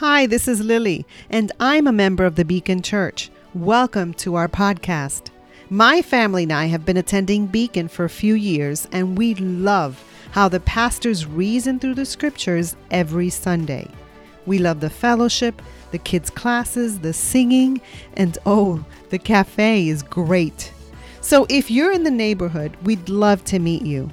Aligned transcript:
Hi, 0.00 0.26
this 0.26 0.46
is 0.46 0.60
Lily, 0.60 1.06
and 1.30 1.50
I'm 1.58 1.86
a 1.86 1.90
member 1.90 2.26
of 2.26 2.34
the 2.34 2.44
Beacon 2.44 2.82
Church. 2.82 3.30
Welcome 3.54 4.12
to 4.16 4.34
our 4.34 4.46
podcast. 4.46 5.30
My 5.70 6.02
family 6.02 6.42
and 6.42 6.52
I 6.52 6.66
have 6.66 6.84
been 6.84 6.98
attending 6.98 7.46
Beacon 7.46 7.88
for 7.88 8.04
a 8.04 8.10
few 8.10 8.34
years, 8.34 8.86
and 8.92 9.16
we 9.16 9.34
love 9.36 10.04
how 10.32 10.50
the 10.50 10.60
pastors 10.60 11.24
reason 11.24 11.78
through 11.78 11.94
the 11.94 12.04
scriptures 12.04 12.76
every 12.90 13.30
Sunday. 13.30 13.88
We 14.44 14.58
love 14.58 14.80
the 14.80 14.90
fellowship, 14.90 15.62
the 15.92 15.98
kids' 15.98 16.28
classes, 16.28 16.98
the 16.98 17.14
singing, 17.14 17.80
and 18.18 18.36
oh, 18.44 18.84
the 19.08 19.18
cafe 19.18 19.88
is 19.88 20.02
great. 20.02 20.72
So 21.22 21.46
if 21.48 21.70
you're 21.70 21.92
in 21.92 22.04
the 22.04 22.10
neighborhood, 22.10 22.76
we'd 22.82 23.08
love 23.08 23.46
to 23.46 23.58
meet 23.58 23.80
you. 23.80 24.10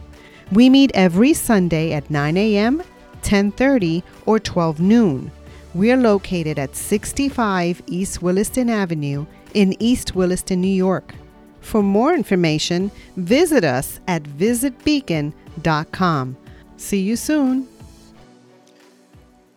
We 0.49 0.69
meet 0.69 0.91
every 0.93 1.33
Sunday 1.33 1.91
at 1.91 2.09
9 2.09 2.37
a.m., 2.37 2.83
10:30, 3.21 4.01
or 4.25 4.39
12 4.39 4.79
noon. 4.79 5.29
We're 5.75 5.97
located 5.97 6.59
at 6.59 6.75
65 6.75 7.81
East 7.87 8.21
Williston 8.21 8.69
Avenue 8.69 9.25
in 9.55 9.75
East 9.81 10.13
Williston, 10.13 10.61
New 10.61 10.67
York. 10.67 11.15
For 11.61 11.81
more 11.81 12.13
information, 12.13 12.91
visit 13.17 13.63
us 13.63 13.99
at 14.07 14.21
visitbeacon.com. 14.21 16.37
See 16.77 16.99
you 16.99 17.15
soon. 17.15 17.67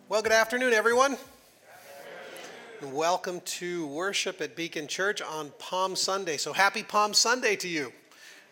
Well, 0.09 0.23
good 0.23 0.31
afternoon, 0.31 0.73
everyone. 0.73 1.17
And 2.81 2.93
welcome 2.93 3.39
to 3.41 3.85
worship 3.85 4.41
at 4.41 4.55
Beacon 4.55 4.87
Church 4.87 5.21
on 5.21 5.51
Palm 5.59 5.95
Sunday. 5.95 6.37
So, 6.37 6.51
happy 6.51 6.81
Palm 6.81 7.13
Sunday 7.13 7.55
to 7.57 7.67
you. 7.67 7.93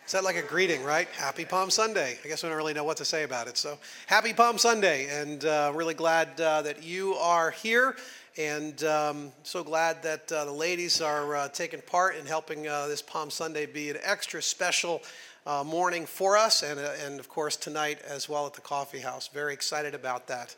Is 0.06 0.12
that 0.12 0.22
like 0.22 0.36
a 0.36 0.42
greeting, 0.42 0.84
right? 0.84 1.08
Happy 1.08 1.44
Palm 1.44 1.68
Sunday. 1.68 2.16
I 2.24 2.28
guess 2.28 2.44
we 2.44 2.48
don't 2.48 2.56
really 2.56 2.74
know 2.74 2.84
what 2.84 2.96
to 2.98 3.04
say 3.04 3.24
about 3.24 3.48
it. 3.48 3.56
So, 3.56 3.76
happy 4.06 4.32
Palm 4.32 4.56
Sunday. 4.56 5.08
And 5.10 5.44
uh, 5.44 5.72
really 5.74 5.94
glad 5.94 6.40
uh, 6.40 6.62
that 6.62 6.84
you 6.84 7.14
are 7.14 7.50
here. 7.50 7.96
And 8.38 8.84
um, 8.84 9.32
so 9.42 9.64
glad 9.64 10.04
that 10.04 10.30
uh, 10.30 10.44
the 10.44 10.52
ladies 10.52 11.00
are 11.00 11.34
uh, 11.34 11.48
taking 11.48 11.80
part 11.80 12.14
in 12.14 12.24
helping 12.24 12.68
uh, 12.68 12.86
this 12.86 13.02
Palm 13.02 13.30
Sunday 13.30 13.66
be 13.66 13.90
an 13.90 13.96
extra 14.00 14.40
special 14.40 15.02
uh, 15.44 15.64
morning 15.64 16.06
for 16.06 16.36
us. 16.36 16.62
And, 16.62 16.78
and 16.78 17.18
of 17.18 17.28
course, 17.28 17.56
tonight 17.56 17.98
as 18.08 18.28
well 18.28 18.46
at 18.46 18.54
the 18.54 18.60
coffee 18.60 19.00
house. 19.00 19.26
Very 19.26 19.54
excited 19.54 19.92
about 19.92 20.28
that. 20.28 20.54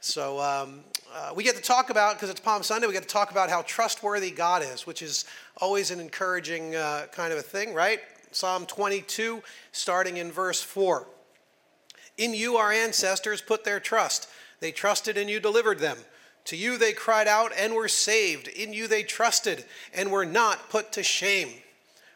So 0.00 0.40
um, 0.40 0.80
we 1.34 1.44
get 1.44 1.56
to 1.56 1.62
talk 1.62 1.90
about, 1.90 2.14
because 2.14 2.30
it's 2.30 2.40
Palm 2.40 2.62
Sunday, 2.62 2.86
we 2.86 2.94
get 2.94 3.02
to 3.02 3.08
talk 3.08 3.30
about 3.30 3.50
how 3.50 3.60
trustworthy 3.60 4.30
God 4.30 4.62
is, 4.62 4.86
which 4.86 5.02
is 5.02 5.26
always 5.58 5.90
an 5.90 6.00
encouraging 6.00 6.72
kind 7.12 7.32
of 7.32 7.38
a 7.38 7.42
thing, 7.42 7.74
right? 7.74 8.00
Psalm 8.32 8.66
22, 8.66 9.42
starting 9.72 10.16
in 10.16 10.30
verse 10.30 10.62
4. 10.62 11.06
In 12.18 12.34
you 12.34 12.56
our 12.56 12.72
ancestors 12.72 13.40
put 13.40 13.64
their 13.64 13.80
trust. 13.80 14.28
They 14.60 14.72
trusted 14.72 15.16
and 15.16 15.28
you 15.28 15.40
delivered 15.40 15.78
them. 15.78 15.98
To 16.46 16.56
you 16.56 16.78
they 16.78 16.92
cried 16.92 17.28
out 17.28 17.52
and 17.58 17.74
were 17.74 17.88
saved. 17.88 18.48
In 18.48 18.72
you 18.72 18.88
they 18.88 19.02
trusted 19.02 19.64
and 19.92 20.10
were 20.10 20.24
not 20.24 20.70
put 20.70 20.92
to 20.92 21.02
shame. 21.02 21.48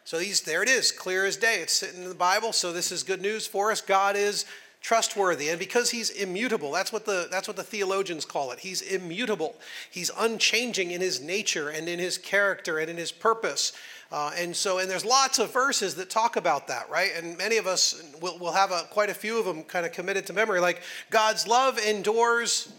So 0.03 0.19
these 0.19 0.41
there 0.41 0.63
it 0.63 0.69
is, 0.69 0.91
clear 0.91 1.25
as 1.25 1.37
day. 1.37 1.59
It's 1.61 1.73
sitting 1.73 2.03
in 2.03 2.09
the 2.09 2.15
Bible, 2.15 2.53
so 2.53 2.73
this 2.73 2.91
is 2.91 3.03
good 3.03 3.21
news 3.21 3.45
for 3.45 3.71
us. 3.71 3.81
God 3.81 4.15
is 4.15 4.45
trustworthy 4.81 5.49
and 5.49 5.59
because 5.59 5.91
he's 5.91 6.09
immutable 6.09 6.71
that's 6.71 6.91
what 6.91 7.05
the 7.05 7.27
that's 7.29 7.47
what 7.47 7.55
the 7.55 7.63
theologians 7.63 8.25
call 8.25 8.51
it 8.51 8.59
he's 8.59 8.81
immutable 8.81 9.55
he's 9.91 10.09
unchanging 10.17 10.89
in 10.89 10.99
his 10.99 11.21
nature 11.21 11.69
and 11.69 11.87
in 11.87 11.99
his 11.99 12.17
character 12.17 12.79
and 12.79 12.89
in 12.89 12.97
his 12.97 13.11
purpose 13.11 13.73
uh, 14.11 14.31
and 14.37 14.55
so 14.55 14.79
and 14.79 14.89
there's 14.89 15.05
lots 15.05 15.39
of 15.39 15.53
verses 15.53 15.95
that 15.95 16.09
talk 16.09 16.35
about 16.35 16.67
that 16.67 16.89
right? 16.89 17.11
And 17.15 17.37
many 17.37 17.57
of 17.57 17.67
us 17.67 18.03
will, 18.21 18.37
will 18.37 18.51
have 18.51 18.71
a, 18.71 18.83
quite 18.91 19.09
a 19.09 19.13
few 19.13 19.39
of 19.39 19.45
them 19.45 19.63
kind 19.63 19.85
of 19.85 19.91
committed 19.91 20.25
to 20.27 20.33
memory 20.33 20.59
like 20.59 20.81
god's 21.09 21.47
love 21.47 21.79
endures 21.79 22.71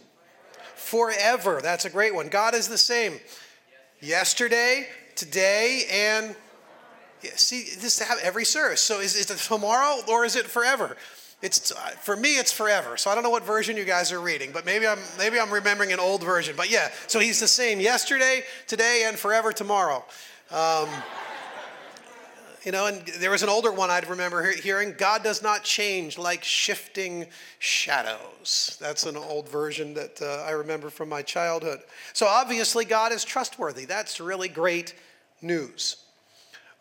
forever. 0.82 1.60
That's 1.62 1.84
a 1.84 1.90
great 1.90 2.14
one. 2.14 2.28
God 2.28 2.54
is 2.54 2.68
the 2.68 2.78
same 2.78 3.20
yesterday 4.00 4.86
today 5.14 5.84
and 5.90 6.34
yeah, 7.22 7.30
see 7.36 7.64
this 7.78 8.00
have 8.00 8.18
every 8.20 8.44
service. 8.44 8.80
So 8.80 9.00
is, 9.00 9.14
is 9.14 9.30
it 9.30 9.38
tomorrow 9.38 10.00
or 10.08 10.24
is 10.24 10.34
it 10.34 10.46
forever? 10.46 10.96
It's 11.40 11.72
for 12.00 12.16
me 12.16 12.36
it's 12.36 12.52
forever. 12.52 12.96
So 12.96 13.10
i 13.10 13.14
don't 13.14 13.24
know 13.24 13.30
what 13.30 13.44
version 13.44 13.76
you 13.76 13.84
guys 13.84 14.12
are 14.12 14.20
reading 14.20 14.50
but 14.52 14.64
maybe 14.64 14.86
i'm 14.86 14.98
maybe 15.18 15.40
i'm 15.40 15.50
remembering 15.50 15.92
an 15.92 16.00
old 16.00 16.22
version. 16.22 16.54
But 16.56 16.70
yeah 16.70 16.90
so 17.06 17.20
he's 17.20 17.40
the 17.40 17.48
same 17.48 17.80
yesterday 17.80 18.42
today 18.66 19.04
and 19.06 19.18
forever 19.18 19.52
tomorrow. 19.52 20.04
Um, 20.50 20.88
you 22.64 22.72
know 22.72 22.86
and 22.86 23.06
there 23.18 23.30
was 23.30 23.42
an 23.42 23.48
older 23.48 23.72
one 23.72 23.90
i'd 23.90 24.08
remember 24.08 24.50
hearing 24.52 24.94
god 24.96 25.22
does 25.22 25.42
not 25.42 25.64
change 25.64 26.18
like 26.18 26.44
shifting 26.44 27.26
shadows. 27.58 28.76
That's 28.80 29.04
an 29.04 29.16
old 29.16 29.48
version 29.48 29.94
that 29.94 30.20
uh, 30.22 30.44
i 30.46 30.50
remember 30.50 30.90
from 30.90 31.08
my 31.08 31.22
childhood. 31.22 31.80
So 32.12 32.26
obviously 32.26 32.84
god 32.84 33.12
is 33.12 33.24
trustworthy. 33.24 33.84
That's 33.84 34.20
really 34.20 34.48
great 34.48 34.94
news. 35.40 35.96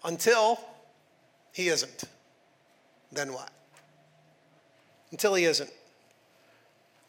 Until 0.04 0.60
he 1.52 1.68
isn't 1.68 2.06
then 3.12 3.34
what? 3.34 3.50
Until 5.12 5.36
he 5.36 5.46
isn't. 5.46 5.70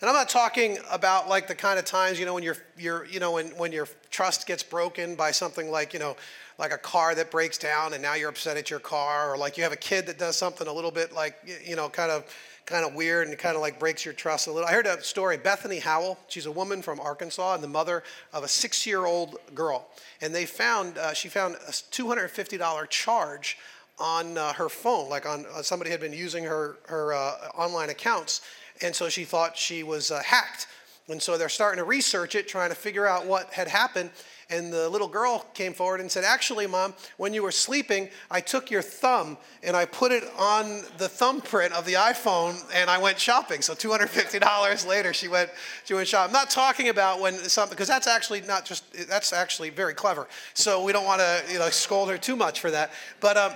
And 0.00 0.10
I'm 0.10 0.16
not 0.16 0.28
talking 0.28 0.78
about 0.90 1.28
like 1.28 1.46
the 1.46 1.54
kind 1.54 1.78
of 1.78 1.84
times, 1.84 2.18
you 2.18 2.26
know, 2.26 2.34
when 2.34 2.42
your 2.42 2.56
your 2.76 3.04
you 3.06 3.20
know 3.20 3.32
when 3.32 3.46
when 3.50 3.70
your 3.70 3.86
trust 4.10 4.48
gets 4.48 4.64
broken 4.64 5.14
by 5.14 5.30
something 5.30 5.70
like, 5.70 5.92
you 5.92 6.00
know, 6.00 6.16
like 6.62 6.72
a 6.72 6.78
car 6.78 7.12
that 7.12 7.28
breaks 7.28 7.58
down 7.58 7.92
and 7.92 8.00
now 8.00 8.14
you're 8.14 8.28
upset 8.28 8.56
at 8.56 8.70
your 8.70 8.78
car 8.78 9.32
or 9.32 9.36
like 9.36 9.56
you 9.56 9.64
have 9.64 9.72
a 9.72 9.76
kid 9.76 10.06
that 10.06 10.16
does 10.16 10.36
something 10.36 10.68
a 10.68 10.72
little 10.72 10.92
bit 10.92 11.12
like 11.12 11.36
you 11.66 11.74
know, 11.74 11.88
kind 11.88 12.12
of 12.12 12.24
kind 12.66 12.86
of 12.86 12.94
weird 12.94 13.26
and 13.26 13.36
kind 13.36 13.56
of 13.56 13.60
like 13.60 13.80
breaks 13.80 14.04
your 14.04 14.14
trust 14.14 14.46
a 14.46 14.52
little. 14.52 14.68
I 14.68 14.72
heard 14.72 14.86
a 14.86 15.02
story. 15.02 15.36
Bethany 15.36 15.80
Howell, 15.80 16.20
she's 16.28 16.46
a 16.46 16.52
woman 16.52 16.80
from 16.80 17.00
Arkansas 17.00 17.54
and 17.54 17.64
the 17.64 17.68
mother 17.68 18.04
of 18.32 18.44
a 18.44 18.48
six-year-old 18.48 19.38
girl. 19.56 19.88
And 20.20 20.32
they 20.32 20.46
found 20.46 20.98
uh, 20.98 21.12
she 21.14 21.28
found 21.28 21.56
a 21.56 21.72
$250 21.72 22.88
charge 22.90 23.58
on 23.98 24.38
uh, 24.38 24.52
her 24.52 24.68
phone, 24.68 25.08
like 25.08 25.26
on 25.26 25.44
uh, 25.52 25.62
somebody 25.62 25.90
had 25.90 25.98
been 25.98 26.12
using 26.12 26.44
her 26.44 26.76
her 26.86 27.12
uh, 27.12 27.48
online 27.56 27.90
accounts, 27.90 28.40
and 28.82 28.94
so 28.94 29.08
she 29.08 29.24
thought 29.24 29.56
she 29.56 29.82
was 29.82 30.12
uh, 30.12 30.22
hacked. 30.22 30.68
And 31.08 31.20
so 31.20 31.36
they're 31.36 31.48
starting 31.48 31.78
to 31.78 31.84
research 31.84 32.36
it, 32.36 32.46
trying 32.46 32.70
to 32.70 32.76
figure 32.76 33.06
out 33.06 33.26
what 33.26 33.52
had 33.52 33.66
happened. 33.66 34.10
And 34.52 34.70
the 34.70 34.86
little 34.90 35.08
girl 35.08 35.46
came 35.54 35.72
forward 35.72 36.00
and 36.00 36.12
said, 36.12 36.24
Actually, 36.24 36.66
mom, 36.66 36.92
when 37.16 37.32
you 37.32 37.42
were 37.42 37.50
sleeping, 37.50 38.10
I 38.30 38.40
took 38.40 38.70
your 38.70 38.82
thumb 38.82 39.38
and 39.62 39.74
I 39.74 39.86
put 39.86 40.12
it 40.12 40.24
on 40.38 40.82
the 40.98 41.08
thumbprint 41.08 41.72
of 41.72 41.86
the 41.86 41.94
iPhone 41.94 42.62
and 42.74 42.90
I 42.90 42.98
went 42.98 43.18
shopping. 43.18 43.62
So 43.62 43.74
$250 43.74 44.86
later, 44.86 45.14
she 45.14 45.28
went, 45.28 45.50
she 45.84 45.94
went 45.94 46.06
shopping. 46.06 46.28
I'm 46.28 46.32
not 46.40 46.50
talking 46.50 46.90
about 46.90 47.18
when 47.18 47.34
something, 47.34 47.74
because 47.74 47.88
that's 47.88 48.06
actually 48.06 48.42
not 48.42 48.66
just, 48.66 48.84
that's 49.08 49.32
actually 49.32 49.70
very 49.70 49.94
clever. 49.94 50.28
So 50.52 50.84
we 50.84 50.92
don't 50.92 51.06
want 51.06 51.20
to 51.20 51.42
you 51.50 51.58
know, 51.58 51.70
scold 51.70 52.10
her 52.10 52.18
too 52.18 52.36
much 52.36 52.60
for 52.60 52.70
that. 52.70 52.92
But, 53.20 53.38
um, 53.38 53.52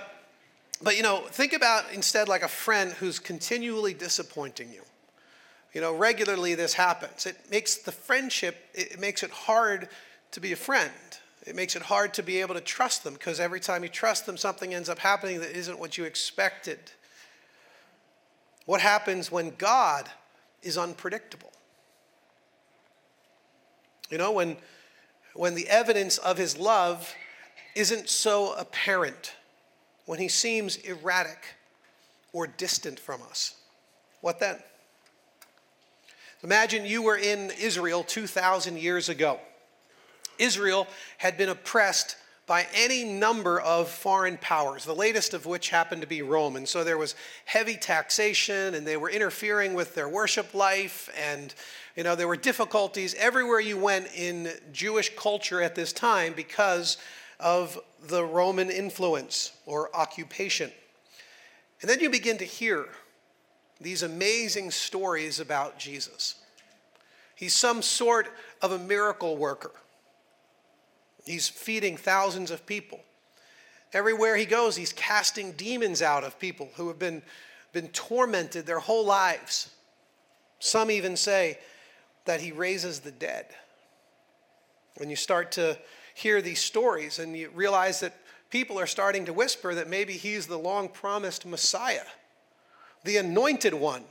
but 0.81 0.97
you 0.97 1.03
know, 1.03 1.19
think 1.29 1.53
about 1.53 1.93
instead 1.93 2.27
like 2.27 2.41
a 2.41 2.47
friend 2.47 2.91
who's 2.93 3.19
continually 3.19 3.93
disappointing 3.93 4.71
you. 4.73 4.81
You 5.73 5.81
know, 5.81 5.95
regularly 5.95 6.55
this 6.55 6.73
happens. 6.73 7.27
It 7.27 7.37
makes 7.51 7.75
the 7.75 7.91
friendship, 7.91 8.55
it 8.73 8.99
makes 8.99 9.21
it 9.21 9.29
hard 9.29 9.89
to 10.31 10.39
be 10.39 10.51
a 10.51 10.57
friend. 10.57 10.91
It 11.45 11.55
makes 11.55 11.75
it 11.75 11.81
hard 11.81 12.13
to 12.15 12.23
be 12.23 12.41
able 12.41 12.55
to 12.55 12.61
trust 12.61 13.03
them 13.03 13.13
because 13.13 13.39
every 13.39 13.59
time 13.59 13.83
you 13.83 13.89
trust 13.89 14.25
them, 14.25 14.35
something 14.37 14.73
ends 14.73 14.89
up 14.89 14.99
happening 14.99 15.39
that 15.39 15.55
isn't 15.55 15.79
what 15.79 15.97
you 15.97 16.03
expected. 16.03 16.79
What 18.65 18.81
happens 18.81 19.31
when 19.31 19.53
God 19.57 20.09
is 20.61 20.77
unpredictable? 20.77 21.51
You 24.09 24.17
know, 24.17 24.31
when, 24.31 24.57
when 25.33 25.55
the 25.55 25.69
evidence 25.69 26.17
of 26.17 26.37
his 26.37 26.57
love 26.57 27.13
isn't 27.75 28.09
so 28.09 28.53
apparent 28.53 29.35
when 30.05 30.19
he 30.19 30.27
seems 30.27 30.77
erratic 30.77 31.55
or 32.33 32.47
distant 32.47 32.99
from 32.99 33.21
us. 33.23 33.55
What 34.21 34.39
then? 34.39 34.57
Imagine 36.43 36.85
you 36.85 37.01
were 37.01 37.17
in 37.17 37.51
Israel 37.59 38.03
2,000 38.03 38.77
years 38.77 39.09
ago. 39.09 39.39
Israel 40.39 40.87
had 41.17 41.37
been 41.37 41.49
oppressed 41.49 42.17
by 42.47 42.65
any 42.73 43.03
number 43.03 43.59
of 43.59 43.89
foreign 43.89 44.37
powers, 44.37 44.85
the 44.85 44.95
latest 44.95 45.33
of 45.33 45.45
which 45.45 45.69
happened 45.69 46.01
to 46.01 46.07
be 46.07 46.21
Rome. 46.21 46.55
And 46.55 46.67
so 46.67 46.83
there 46.83 46.97
was 46.97 47.13
heavy 47.43 47.75
taxation, 47.75 48.73
and 48.73 48.87
they 48.87 48.95
were 48.95 49.09
interfering 49.09 49.73
with 49.73 49.93
their 49.93 50.07
worship 50.07 50.53
life, 50.53 51.09
and 51.17 51.53
you 51.97 52.03
know 52.03 52.15
there 52.15 52.27
were 52.27 52.37
difficulties 52.37 53.13
everywhere 53.15 53.59
you 53.59 53.77
went 53.77 54.07
in 54.15 54.49
Jewish 54.71 55.13
culture 55.17 55.61
at 55.61 55.75
this 55.75 55.91
time 55.91 56.33
because 56.33 56.97
of 57.39 57.77
the 58.07 58.23
Roman 58.23 58.69
influence 58.69 59.51
or 59.65 59.93
occupation. 59.93 60.71
And 61.81 61.89
then 61.89 61.99
you 61.99 62.09
begin 62.09 62.37
to 62.37 62.45
hear 62.45 62.87
these 63.79 64.03
amazing 64.03 64.71
stories 64.71 65.39
about 65.39 65.77
Jesus. 65.77 66.35
He's 67.35 67.53
some 67.53 67.81
sort 67.81 68.29
of 68.61 68.71
a 68.71 68.79
miracle 68.79 69.37
worker. 69.37 69.71
He's 71.27 71.47
feeding 71.47 71.97
thousands 71.97 72.51
of 72.51 72.65
people. 72.65 73.01
Everywhere 73.93 74.35
he 74.35 74.45
goes, 74.45 74.75
he's 74.75 74.93
casting 74.93 75.53
demons 75.53 76.01
out 76.01 76.23
of 76.23 76.39
people 76.39 76.69
who 76.75 76.87
have 76.87 76.99
been, 76.99 77.21
been 77.71 77.87
tormented 77.89 78.65
their 78.65 78.79
whole 78.79 79.05
lives. 79.05 79.69
Some 80.59 80.91
even 80.91 81.15
say 81.15 81.59
that 82.25 82.41
he 82.41 82.51
raises 82.51 82.99
the 82.99 83.11
dead. 83.11 83.45
When 84.97 85.09
you 85.09 85.15
start 85.15 85.51
to 85.53 85.77
hear 86.15 86.41
these 86.41 86.59
stories 86.59 87.19
and 87.19 87.37
you 87.37 87.49
realize 87.53 87.99
that 87.99 88.15
people 88.49 88.79
are 88.79 88.87
starting 88.87 89.25
to 89.25 89.33
whisper 89.33 89.75
that 89.75 89.87
maybe 89.87 90.13
he's 90.13 90.47
the 90.47 90.57
long 90.57 90.89
promised 90.89 91.45
Messiah, 91.45 92.05
the 93.03 93.17
anointed 93.17 93.73
one. 93.73 94.03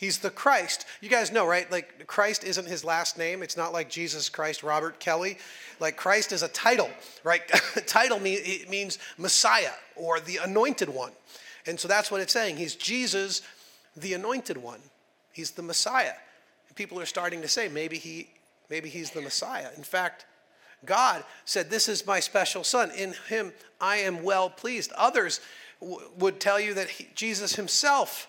He's 0.00 0.16
the 0.16 0.30
Christ. 0.30 0.86
You 1.02 1.10
guys 1.10 1.30
know, 1.30 1.46
right? 1.46 1.70
Like, 1.70 2.06
Christ 2.06 2.42
isn't 2.42 2.66
his 2.66 2.84
last 2.84 3.18
name. 3.18 3.42
It's 3.42 3.58
not 3.58 3.74
like 3.74 3.90
Jesus 3.90 4.30
Christ 4.30 4.62
Robert 4.62 4.98
Kelly. 4.98 5.36
Like, 5.78 5.98
Christ 5.98 6.32
is 6.32 6.42
a 6.42 6.48
title, 6.48 6.88
right? 7.22 7.46
title 7.86 8.18
mean, 8.18 8.38
it 8.40 8.70
means 8.70 8.98
Messiah 9.18 9.74
or 9.96 10.18
the 10.18 10.38
anointed 10.38 10.88
one. 10.88 11.12
And 11.66 11.78
so 11.78 11.86
that's 11.86 12.10
what 12.10 12.22
it's 12.22 12.32
saying. 12.32 12.56
He's 12.56 12.76
Jesus, 12.76 13.42
the 13.94 14.14
anointed 14.14 14.56
one. 14.56 14.80
He's 15.34 15.50
the 15.50 15.60
Messiah. 15.60 16.14
And 16.68 16.76
people 16.76 16.98
are 16.98 17.04
starting 17.04 17.42
to 17.42 17.48
say 17.48 17.68
maybe 17.68 17.98
he 17.98 18.30
maybe 18.70 18.88
he's 18.88 19.10
the 19.10 19.20
Messiah. 19.20 19.68
In 19.76 19.82
fact, 19.82 20.24
God 20.86 21.24
said, 21.44 21.68
This 21.68 21.90
is 21.90 22.06
my 22.06 22.20
special 22.20 22.64
son. 22.64 22.90
In 22.92 23.12
him 23.28 23.52
I 23.78 23.98
am 23.98 24.22
well 24.22 24.48
pleased. 24.48 24.92
Others 24.92 25.40
w- 25.78 26.08
would 26.16 26.40
tell 26.40 26.58
you 26.58 26.72
that 26.72 26.88
he, 26.88 27.08
Jesus 27.14 27.56
himself 27.56 28.28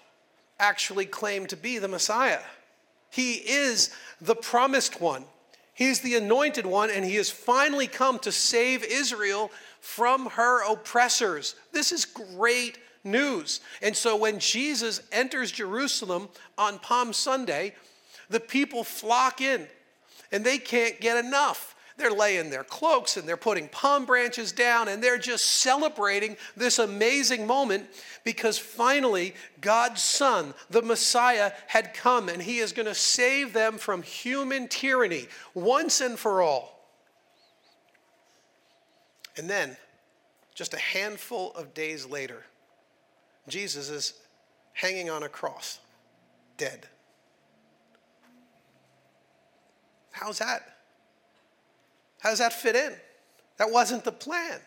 actually 0.62 1.06
claimed 1.06 1.50
to 1.50 1.58
be 1.58 1.78
the 1.78 1.88
Messiah. 1.90 2.40
He 3.10 3.34
is 3.34 3.94
the 4.22 4.36
promised 4.36 5.02
one. 5.02 5.26
He's 5.74 6.00
the 6.00 6.16
anointed 6.16 6.66
one, 6.66 6.90
and 6.90 7.04
he 7.04 7.16
has 7.16 7.30
finally 7.30 7.88
come 7.88 8.20
to 8.20 8.32
save 8.32 8.84
Israel 8.84 9.52
from 9.82 10.28
her 10.28 10.64
oppressors. 10.64 11.56
This 11.74 11.92
is 11.92 12.06
great 12.06 12.78
news. 13.04 13.62
And 13.82 13.96
so 13.96 14.16
when 14.16 14.40
Jesus 14.40 15.02
enters 15.12 15.52
Jerusalem 15.52 16.30
on 16.58 16.80
Palm 16.80 17.14
Sunday, 17.14 17.74
the 18.30 18.40
people 18.40 18.84
flock 18.84 19.42
in 19.42 19.68
and 20.32 20.46
they 20.46 20.58
can't 20.58 21.02
get 21.02 21.24
enough. 21.24 21.76
They're 22.02 22.10
laying 22.10 22.50
their 22.50 22.64
cloaks 22.64 23.16
and 23.16 23.30
they're 23.30 23.38
putting 23.38 23.68
palm 23.68 24.06
branches 24.06 24.52
down 24.52 24.88
and 24.88 25.04
they're 25.04 25.20
just 25.20 25.46
celebrating 25.46 26.36
this 26.58 26.80
amazing 26.80 27.46
moment 27.46 27.86
because 28.24 28.58
finally 28.58 29.36
God's 29.62 30.02
Son, 30.02 30.56
the 30.72 30.82
Messiah, 30.82 31.52
had 31.68 31.94
come 31.94 32.28
and 32.28 32.42
He 32.42 32.58
is 32.58 32.72
going 32.72 32.88
to 32.88 32.96
save 32.96 33.54
them 33.54 33.78
from 33.78 34.02
human 34.02 34.68
tyranny 34.68 35.28
once 35.54 36.02
and 36.02 36.18
for 36.18 36.42
all. 36.42 36.90
And 39.38 39.48
then, 39.48 39.78
just 40.56 40.74
a 40.74 40.80
handful 40.80 41.52
of 41.52 41.76
days 41.76 42.08
later, 42.08 42.44
Jesus 43.48 43.92
is 43.92 44.16
hanging 44.74 45.12
on 45.12 45.22
a 45.22 45.30
cross, 45.30 45.78
dead. 46.58 46.88
How's 50.10 50.40
that? 50.40 50.81
How 52.22 52.30
does 52.30 52.40
that 52.40 52.54
fit 52.54 52.76
in? 52.76 52.94
That 53.58 53.72
wasn't 53.72 54.04
the 54.04 54.12
plan. 54.12 54.60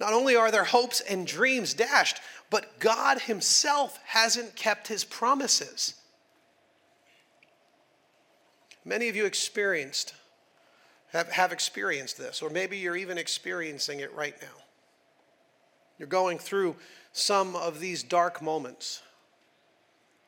Not 0.00 0.12
only 0.12 0.34
are 0.34 0.50
their 0.50 0.64
hopes 0.64 1.00
and 1.00 1.26
dreams 1.26 1.74
dashed, 1.74 2.20
but 2.50 2.80
God 2.80 3.20
Himself 3.20 3.98
hasn't 4.04 4.56
kept 4.56 4.88
His 4.88 5.04
promises. 5.04 5.94
Many 8.84 9.08
of 9.08 9.14
you 9.14 9.26
experienced, 9.26 10.14
have, 11.12 11.30
have 11.30 11.52
experienced 11.52 12.18
this, 12.18 12.42
or 12.42 12.50
maybe 12.50 12.78
you're 12.78 12.96
even 12.96 13.16
experiencing 13.16 14.00
it 14.00 14.12
right 14.14 14.34
now. 14.42 14.62
You're 15.98 16.08
going 16.08 16.38
through 16.38 16.76
some 17.12 17.54
of 17.54 17.78
these 17.78 18.02
dark 18.02 18.42
moments. 18.42 19.02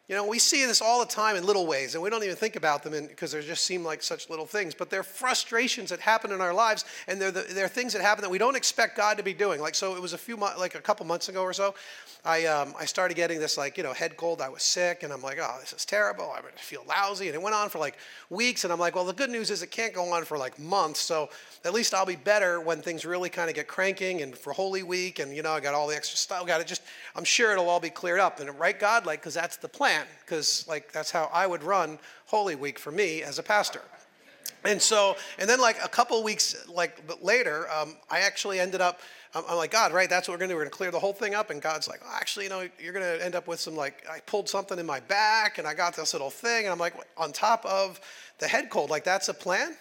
You 0.06 0.14
know, 0.14 0.26
we 0.26 0.38
see 0.38 0.66
this 0.66 0.82
all 0.82 1.00
the 1.00 1.10
time 1.10 1.34
in 1.34 1.46
little 1.46 1.66
ways, 1.66 1.94
and 1.94 2.04
we 2.04 2.10
don't 2.10 2.22
even 2.22 2.36
think 2.36 2.56
about 2.56 2.82
them 2.82 3.06
because 3.06 3.32
they 3.32 3.40
just 3.40 3.64
seem 3.64 3.82
like 3.82 4.02
such 4.02 4.28
little 4.28 4.44
things. 4.44 4.74
But 4.74 4.90
they're 4.90 5.02
frustrations 5.02 5.88
that 5.88 6.00
happen 6.00 6.30
in 6.30 6.42
our 6.42 6.52
lives, 6.52 6.84
and 7.08 7.18
they're, 7.18 7.30
the, 7.30 7.40
they're 7.40 7.68
things 7.68 7.94
that 7.94 8.02
happen 8.02 8.20
that 8.20 8.30
we 8.30 8.36
don't 8.36 8.54
expect 8.54 8.98
God 8.98 9.16
to 9.16 9.22
be 9.22 9.32
doing. 9.32 9.62
Like, 9.62 9.74
so 9.74 9.96
it 9.96 10.02
was 10.02 10.12
a 10.12 10.18
few 10.18 10.36
months, 10.36 10.58
like 10.58 10.74
a 10.74 10.80
couple 10.82 11.06
months 11.06 11.30
ago 11.30 11.40
or 11.40 11.54
so, 11.54 11.74
I, 12.22 12.44
um, 12.44 12.74
I 12.78 12.84
started 12.84 13.14
getting 13.14 13.40
this, 13.40 13.56
like, 13.56 13.78
you 13.78 13.82
know, 13.82 13.94
head 13.94 14.18
cold. 14.18 14.42
I 14.42 14.50
was 14.50 14.62
sick, 14.62 15.04
and 15.04 15.12
I'm 15.12 15.22
like, 15.22 15.38
oh, 15.40 15.56
this 15.60 15.72
is 15.72 15.86
terrible. 15.86 16.30
I 16.30 16.42
feel 16.56 16.84
lousy. 16.86 17.28
And 17.28 17.34
it 17.34 17.40
went 17.40 17.54
on 17.54 17.70
for 17.70 17.78
like 17.78 17.96
weeks, 18.28 18.64
and 18.64 18.72
I'm 18.74 18.78
like, 18.78 18.94
well, 18.94 19.06
the 19.06 19.14
good 19.14 19.30
news 19.30 19.50
is 19.50 19.62
it 19.62 19.70
can't 19.70 19.94
go 19.94 20.12
on 20.12 20.26
for 20.26 20.36
like 20.36 20.58
months. 20.58 21.00
So 21.00 21.30
at 21.64 21.72
least 21.72 21.94
I'll 21.94 22.04
be 22.04 22.16
better 22.16 22.60
when 22.60 22.82
things 22.82 23.06
really 23.06 23.30
kind 23.30 23.48
of 23.48 23.56
get 23.56 23.68
cranking 23.68 24.20
and 24.20 24.36
for 24.36 24.52
Holy 24.52 24.82
Week, 24.82 25.18
and, 25.18 25.34
you 25.34 25.42
know, 25.42 25.52
I 25.52 25.60
got 25.60 25.72
all 25.72 25.86
the 25.86 25.96
extra 25.96 26.18
stuff. 26.18 26.46
Got 26.46 26.60
it 26.60 26.66
just, 26.66 26.82
I'm 27.16 27.24
sure 27.24 27.52
it'll 27.52 27.70
all 27.70 27.80
be 27.80 27.88
cleared 27.88 28.20
up. 28.20 28.40
And 28.40 28.58
right, 28.58 28.78
God, 28.78 29.06
like, 29.06 29.20
because 29.22 29.32
that's 29.32 29.56
the 29.56 29.68
plan 29.68 29.93
plan 29.94 30.06
because 30.24 30.66
like 30.68 30.92
that's 30.92 31.10
how 31.10 31.30
I 31.32 31.46
would 31.46 31.62
run 31.62 31.98
Holy 32.26 32.54
Week 32.54 32.78
for 32.78 32.90
me 32.90 33.22
as 33.22 33.38
a 33.38 33.42
pastor. 33.42 33.82
And 34.64 34.80
so, 34.80 35.16
and 35.38 35.48
then 35.48 35.60
like 35.60 35.76
a 35.84 35.88
couple 35.88 36.22
weeks 36.22 36.66
like 36.68 37.02
later, 37.22 37.70
um, 37.70 37.96
I 38.10 38.20
actually 38.20 38.60
ended 38.60 38.80
up. 38.80 39.00
I'm, 39.36 39.56
like 39.56 39.72
God, 39.72 39.92
right? 39.92 40.08
That's 40.08 40.28
what 40.28 40.34
we're 40.34 40.38
gonna 40.38 40.52
do. 40.52 40.54
We're 40.54 40.62
gonna 40.62 40.70
clear 40.70 40.92
the 40.92 41.00
whole 41.00 41.12
thing 41.12 41.34
up. 41.34 41.50
And 41.50 41.60
God's 41.60 41.88
like, 41.88 42.00
actually, 42.08 42.44
you 42.44 42.50
know, 42.50 42.68
you're 42.78 42.92
gonna 42.92 43.18
end 43.20 43.34
up 43.34 43.48
with 43.48 43.58
some 43.58 43.74
like 43.74 44.04
I 44.08 44.20
pulled 44.20 44.48
something 44.48 44.78
in 44.78 44.86
my 44.86 45.00
back, 45.00 45.58
and 45.58 45.66
I 45.66 45.74
got 45.74 45.96
this 45.96 46.12
little 46.12 46.30
thing, 46.30 46.64
and 46.64 46.72
I'm 46.72 46.78
like 46.78 46.94
on 47.16 47.32
top 47.32 47.64
of 47.66 48.00
the 48.38 48.46
head 48.46 48.70
cold. 48.70 48.90
Like 48.90 49.02
that's 49.02 49.28
a 49.28 49.34
plan. 49.34 49.76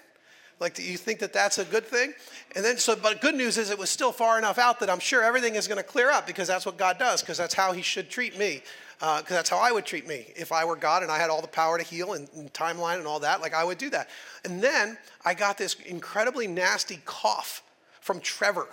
Like, 0.60 0.76
do 0.76 0.84
you 0.84 0.98
think 0.98 1.20
that 1.20 1.34
that's 1.34 1.58
a 1.58 1.66
good 1.66 1.86
thing? 1.86 2.14
And 2.56 2.64
then, 2.64 2.78
so, 2.78 2.96
but 2.96 3.20
good 3.20 3.36
news 3.36 3.58
is 3.58 3.70
it 3.70 3.78
was 3.78 3.90
still 3.90 4.12
far 4.12 4.38
enough 4.38 4.58
out 4.58 4.80
that 4.80 4.90
I'm 4.90 5.00
sure 5.00 5.22
everything 5.22 5.56
is 5.56 5.68
going 5.68 5.80
to 5.80 5.84
clear 5.84 6.10
up 6.10 6.26
because 6.26 6.48
that's 6.48 6.66
what 6.66 6.78
God 6.78 6.98
does, 6.98 7.22
because 7.22 7.38
that's 7.38 7.56
how 7.56 7.74
He 7.74 7.82
should 7.82 8.10
treat 8.10 8.38
me 8.38 8.62
because 9.04 9.32
uh, 9.32 9.36
that's 9.36 9.50
how 9.50 9.58
I 9.58 9.74
would 9.74 9.86
treat 9.86 10.08
me. 10.08 10.28
If 10.34 10.54
I 10.54 10.64
were 10.64 10.78
God 10.78 11.04
and 11.04 11.12
I 11.12 11.18
had 11.18 11.30
all 11.30 11.42
the 11.42 11.48
power 11.48 11.78
to 11.78 11.84
heal 11.84 12.14
and, 12.14 12.30
and, 12.38 12.54
timeline 12.54 13.00
and 13.00 13.06
all 13.06 13.20
that, 13.20 13.42
like 13.42 13.54
I 13.54 13.62
would 13.66 13.78
do 13.78 13.90
that. 13.90 14.08
And 14.46 14.62
then 14.62 14.98
I 15.26 15.34
got 15.34 15.58
this 15.58 15.76
incredibly 15.86 16.48
nasty 16.48 17.02
cough 17.04 17.64
from 18.00 18.22
Trevor. 18.22 18.70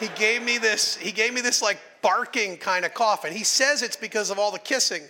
he 0.00 0.08
gave 0.16 0.42
me 0.42 0.56
this, 0.56 0.96
he 0.96 1.12
gave 1.12 1.34
me 1.34 1.42
this 1.42 1.60
like 1.60 1.78
barking 2.00 2.56
kind 2.56 2.86
of 2.86 2.94
cough. 2.94 3.24
And 3.24 3.36
he 3.36 3.44
says 3.44 3.82
it's 3.82 3.94
because 3.94 4.30
of 4.30 4.38
all 4.38 4.50
the 4.50 4.58
kissing. 4.58 5.02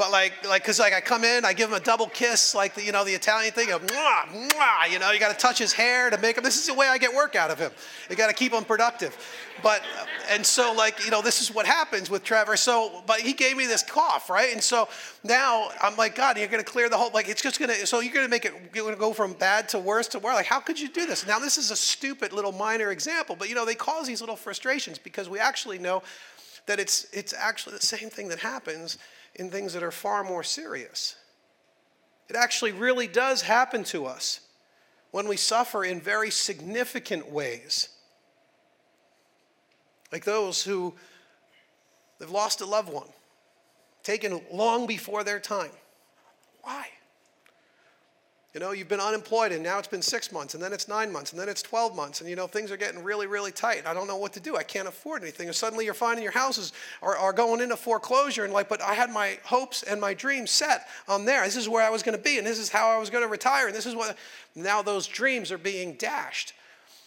But 0.00 0.12
like, 0.12 0.48
like, 0.48 0.64
cause 0.64 0.78
like 0.78 0.94
I 0.94 1.02
come 1.02 1.24
in, 1.24 1.44
I 1.44 1.52
give 1.52 1.68
him 1.68 1.74
a 1.74 1.80
double 1.80 2.06
kiss, 2.06 2.54
like 2.54 2.74
the, 2.74 2.82
you 2.82 2.90
know, 2.90 3.04
the 3.04 3.12
Italian 3.12 3.52
thing 3.52 3.70
of 3.70 3.86
mwah, 3.86 4.28
mwah, 4.28 4.90
you 4.90 4.98
know, 4.98 5.10
you 5.10 5.20
got 5.20 5.30
to 5.30 5.36
touch 5.36 5.58
his 5.58 5.74
hair 5.74 6.08
to 6.08 6.16
make 6.16 6.38
him. 6.38 6.42
This 6.42 6.56
is 6.56 6.66
the 6.66 6.72
way 6.72 6.86
I 6.86 6.96
get 6.96 7.14
work 7.14 7.36
out 7.36 7.50
of 7.50 7.58
him. 7.58 7.70
You 8.08 8.16
got 8.16 8.28
to 8.28 8.32
keep 8.32 8.50
him 8.50 8.64
productive. 8.64 9.14
But, 9.62 9.82
uh, 10.00 10.06
and 10.30 10.46
so 10.46 10.72
like, 10.72 11.04
you 11.04 11.10
know, 11.10 11.20
this 11.20 11.42
is 11.42 11.54
what 11.54 11.66
happens 11.66 12.08
with 12.08 12.24
Trevor. 12.24 12.56
So, 12.56 13.02
but 13.06 13.20
he 13.20 13.34
gave 13.34 13.58
me 13.58 13.66
this 13.66 13.82
cough, 13.82 14.30
right? 14.30 14.54
And 14.54 14.62
so 14.62 14.88
now 15.22 15.68
I'm 15.82 15.98
like, 15.98 16.14
God, 16.14 16.38
you're 16.38 16.48
to 16.48 16.64
clear 16.64 16.88
the 16.88 16.96
whole, 16.96 17.10
like, 17.12 17.28
it's 17.28 17.42
just 17.42 17.56
to, 17.56 17.86
so 17.86 18.00
you're 18.00 18.22
to 18.22 18.28
make 18.28 18.46
it, 18.46 18.54
you're 18.74 18.90
to 18.90 18.96
go 18.96 19.12
from 19.12 19.34
bad 19.34 19.68
to 19.68 19.78
worse 19.78 20.08
to 20.08 20.18
worse. 20.18 20.34
Like, 20.34 20.46
how 20.46 20.60
could 20.60 20.80
you 20.80 20.88
do 20.88 21.04
this? 21.04 21.26
Now, 21.26 21.38
this 21.38 21.58
is 21.58 21.70
a 21.70 21.76
stupid 21.76 22.32
little 22.32 22.52
minor 22.52 22.90
example, 22.90 23.36
but 23.38 23.50
you 23.50 23.54
know, 23.54 23.66
they 23.66 23.74
cause 23.74 24.06
these 24.06 24.22
little 24.22 24.34
frustrations 24.36 24.96
because 24.96 25.28
we 25.28 25.38
actually 25.38 25.78
know 25.78 26.02
that 26.64 26.80
it's, 26.80 27.06
it's 27.12 27.34
actually 27.34 27.76
the 27.76 27.84
same 27.84 28.08
thing 28.08 28.28
that 28.28 28.38
happens 28.38 28.96
in 29.34 29.50
things 29.50 29.72
that 29.72 29.82
are 29.82 29.90
far 29.90 30.24
more 30.24 30.42
serious. 30.42 31.16
It 32.28 32.36
actually 32.36 32.72
really 32.72 33.06
does 33.06 33.42
happen 33.42 33.84
to 33.84 34.06
us 34.06 34.40
when 35.10 35.26
we 35.26 35.36
suffer 35.36 35.84
in 35.84 36.00
very 36.00 36.30
significant 36.30 37.30
ways. 37.30 37.88
Like 40.12 40.24
those 40.24 40.62
who 40.62 40.94
have 42.20 42.30
lost 42.30 42.60
a 42.60 42.66
loved 42.66 42.92
one, 42.92 43.08
taken 44.02 44.40
long 44.52 44.86
before 44.86 45.24
their 45.24 45.40
time. 45.40 45.70
Why? 46.62 46.86
You 48.52 48.58
know, 48.58 48.72
you've 48.72 48.88
been 48.88 49.00
unemployed 49.00 49.52
and 49.52 49.62
now 49.62 49.78
it's 49.78 49.86
been 49.86 50.02
six 50.02 50.32
months 50.32 50.54
and 50.54 50.62
then 50.62 50.72
it's 50.72 50.88
nine 50.88 51.12
months 51.12 51.30
and 51.30 51.40
then 51.40 51.48
it's 51.48 51.62
12 51.62 51.94
months 51.94 52.20
and 52.20 52.28
you 52.28 52.34
know, 52.34 52.48
things 52.48 52.72
are 52.72 52.76
getting 52.76 53.04
really, 53.04 53.28
really 53.28 53.52
tight. 53.52 53.86
I 53.86 53.94
don't 53.94 54.08
know 54.08 54.16
what 54.16 54.32
to 54.32 54.40
do. 54.40 54.56
I 54.56 54.64
can't 54.64 54.88
afford 54.88 55.22
anything. 55.22 55.46
And 55.46 55.54
suddenly 55.54 55.84
you're 55.84 55.94
finding 55.94 56.24
your 56.24 56.32
houses 56.32 56.72
are, 57.00 57.16
are 57.16 57.32
going 57.32 57.60
into 57.60 57.76
foreclosure 57.76 58.42
and 58.44 58.52
like, 58.52 58.68
but 58.68 58.82
I 58.82 58.94
had 58.94 59.10
my 59.10 59.38
hopes 59.44 59.84
and 59.84 60.00
my 60.00 60.14
dreams 60.14 60.50
set 60.50 60.88
on 61.06 61.26
there. 61.26 61.44
This 61.44 61.54
is 61.54 61.68
where 61.68 61.86
I 61.86 61.90
was 61.90 62.02
going 62.02 62.16
to 62.16 62.22
be 62.22 62.38
and 62.38 62.46
this 62.46 62.58
is 62.58 62.70
how 62.70 62.88
I 62.88 62.98
was 62.98 63.08
going 63.08 63.22
to 63.22 63.30
retire. 63.30 63.68
And 63.68 63.76
this 63.76 63.86
is 63.86 63.94
what, 63.94 64.18
now 64.56 64.82
those 64.82 65.06
dreams 65.06 65.52
are 65.52 65.58
being 65.58 65.94
dashed. 65.94 66.52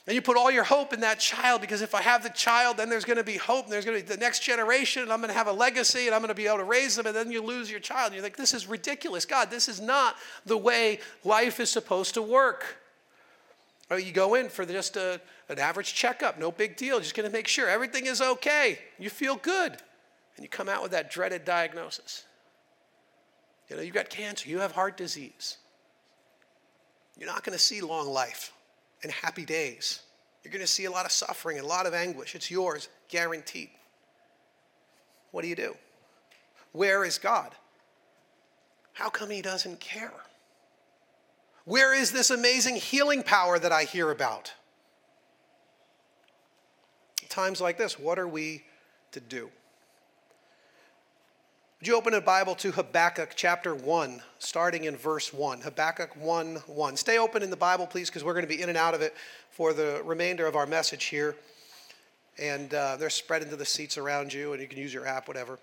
And 0.06 0.16
you 0.16 0.22
put 0.22 0.36
all 0.36 0.52
your 0.52 0.66
hope 0.66 0.92
in 0.92 1.00
that 1.00 1.20
child 1.20 1.62
because 1.62 1.82
if 1.82 1.96
I 1.96 2.02
have 2.02 2.24
the 2.24 2.30
child, 2.30 2.76
then 2.76 2.90
there's 2.90 3.06
going 3.06 3.18
to 3.18 3.24
be 3.24 3.38
hope, 3.38 3.66
and 3.66 3.74
there's 3.74 3.86
going 3.86 3.98
to 3.98 4.04
be 4.04 4.14
the 4.14 4.20
next 4.20 4.40
generation, 4.40 5.04
and 5.04 5.14
I'm 5.14 5.20
going 5.20 5.30
to 5.30 5.38
have 5.38 5.48
a 5.48 5.54
legacy, 5.54 6.08
and 6.08 6.16
I'm 6.16 6.20
going 6.20 6.28
to 6.28 6.36
be 6.36 6.46
able 6.46 6.58
to 6.58 6.66
raise 6.66 6.98
them, 6.98 7.06
and 7.06 7.16
then 7.16 7.32
you 7.32 7.42
lose 7.42 7.72
your 7.72 7.80
child. 7.80 8.08
And 8.08 8.16
you're 8.16 8.24
like, 8.24 8.36
this 8.36 8.54
is 8.54 8.68
ridiculous. 8.68 9.26
God, 9.26 9.50
this 9.50 9.70
is 9.70 9.80
not 9.80 10.16
the 10.46 10.58
way 10.58 11.00
life 11.24 11.62
is 11.62 11.70
supposed 11.70 12.16
to 12.16 12.22
work. 12.22 12.80
Or 13.90 13.98
you 13.98 14.12
go 14.12 14.36
in 14.36 14.50
for 14.50 14.66
just 14.66 14.98
a, 14.98 15.22
an 15.48 15.60
average 15.60 15.94
checkup, 15.94 16.38
no 16.38 16.52
big 16.52 16.76
deal, 16.76 17.00
just 17.00 17.16
going 17.16 17.30
to 17.30 17.34
make 17.34 17.48
sure 17.48 17.70
everything 17.70 18.06
is 18.06 18.22
okay. 18.22 18.80
You 19.00 19.10
feel 19.10 19.38
good. 19.38 19.72
And 20.36 20.44
you 20.44 20.50
come 20.50 20.68
out 20.68 20.82
with 20.82 20.92
that 20.92 21.12
dreaded 21.12 21.46
diagnosis. 21.46 22.26
You 23.70 23.78
know, 23.78 23.82
you've 23.82 23.94
got 23.94 24.10
cancer, 24.10 24.50
you 24.50 24.60
have 24.60 24.74
heart 24.74 24.98
disease. 24.98 25.58
You're 27.18 27.30
not 27.30 27.44
going 27.44 27.58
to 27.58 27.64
see 27.64 27.82
long 27.82 28.08
life 28.08 28.53
and 29.04 29.12
happy 29.12 29.46
days. 29.46 30.02
You're 30.44 30.52
going 30.52 30.66
to 30.66 30.68
see 30.68 30.86
a 30.86 30.92
lot 30.92 31.06
of 31.06 31.12
suffering 31.12 31.58
and 31.58 31.66
a 31.66 31.70
lot 31.70 31.86
of 31.86 31.94
anguish. 31.94 32.36
It's 32.36 32.50
yours, 32.50 32.90
guaranteed. 33.10 33.70
What 35.32 35.42
do 35.42 35.48
you 35.48 35.56
do? 35.56 35.76
Where 36.72 37.06
is 37.06 37.18
God? 37.18 37.52
How 38.94 39.10
come 39.10 39.30
He 39.30 39.42
doesn't 39.42 39.80
care? 39.80 40.12
Where 41.66 41.94
is 41.94 42.12
this 42.12 42.30
amazing 42.30 42.76
healing 42.76 43.24
power 43.24 43.58
that 43.58 43.72
I 43.72 43.84
hear 43.84 44.12
about? 44.12 44.54
Times 47.30 47.62
like 47.62 47.78
this, 47.78 47.98
what 47.98 48.20
are 48.20 48.28
we 48.28 48.64
to 49.12 49.20
do? 49.20 49.50
Would 51.84 51.90
you 51.90 51.98
open 51.98 52.14
a 52.14 52.22
Bible 52.22 52.56
to 52.56 52.72
Habakkuk 52.72 53.34
chapter 53.36 53.76
1, 53.76 54.22
starting 54.40 54.86
in 54.86 54.96
verse 54.96 55.34
1? 55.34 55.60
Habakkuk 55.60 56.16
1 56.16 56.56
1. 56.56 56.96
Stay 56.96 57.18
open 57.18 57.44
in 57.44 57.50
the 57.50 57.58
Bible, 57.58 57.86
please, 57.86 58.10
because 58.10 58.24
we're 58.24 58.32
going 58.32 58.46
to 58.46 58.48
be 58.48 58.62
in 58.62 58.70
and 58.70 58.78
out 58.78 58.94
of 58.94 59.02
it 59.02 59.14
for 59.50 59.74
the 59.74 60.02
remainder 60.06 60.48
of 60.48 60.56
our 60.56 60.66
message 60.66 61.04
here. 61.04 61.36
And 62.40 62.74
uh, 62.74 62.96
they're 62.96 63.10
spread 63.10 63.42
into 63.42 63.58
the 63.58 63.66
seats 63.66 63.98
around 63.98 64.32
you, 64.32 64.54
and 64.54 64.62
you 64.62 64.68
can 64.70 64.80
use 64.80 64.94
your 64.94 65.06
app, 65.06 65.28
whatever. 65.28 65.60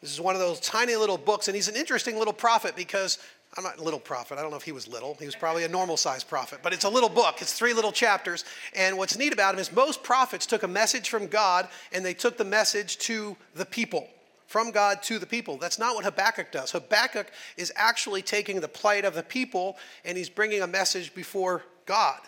This 0.00 0.12
is 0.12 0.20
one 0.20 0.36
of 0.36 0.40
those 0.40 0.60
tiny 0.60 0.94
little 0.94 1.18
books, 1.18 1.48
and 1.48 1.56
he's 1.56 1.66
an 1.66 1.74
interesting 1.74 2.16
little 2.20 2.32
prophet 2.32 2.76
because 2.76 3.18
I'm 3.56 3.64
not 3.64 3.78
a 3.78 3.82
little 3.82 3.98
prophet. 3.98 4.38
I 4.38 4.42
don't 4.42 4.52
know 4.52 4.56
if 4.56 4.62
he 4.62 4.72
was 4.72 4.86
little. 4.86 5.16
He 5.18 5.26
was 5.26 5.34
probably 5.34 5.64
a 5.64 5.68
normal 5.68 5.96
sized 5.96 6.28
prophet, 6.28 6.60
but 6.62 6.72
it's 6.72 6.84
a 6.84 6.88
little 6.88 7.08
book. 7.08 7.42
It's 7.42 7.52
three 7.52 7.72
little 7.72 7.90
chapters. 7.90 8.44
And 8.76 8.96
what's 8.96 9.18
neat 9.18 9.32
about 9.32 9.54
him 9.54 9.60
is 9.60 9.72
most 9.72 10.04
prophets 10.04 10.46
took 10.46 10.62
a 10.62 10.68
message 10.68 11.08
from 11.08 11.26
God 11.26 11.68
and 11.92 12.04
they 12.04 12.14
took 12.14 12.36
the 12.36 12.44
message 12.44 12.98
to 12.98 13.36
the 13.56 13.66
people, 13.66 14.08
from 14.46 14.70
God 14.70 15.02
to 15.04 15.18
the 15.18 15.26
people. 15.26 15.56
That's 15.56 15.80
not 15.80 15.96
what 15.96 16.04
Habakkuk 16.04 16.52
does. 16.52 16.70
Habakkuk 16.70 17.26
is 17.56 17.72
actually 17.74 18.22
taking 18.22 18.60
the 18.60 18.68
plight 18.68 19.04
of 19.04 19.14
the 19.14 19.22
people 19.24 19.76
and 20.04 20.16
he's 20.16 20.30
bringing 20.30 20.62
a 20.62 20.68
message 20.68 21.12
before 21.12 21.64
God. 21.86 22.20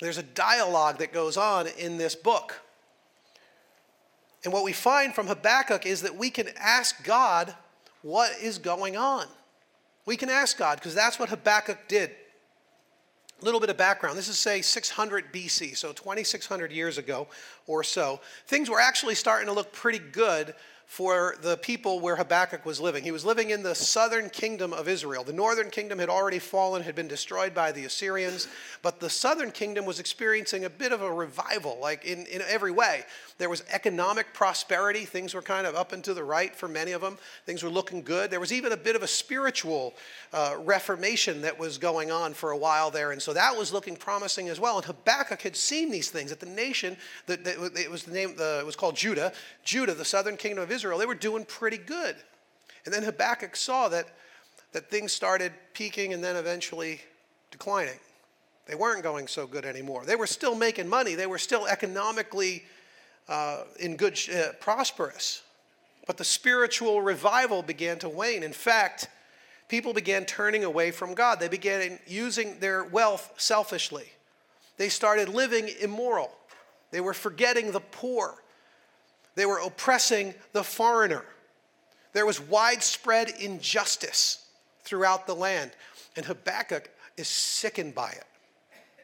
There's 0.00 0.18
a 0.18 0.22
dialogue 0.24 0.98
that 0.98 1.12
goes 1.12 1.36
on 1.36 1.68
in 1.78 1.96
this 1.96 2.16
book. 2.16 2.60
And 4.44 4.52
what 4.52 4.64
we 4.64 4.72
find 4.72 5.14
from 5.14 5.28
Habakkuk 5.28 5.86
is 5.86 6.02
that 6.02 6.16
we 6.16 6.28
can 6.28 6.48
ask 6.58 7.04
God 7.04 7.54
what 8.02 8.32
is 8.40 8.58
going 8.58 8.96
on. 8.96 9.26
We 10.06 10.16
can 10.16 10.30
ask 10.30 10.56
God 10.56 10.78
because 10.78 10.94
that's 10.94 11.18
what 11.18 11.28
Habakkuk 11.28 11.88
did. 11.88 12.12
A 13.42 13.44
little 13.44 13.60
bit 13.60 13.68
of 13.68 13.76
background. 13.76 14.16
This 14.16 14.28
is, 14.28 14.38
say, 14.38 14.62
600 14.62 15.32
BC, 15.32 15.76
so 15.76 15.92
2,600 15.92 16.72
years 16.72 16.96
ago 16.96 17.28
or 17.66 17.84
so. 17.84 18.20
Things 18.46 18.70
were 18.70 18.80
actually 18.80 19.14
starting 19.14 19.46
to 19.48 19.52
look 19.52 19.72
pretty 19.72 19.98
good 19.98 20.54
for 20.86 21.34
the 21.42 21.56
people 21.56 21.98
where 21.98 22.16
Habakkuk 22.16 22.64
was 22.64 22.80
living. 22.80 23.02
He 23.02 23.10
was 23.10 23.24
living 23.24 23.50
in 23.50 23.62
the 23.62 23.74
southern 23.74 24.30
kingdom 24.30 24.72
of 24.72 24.88
Israel. 24.88 25.24
The 25.24 25.32
northern 25.32 25.68
kingdom 25.68 25.98
had 25.98 26.08
already 26.08 26.38
fallen, 26.38 26.82
had 26.82 26.94
been 26.94 27.08
destroyed 27.08 27.52
by 27.52 27.72
the 27.72 27.84
Assyrians, 27.84 28.46
but 28.82 29.00
the 29.00 29.10
southern 29.10 29.50
kingdom 29.50 29.84
was 29.84 29.98
experiencing 29.98 30.64
a 30.64 30.70
bit 30.70 30.92
of 30.92 31.02
a 31.02 31.12
revival, 31.12 31.76
like 31.80 32.04
in, 32.04 32.24
in 32.26 32.40
every 32.48 32.70
way. 32.70 33.04
There 33.38 33.50
was 33.50 33.64
economic 33.70 34.32
prosperity. 34.32 35.04
Things 35.04 35.34
were 35.34 35.42
kind 35.42 35.66
of 35.66 35.74
up 35.74 35.92
and 35.92 36.02
to 36.04 36.14
the 36.14 36.24
right 36.24 36.54
for 36.54 36.68
many 36.68 36.92
of 36.92 37.02
them. 37.02 37.18
Things 37.44 37.62
were 37.62 37.68
looking 37.68 38.02
good. 38.02 38.30
There 38.30 38.40
was 38.40 38.52
even 38.52 38.72
a 38.72 38.76
bit 38.76 38.96
of 38.96 39.02
a 39.02 39.08
spiritual 39.08 39.92
uh, 40.32 40.54
reformation 40.60 41.42
that 41.42 41.58
was 41.58 41.76
going 41.76 42.10
on 42.10 42.32
for 42.32 42.52
a 42.52 42.56
while 42.56 42.90
there. 42.90 43.10
And 43.10 43.20
so 43.20 43.34
that 43.34 43.56
was 43.56 43.72
looking 43.72 43.96
promising 43.96 44.48
as 44.48 44.58
well. 44.58 44.76
And 44.76 44.86
Habakkuk 44.86 45.42
had 45.42 45.56
seen 45.56 45.90
these 45.90 46.10
things 46.10 46.30
that 46.30 46.40
the 46.40 46.46
nation, 46.46 46.96
that, 47.26 47.44
that 47.44 47.56
it 47.76 47.90
was 47.90 48.04
the 48.04 48.12
name, 48.12 48.36
the, 48.36 48.60
it 48.60 48.66
was 48.66 48.76
called 48.76 48.96
Judah, 48.96 49.32
Judah, 49.64 49.92
the 49.92 50.04
southern 50.04 50.36
kingdom 50.36 50.62
of 50.62 50.70
Israel, 50.70 50.75
they 50.82 51.06
were 51.06 51.14
doing 51.14 51.44
pretty 51.44 51.78
good. 51.78 52.16
And 52.84 52.94
then 52.94 53.02
Habakkuk 53.02 53.56
saw 53.56 53.88
that, 53.88 54.06
that 54.72 54.90
things 54.90 55.12
started 55.12 55.52
peaking 55.74 56.12
and 56.12 56.22
then 56.22 56.36
eventually 56.36 57.00
declining. 57.50 57.98
They 58.66 58.74
weren't 58.74 59.02
going 59.02 59.28
so 59.28 59.46
good 59.46 59.64
anymore. 59.64 60.04
They 60.04 60.16
were 60.16 60.26
still 60.26 60.54
making 60.54 60.88
money. 60.88 61.14
They 61.14 61.26
were 61.26 61.38
still 61.38 61.66
economically 61.66 62.64
uh, 63.28 63.62
in 63.78 63.96
good, 63.96 64.18
uh, 64.34 64.52
prosperous. 64.60 65.42
But 66.06 66.16
the 66.16 66.24
spiritual 66.24 67.02
revival 67.02 67.62
began 67.62 67.98
to 68.00 68.08
wane. 68.08 68.42
In 68.42 68.52
fact, 68.52 69.08
people 69.68 69.92
began 69.92 70.24
turning 70.24 70.64
away 70.64 70.90
from 70.90 71.14
God. 71.14 71.40
They 71.40 71.48
began 71.48 71.98
using 72.06 72.58
their 72.60 72.84
wealth 72.84 73.34
selfishly. 73.36 74.06
They 74.76 74.88
started 74.88 75.28
living 75.28 75.70
immoral. 75.80 76.30
They 76.90 77.00
were 77.00 77.14
forgetting 77.14 77.72
the 77.72 77.80
poor. 77.80 78.34
They 79.36 79.46
were 79.46 79.58
oppressing 79.58 80.34
the 80.52 80.64
foreigner. 80.64 81.24
There 82.12 82.26
was 82.26 82.40
widespread 82.40 83.30
injustice 83.38 84.44
throughout 84.82 85.26
the 85.26 85.34
land. 85.34 85.70
And 86.16 86.26
Habakkuk 86.26 86.90
is 87.16 87.28
sickened 87.28 87.94
by 87.94 88.10
it. 88.10 88.24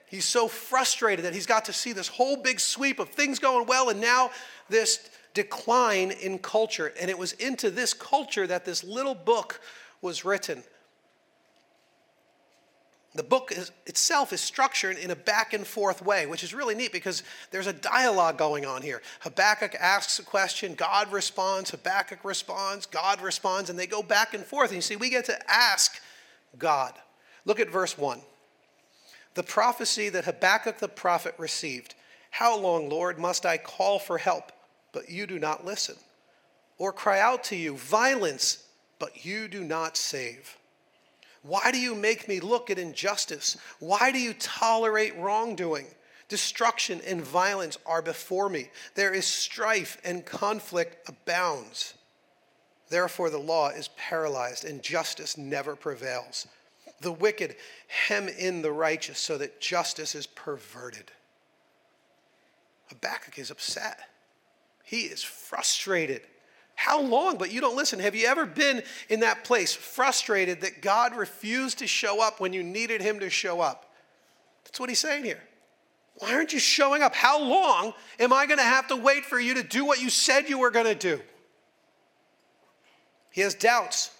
He's 0.07 0.25
so 0.25 0.49
frustrated 0.49 1.25
that 1.25 1.35
he's 1.35 1.47
got 1.47 1.67
to 1.67 1.73
see 1.73 1.93
this 1.93 2.09
whole 2.09 2.37
big 2.37 2.61
sweep 2.61 2.99
of 2.99 3.11
things 3.11 3.39
going 3.39 3.67
well 3.67 3.89
and 3.89 4.01
now 4.01 4.31
this 4.69 5.09
decline 5.35 6.11
in 6.11 6.39
culture. 6.39 6.93
And 7.01 7.11
it 7.11 7.19
was 7.19 7.33
into 7.35 7.71
this 7.71 7.95
culture 7.95 8.47
that 8.47 8.65
this 8.65 8.83
little 8.83 9.15
book 9.15 9.61
was 10.03 10.25
written. 10.25 10.65
The 13.15 13.23
book 13.23 13.53
is, 13.53 13.71
itself 13.87 14.33
is 14.33 14.41
structured 14.41 14.97
in 14.97 15.11
a 15.11 15.17
back 15.17 15.53
and 15.53 15.67
forth 15.67 16.03
way, 16.03 16.25
which 16.25 16.43
is 16.43 16.55
really 16.55 16.75
neat 16.75 16.93
because 16.93 17.23
there's 17.51 17.67
a 17.67 17.73
dialogue 17.73 18.39
going 18.39 18.65
on 18.65 18.81
here. 18.81 19.03
Habakkuk 19.21 19.75
asks 19.75 20.19
a 20.19 20.23
question, 20.23 20.75
God 20.75 21.13
responds, 21.13 21.71
Habakkuk 21.71 22.25
responds, 22.25 22.87
God 22.87 23.21
responds, 23.21 23.69
and 23.69 23.79
they 23.79 23.87
go 23.87 24.03
back 24.03 24.33
and 24.33 24.45
forth. 24.45 24.71
And 24.71 24.77
you 24.77 24.83
see, 24.83 24.97
we 24.97 25.11
get 25.11 25.27
to 25.27 25.51
ask 25.51 26.01
God. 26.59 26.95
Look 27.45 27.61
at 27.61 27.71
verse 27.71 27.99
1 27.99 28.21
the 29.35 29.43
prophecy 29.43 30.11
that 30.11 30.27
Habakkuk 30.27 30.79
the 30.79 30.89
prophet 30.89 31.35
received 31.39 31.95
How 32.31 32.59
long, 32.59 32.89
Lord, 32.89 33.19
must 33.19 33.45
I 33.45 33.59
call 33.59 33.99
for 33.99 34.19
help, 34.19 34.53
but 34.93 35.11
you 35.11 35.27
do 35.27 35.39
not 35.39 35.67
listen? 35.67 35.97
Or 36.79 36.93
cry 36.93 37.21
out 37.21 37.45
to 37.45 37.57
you, 37.57 37.77
violence, 37.77 38.65
but 38.99 39.25
you 39.25 39.49
do 39.49 39.65
not 39.65 39.97
save? 39.97 40.57
Why 41.43 41.71
do 41.73 41.79
you 41.79 41.95
make 41.95 42.29
me 42.29 42.41
look 42.41 42.71
at 42.71 42.79
injustice? 42.79 43.57
Why 43.81 44.13
do 44.13 44.19
you 44.19 44.33
tolerate 44.35 45.17
wrongdoing? 45.17 45.87
Destruction 46.29 47.01
and 47.07 47.21
violence 47.21 47.77
are 47.85 48.01
before 48.01 48.49
me. 48.49 48.71
There 48.95 49.13
is 49.13 49.27
strife 49.27 50.01
and 50.05 50.25
conflict 50.25 51.09
abounds. 51.09 51.95
Therefore, 52.89 53.29
the 53.29 53.39
law 53.39 53.71
is 53.71 53.89
paralyzed 53.97 54.65
and 54.65 54.83
justice 54.83 55.37
never 55.37 55.75
prevails. 55.75 56.47
The 57.01 57.13
wicked 57.13 57.57
hem 57.89 58.29
in 58.29 58.63
the 58.63 58.71
righteous 58.71 59.19
so 59.19 59.37
that 59.39 59.61
justice 59.61 60.15
is 60.15 60.27
perverted. 60.27 61.11
Habakkuk 62.89 63.39
is 63.39 63.51
upset. 63.51 63.99
He 64.85 65.03
is 65.03 65.23
frustrated. 65.23 66.23
How 66.75 67.01
long? 67.01 67.39
But 67.39 67.53
you 67.53 67.61
don't 67.61 67.77
listen. 67.77 68.01
Have 68.01 68.15
you 68.15 68.27
ever 68.27 68.47
been 68.47 68.83
in 69.09 69.21
that 69.21 69.45
place, 69.45 69.73
frustrated 69.75 70.63
that 70.63 70.83
God 70.83 71.15
refused 71.17 71.79
to 71.79 71.87
show 71.87 72.23
up 72.23 72.41
when 72.41 72.53
you 72.53 72.63
needed 72.63 73.01
him 73.01 73.21
to 73.21 73.31
show 73.31 73.61
up? 73.61 73.93
That's 74.65 74.81
what 74.81 74.89
he's 74.89 74.99
saying 74.99 75.25
here. 75.25 75.43
Why 76.17 76.35
aren't 76.35 76.53
you 76.53 76.59
showing 76.59 77.03
up? 77.03 77.15
How 77.15 77.41
long 77.41 77.95
am 78.19 78.33
I 78.33 78.47
going 78.47 78.59
to 78.59 78.65
have 78.65 78.89
to 78.89 78.97
wait 78.97 79.25
for 79.25 79.41
you 79.41 79.55
to 79.55 79.63
do 79.63 79.85
what 79.85 80.01
you 80.01 80.11
said 80.11 80.49
you 80.49 80.59
were 80.59 80.71
going 80.71 80.87
to 80.87 80.95
do? 80.95 81.21
He 83.31 83.41
has 83.41 83.55
doubts. 83.55 84.11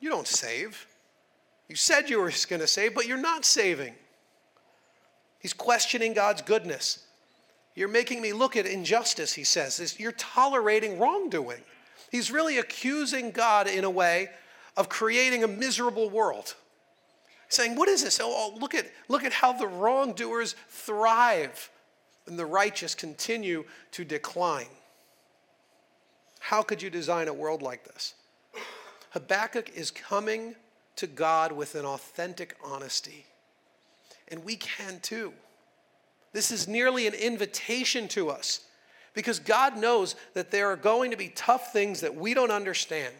You 0.00 0.08
don't 0.08 0.26
save. 0.26 0.86
You 1.68 1.76
said 1.76 2.10
you 2.10 2.20
were 2.20 2.32
going 2.48 2.60
to 2.60 2.66
save, 2.66 2.94
but 2.94 3.06
you're 3.06 3.16
not 3.16 3.44
saving. 3.44 3.94
He's 5.38 5.52
questioning 5.52 6.12
God's 6.12 6.42
goodness. 6.42 7.04
You're 7.74 7.88
making 7.88 8.20
me 8.20 8.32
look 8.32 8.56
at 8.56 8.66
injustice, 8.66 9.32
he 9.32 9.44
says. 9.44 9.96
You're 9.98 10.12
tolerating 10.12 10.98
wrongdoing. 10.98 11.62
He's 12.12 12.30
really 12.30 12.58
accusing 12.58 13.30
God 13.30 13.66
in 13.66 13.84
a 13.84 13.90
way 13.90 14.28
of 14.76 14.90
creating 14.90 15.44
a 15.44 15.48
miserable 15.48 16.10
world. 16.10 16.54
Saying, 17.48 17.74
What 17.74 17.88
is 17.88 18.04
this? 18.04 18.20
Oh, 18.20 18.30
oh, 18.30 18.58
look, 18.58 18.74
at, 18.74 18.86
look 19.08 19.24
at 19.24 19.32
how 19.32 19.54
the 19.54 19.66
wrongdoers 19.66 20.54
thrive 20.68 21.70
and 22.26 22.38
the 22.38 22.44
righteous 22.44 22.94
continue 22.94 23.64
to 23.92 24.04
decline. 24.04 24.66
How 26.38 26.60
could 26.60 26.82
you 26.82 26.90
design 26.90 27.28
a 27.28 27.32
world 27.32 27.62
like 27.62 27.84
this? 27.84 28.14
Habakkuk 29.10 29.70
is 29.74 29.90
coming 29.90 30.54
to 30.96 31.06
God 31.06 31.52
with 31.52 31.74
an 31.74 31.86
authentic 31.86 32.56
honesty. 32.62 33.24
And 34.28 34.44
we 34.44 34.56
can 34.56 35.00
too. 35.00 35.32
This 36.34 36.50
is 36.50 36.68
nearly 36.68 37.06
an 37.06 37.14
invitation 37.14 38.06
to 38.08 38.28
us 38.28 38.60
because 39.14 39.38
God 39.38 39.76
knows 39.76 40.14
that 40.34 40.50
there 40.50 40.70
are 40.70 40.76
going 40.76 41.10
to 41.10 41.16
be 41.16 41.28
tough 41.28 41.72
things 41.72 42.00
that 42.00 42.14
we 42.14 42.34
don't 42.34 42.50
understand. 42.50 43.14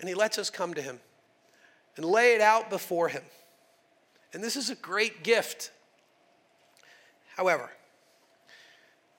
And 0.00 0.08
He 0.08 0.14
lets 0.14 0.38
us 0.38 0.50
come 0.50 0.74
to 0.74 0.82
Him 0.82 1.00
and 1.96 2.04
lay 2.04 2.34
it 2.34 2.40
out 2.40 2.70
before 2.70 3.08
Him. 3.08 3.22
And 4.32 4.42
this 4.42 4.56
is 4.56 4.70
a 4.70 4.74
great 4.74 5.22
gift. 5.22 5.70
However, 7.36 7.70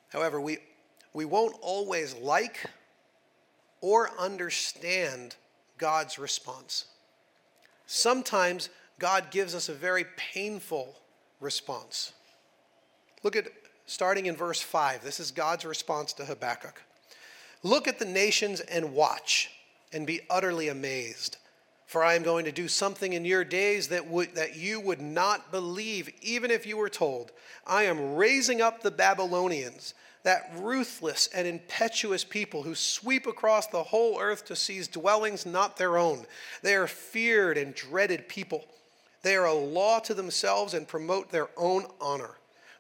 however, 0.10 0.40
we, 0.42 0.58
we 1.14 1.26
won't 1.26 1.56
always 1.62 2.14
like 2.16 2.70
or 3.82 4.12
understand 4.20 5.36
God's 5.78 6.18
response. 6.20 6.86
Sometimes 7.86 8.70
God 9.00 9.32
gives 9.32 9.54
us 9.54 9.70
a 9.70 9.74
very 9.74 10.06
painful 10.18 10.96
response. 11.40 12.14
Look 13.24 13.36
at 13.36 13.48
starting 13.86 14.26
in 14.26 14.36
verse 14.36 14.62
5. 14.62 15.04
This 15.04 15.20
is 15.20 15.32
God's 15.32 15.66
response 15.66 16.14
to 16.14 16.26
Habakkuk. 16.26 16.82
Look 17.64 17.88
at 17.88 18.00
the 18.00 18.06
nations 18.06 18.60
and 18.60 18.94
watch 18.94 19.52
and 19.92 20.06
be 20.06 20.22
utterly 20.30 20.68
amazed. 20.68 21.38
For 21.86 22.04
I 22.04 22.16
am 22.16 22.24
going 22.24 22.46
to 22.46 22.52
do 22.52 22.68
something 22.68 23.14
in 23.14 23.26
your 23.26 23.44
days 23.44 23.90
that, 23.90 24.08
would, 24.08 24.36
that 24.36 24.56
you 24.56 24.80
would 24.80 25.02
not 25.02 25.52
believe, 25.52 26.12
even 26.22 26.50
if 26.52 26.66
you 26.66 26.78
were 26.78 26.90
told. 26.90 27.32
I 27.66 27.84
am 27.84 28.16
raising 28.16 28.62
up 28.62 28.82
the 28.82 28.92
Babylonians, 28.92 29.94
that 30.24 30.52
ruthless 30.58 31.30
and 31.34 31.48
impetuous 31.48 32.24
people 32.24 32.64
who 32.64 32.74
sweep 32.74 33.28
across 33.28 33.68
the 33.68 33.84
whole 33.84 34.20
earth 34.20 34.46
to 34.46 34.56
seize 34.56 34.88
dwellings 34.88 35.46
not 35.46 35.78
their 35.78 36.00
own. 36.00 36.26
They 36.64 36.74
are 36.74 36.88
feared 36.88 37.60
and 37.60 37.76
dreaded 37.76 38.28
people. 38.28 38.66
They 39.22 39.36
are 39.36 39.46
a 39.46 39.54
law 39.54 40.00
to 40.00 40.16
themselves 40.16 40.74
and 40.74 40.88
promote 40.88 41.32
their 41.32 41.50
own 41.56 41.86
honor. 42.02 42.32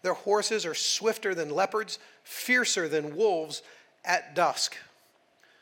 Their 0.05 0.13
horses 0.13 0.67
are 0.67 0.75
swifter 0.75 1.33
than 1.33 1.49
leopards, 1.49 1.97
fiercer 2.21 2.87
than 2.87 3.15
wolves 3.15 3.63
at 4.05 4.35
dusk. 4.35 4.77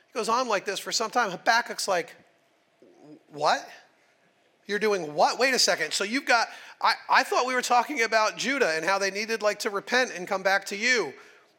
It 0.10 0.18
goes 0.18 0.28
on 0.28 0.50
like 0.50 0.66
this 0.66 0.80
for 0.80 0.92
some 0.92 1.10
time. 1.10 1.32
Habakkuk's 1.32 1.88
like, 1.88 2.14
what? 3.32 3.66
You're 4.68 4.80
doing 4.80 5.14
what? 5.14 5.40
Wait 5.40 5.54
a 5.54 5.60
second. 5.60 5.94
So 5.94 6.04
you've 6.04 6.26
got, 6.26 6.50
I, 6.82 6.96
I 7.10 7.24
thought 7.24 7.48
we 7.48 7.54
were 7.54 7.62
talking 7.62 8.02
about 8.02 8.36
Judah 8.36 8.74
and 8.76 8.84
how 8.84 9.00
they 9.00 9.12
needed 9.12 9.42
like 9.42 9.60
to 9.60 9.70
repent 9.70 10.12
and 10.14 10.28
come 10.28 10.44
back 10.44 10.66
to 10.66 10.76
you. 10.76 11.14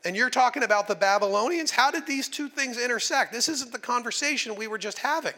And 0.04 0.14
you're 0.14 0.28
talking 0.28 0.62
about 0.62 0.86
the 0.86 0.94
Babylonians? 0.94 1.70
How 1.70 1.90
did 1.90 2.06
these 2.06 2.28
two 2.28 2.50
things 2.50 2.76
intersect? 2.76 3.32
This 3.32 3.48
isn't 3.48 3.72
the 3.72 3.78
conversation 3.78 4.56
we 4.56 4.66
were 4.66 4.76
just 4.76 4.98
having. 4.98 5.32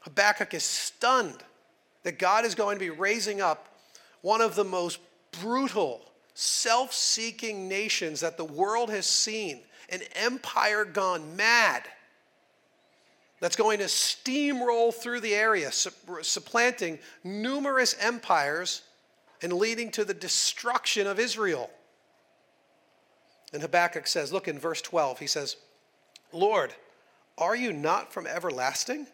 Habakkuk 0.00 0.52
is 0.52 0.64
stunned 0.64 1.44
that 2.02 2.18
God 2.18 2.44
is 2.44 2.56
going 2.56 2.74
to 2.74 2.80
be 2.80 2.90
raising 2.90 3.40
up 3.40 3.68
one 4.20 4.40
of 4.40 4.56
the 4.56 4.64
most 4.64 4.98
brutal, 5.40 6.00
self 6.34 6.92
seeking 6.92 7.68
nations 7.68 8.20
that 8.20 8.36
the 8.36 8.44
world 8.44 8.90
has 8.90 9.06
seen, 9.06 9.60
an 9.88 10.00
empire 10.14 10.84
gone 10.84 11.36
mad 11.36 11.82
that's 13.40 13.56
going 13.56 13.78
to 13.78 13.86
steamroll 13.86 14.94
through 14.94 15.20
the 15.20 15.34
area, 15.34 15.70
supplanting 15.72 16.98
numerous 17.24 17.96
empires 18.00 18.82
and 19.42 19.52
leading 19.52 19.90
to 19.90 20.04
the 20.04 20.14
destruction 20.14 21.08
of 21.08 21.18
Israel. 21.18 21.68
And 23.52 23.60
Habakkuk 23.60 24.06
says, 24.06 24.32
look 24.32 24.48
in 24.48 24.58
verse 24.58 24.80
12, 24.80 25.18
he 25.18 25.26
says, 25.26 25.56
Lord, 26.32 26.72
are 27.36 27.56
you 27.56 27.72
not 27.72 28.12
from 28.12 28.26
everlasting? 28.26 29.06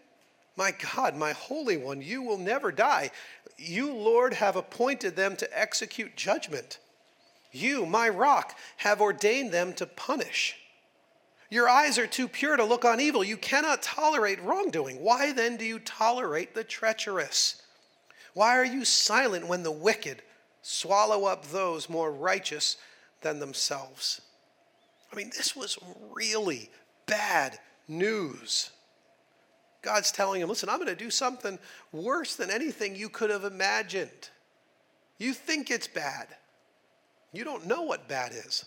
My 0.58 0.72
God, 0.72 1.14
my 1.14 1.30
Holy 1.30 1.76
One, 1.76 2.02
you 2.02 2.20
will 2.20 2.36
never 2.36 2.72
die. 2.72 3.12
You, 3.56 3.94
Lord, 3.94 4.34
have 4.34 4.56
appointed 4.56 5.14
them 5.14 5.36
to 5.36 5.58
execute 5.58 6.16
judgment. 6.16 6.80
You, 7.52 7.86
my 7.86 8.08
rock, 8.08 8.58
have 8.78 9.00
ordained 9.00 9.52
them 9.52 9.72
to 9.74 9.86
punish. 9.86 10.56
Your 11.48 11.68
eyes 11.68 11.96
are 11.96 12.08
too 12.08 12.26
pure 12.26 12.56
to 12.56 12.64
look 12.64 12.84
on 12.84 13.00
evil. 13.00 13.22
You 13.22 13.36
cannot 13.36 13.84
tolerate 13.84 14.42
wrongdoing. 14.42 15.00
Why 15.00 15.32
then 15.32 15.56
do 15.56 15.64
you 15.64 15.78
tolerate 15.78 16.56
the 16.56 16.64
treacherous? 16.64 17.62
Why 18.34 18.58
are 18.58 18.64
you 18.64 18.84
silent 18.84 19.46
when 19.46 19.62
the 19.62 19.70
wicked 19.70 20.22
swallow 20.62 21.26
up 21.26 21.46
those 21.46 21.88
more 21.88 22.10
righteous 22.10 22.78
than 23.20 23.38
themselves? 23.38 24.20
I 25.12 25.14
mean, 25.14 25.30
this 25.36 25.54
was 25.54 25.78
really 26.12 26.68
bad 27.06 27.60
news. 27.86 28.70
God's 29.88 30.12
telling 30.12 30.40
him, 30.40 30.48
listen, 30.48 30.68
I'm 30.68 30.78
going 30.78 30.88
to 30.88 30.94
do 30.94 31.10
something 31.10 31.58
worse 31.92 32.36
than 32.36 32.50
anything 32.50 32.94
you 32.94 33.08
could 33.08 33.30
have 33.30 33.44
imagined. 33.44 34.30
You 35.18 35.32
think 35.32 35.70
it's 35.70 35.88
bad. 35.88 36.28
You 37.32 37.44
don't 37.44 37.66
know 37.66 37.82
what 37.82 38.08
bad 38.08 38.32
is, 38.32 38.64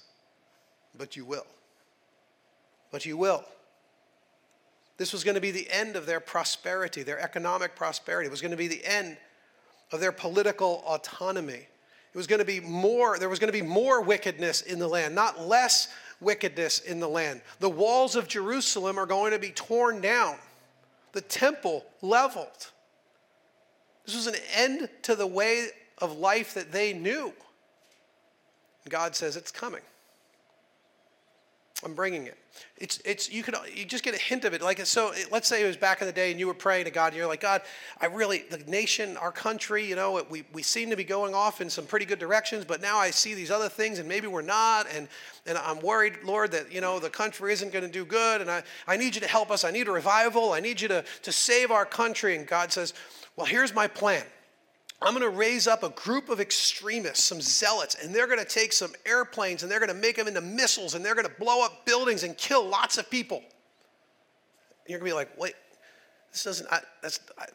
but 0.98 1.16
you 1.16 1.26
will 1.26 1.46
but 2.92 3.06
you 3.06 3.18
will. 3.18 3.44
This 4.98 5.14
was 5.14 5.24
going 5.24 5.36
to 5.36 5.42
be 5.42 5.52
the 5.52 5.68
end 5.72 5.96
of 5.96 6.06
their 6.06 6.20
prosperity, 6.20 7.02
their 7.02 7.20
economic 7.20 7.76
prosperity. 7.76 8.28
It 8.28 8.32
was 8.32 8.42
going 8.42 8.52
to 8.52 8.58
be 8.58 8.68
the 8.68 8.86
end 8.86 9.18
of 9.92 10.00
their 10.00 10.12
political 10.12 10.84
autonomy. 10.86 11.68
It 12.14 12.18
was 12.18 12.28
going 12.28 12.40
to 12.40 12.46
be 12.46 12.60
more, 12.60 13.18
there 13.18 13.30
was 13.30 13.40
going 13.40 13.52
to 13.52 13.58
be 13.58 13.66
more 13.66 14.02
wickedness 14.02 14.62
in 14.62 14.78
the 14.78 14.88
land, 14.88 15.16
not 15.16 15.48
less 15.48 15.88
wickedness 16.20 16.80
in 16.80 17.00
the 17.00 17.08
land. 17.08 17.42
The 17.60 17.70
walls 17.70 18.16
of 18.16 18.28
Jerusalem 18.28 19.00
are 19.00 19.06
going 19.06 19.32
to 19.32 19.40
be 19.40 19.52
torn 19.52 20.02
down, 20.02 20.36
the 21.14 21.22
temple 21.22 21.86
leveled. 22.02 22.72
This 24.06 24.16
was 24.16 24.28
an 24.28 24.36
end 24.56 24.90
to 25.04 25.16
the 25.16 25.28
way 25.28 25.68
of 25.98 26.18
life 26.18 26.54
that 26.56 26.72
they 26.72 26.94
knew. 26.94 27.34
God 28.90 29.16
says 29.16 29.36
it's 29.36 29.52
coming. 29.52 29.82
I'm 31.84 31.94
bringing 31.94 32.28
it. 32.28 32.38
It's, 32.78 33.00
it's, 33.06 33.32
you 33.32 33.44
can, 33.44 33.56
you 33.74 33.86
just 33.86 34.04
get 34.04 34.16
a 34.16 34.18
hint 34.18 34.44
of 34.44 34.54
it. 34.54 34.62
Like, 34.62 34.84
so 34.86 35.14
let's 35.32 35.48
say 35.48 35.64
it 35.64 35.68
was 35.68 35.78
back 35.78 36.02
in 36.02 36.08
the 36.08 36.14
day 36.14 36.32
and 36.32 36.40
you 36.40 36.48
were 36.48 36.54
praying 36.54 36.86
to 36.86 36.92
God 36.92 37.08
and 37.08 37.18
you're 37.18 37.28
like, 37.28 37.42
God, 37.42 37.62
I 38.00 38.08
really, 38.08 38.44
the 38.50 38.58
nation, 38.60 39.18
our 39.18 39.32
country, 39.32 39.88
you 39.88 39.96
know, 39.96 40.24
we, 40.30 40.44
we 40.52 40.64
seem 40.64 40.90
to 40.90 40.96
be 40.96 41.04
going 41.04 41.36
off 41.36 41.62
in 41.62 41.70
some 41.70 41.86
pretty 41.86 42.06
good 42.06 42.20
directions, 42.20 42.66
but 42.66 42.82
now 42.82 42.98
I 42.98 43.12
see 43.12 43.34
these 43.36 43.52
other 43.52 43.70
things 43.70 44.00
and 44.00 44.10
maybe 44.10 44.28
we're 44.28 44.42
not. 44.42 44.88
And, 44.94 45.08
and 45.46 45.58
I'm 45.60 45.80
worried, 45.80 46.16
Lord, 46.24 46.52
that, 46.52 46.72
you 46.72 46.82
know, 46.82 47.00
the 47.00 47.10
country 47.10 47.54
isn't 47.54 47.72
going 47.72 47.86
to 47.86 47.92
do 47.92 48.04
good. 48.04 48.42
And 48.42 48.50
I, 48.50 48.64
I 48.88 48.98
need 48.98 49.14
you 49.16 49.22
to 49.22 49.28
help 49.28 49.52
us. 49.52 49.64
I 49.64 49.72
need 49.72 49.88
a 49.88 49.92
revival. 49.92 50.54
I 50.54 50.60
need 50.60 50.82
you 50.82 50.88
to, 50.88 51.06
to 51.22 51.32
save 51.32 51.70
our 51.70 51.86
country. 51.86 52.36
And 52.36 52.48
God 52.48 52.72
says, 52.72 52.94
well, 53.36 53.46
here's 53.46 53.74
my 53.76 53.88
plan. 53.88 54.24
I'm 55.02 55.16
going 55.16 55.30
to 55.30 55.36
raise 55.36 55.68
up 55.68 55.82
a 55.82 55.90
group 55.90 56.30
of 56.30 56.40
extremists, 56.40 57.24
some 57.24 57.42
zealots, 57.42 57.96
and 57.96 58.14
they're 58.14 58.28
going 58.28 58.40
to 58.40 58.46
take 58.46 58.72
some 58.72 58.92
airplanes 59.06 59.64
and 59.64 59.72
they're 59.72 59.80
going 59.80 59.90
to 59.90 59.96
make 59.96 60.16
them 60.16 60.28
into 60.28 60.42
missiles 60.42 60.94
and 60.94 61.04
they're 61.04 61.16
going 61.16 61.28
to 61.28 61.34
blow 61.40 61.66
up 61.66 61.86
buildings 61.86 62.24
and 62.24 62.38
kill 62.38 62.68
lots 62.68 63.00
of 63.00 63.10
people. 63.10 63.42
You're 64.88 65.00
going 65.00 65.10
to 65.10 65.16
be 65.16 65.16
like, 65.16 65.30
wait, 65.40 65.56
this 66.32 66.44
doesn't, 66.44 66.72
I, 66.72 66.82
that's, 67.02 67.20
I, 67.38 67.46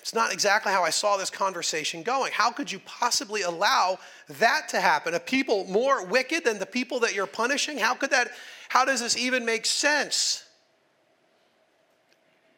it's 0.00 0.14
not 0.14 0.32
exactly 0.32 0.72
how 0.72 0.82
I 0.82 0.90
saw 0.90 1.18
this 1.18 1.28
conversation 1.28 2.02
going. 2.02 2.32
How 2.32 2.50
could 2.50 2.72
you 2.72 2.80
possibly 2.86 3.42
allow 3.42 3.98
that 4.28 4.68
to 4.70 4.80
happen? 4.80 5.14
A 5.14 5.20
people 5.20 5.64
more 5.66 6.04
wicked 6.06 6.44
than 6.44 6.58
the 6.58 6.66
people 6.66 6.98
that 7.00 7.14
you're 7.14 7.26
punishing? 7.26 7.76
How 7.76 7.94
could 7.94 8.10
that, 8.10 8.30
how 8.70 8.86
does 8.86 9.00
this 9.00 9.18
even 9.18 9.44
make 9.44 9.66
sense? 9.66 10.44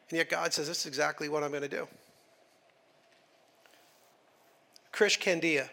And 0.09 0.17
yet 0.17 0.29
God 0.29 0.53
says, 0.53 0.67
this 0.67 0.79
is 0.79 0.85
exactly 0.85 1.27
what 1.27 1.43
I'm 1.43 1.51
going 1.51 1.61
to 1.61 1.67
do. 1.67 1.87
Krish 4.99 5.17
Kandiah. 5.17 5.69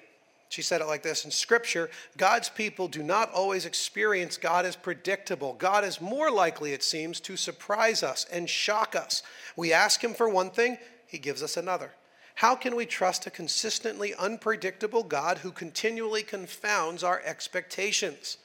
She 0.51 0.63
said 0.63 0.81
it 0.81 0.87
like 0.87 1.03
this 1.03 1.25
In 1.25 1.33
Scripture, 1.33 1.91
God's 2.17 2.49
people 2.49 2.87
do 2.87 3.03
not 3.03 3.33
always 3.33 3.67
experience 3.67 4.37
God 4.37 4.65
as 4.65 4.77
predictable. 4.77 5.55
God 5.55 5.85
is 5.85 6.01
more 6.01 6.31
likely, 6.31 6.73
it 6.73 6.85
seems, 6.85 7.19
to 7.21 7.37
surprise 7.37 8.05
us 8.05 8.25
and 8.31 8.49
shock 8.49 8.95
us. 8.95 9.25
We 9.57 9.73
ask 9.73 10.03
Him 10.03 10.15
for 10.15 10.29
one 10.29 10.51
thing, 10.51 10.79
He 11.09 11.19
gives 11.19 11.43
us 11.43 11.57
another. 11.57 11.91
How 12.37 12.55
can 12.55 12.77
we 12.77 12.87
trust 12.87 13.27
a 13.27 13.31
consistently 13.31 14.15
unpredictable 14.15 15.03
God 15.03 15.39
who 15.39 15.51
continually 15.51 16.23
confounds 16.23 17.03
our 17.03 17.21
expectations? 17.25 18.37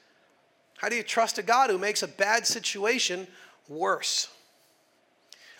How 0.77 0.89
do 0.89 0.95
you 0.95 1.03
trust 1.03 1.37
a 1.37 1.43
God 1.43 1.69
who 1.69 1.77
makes 1.77 2.01
a 2.01 2.07
bad 2.07 2.47
situation 2.47 3.27
worse? 3.69 4.29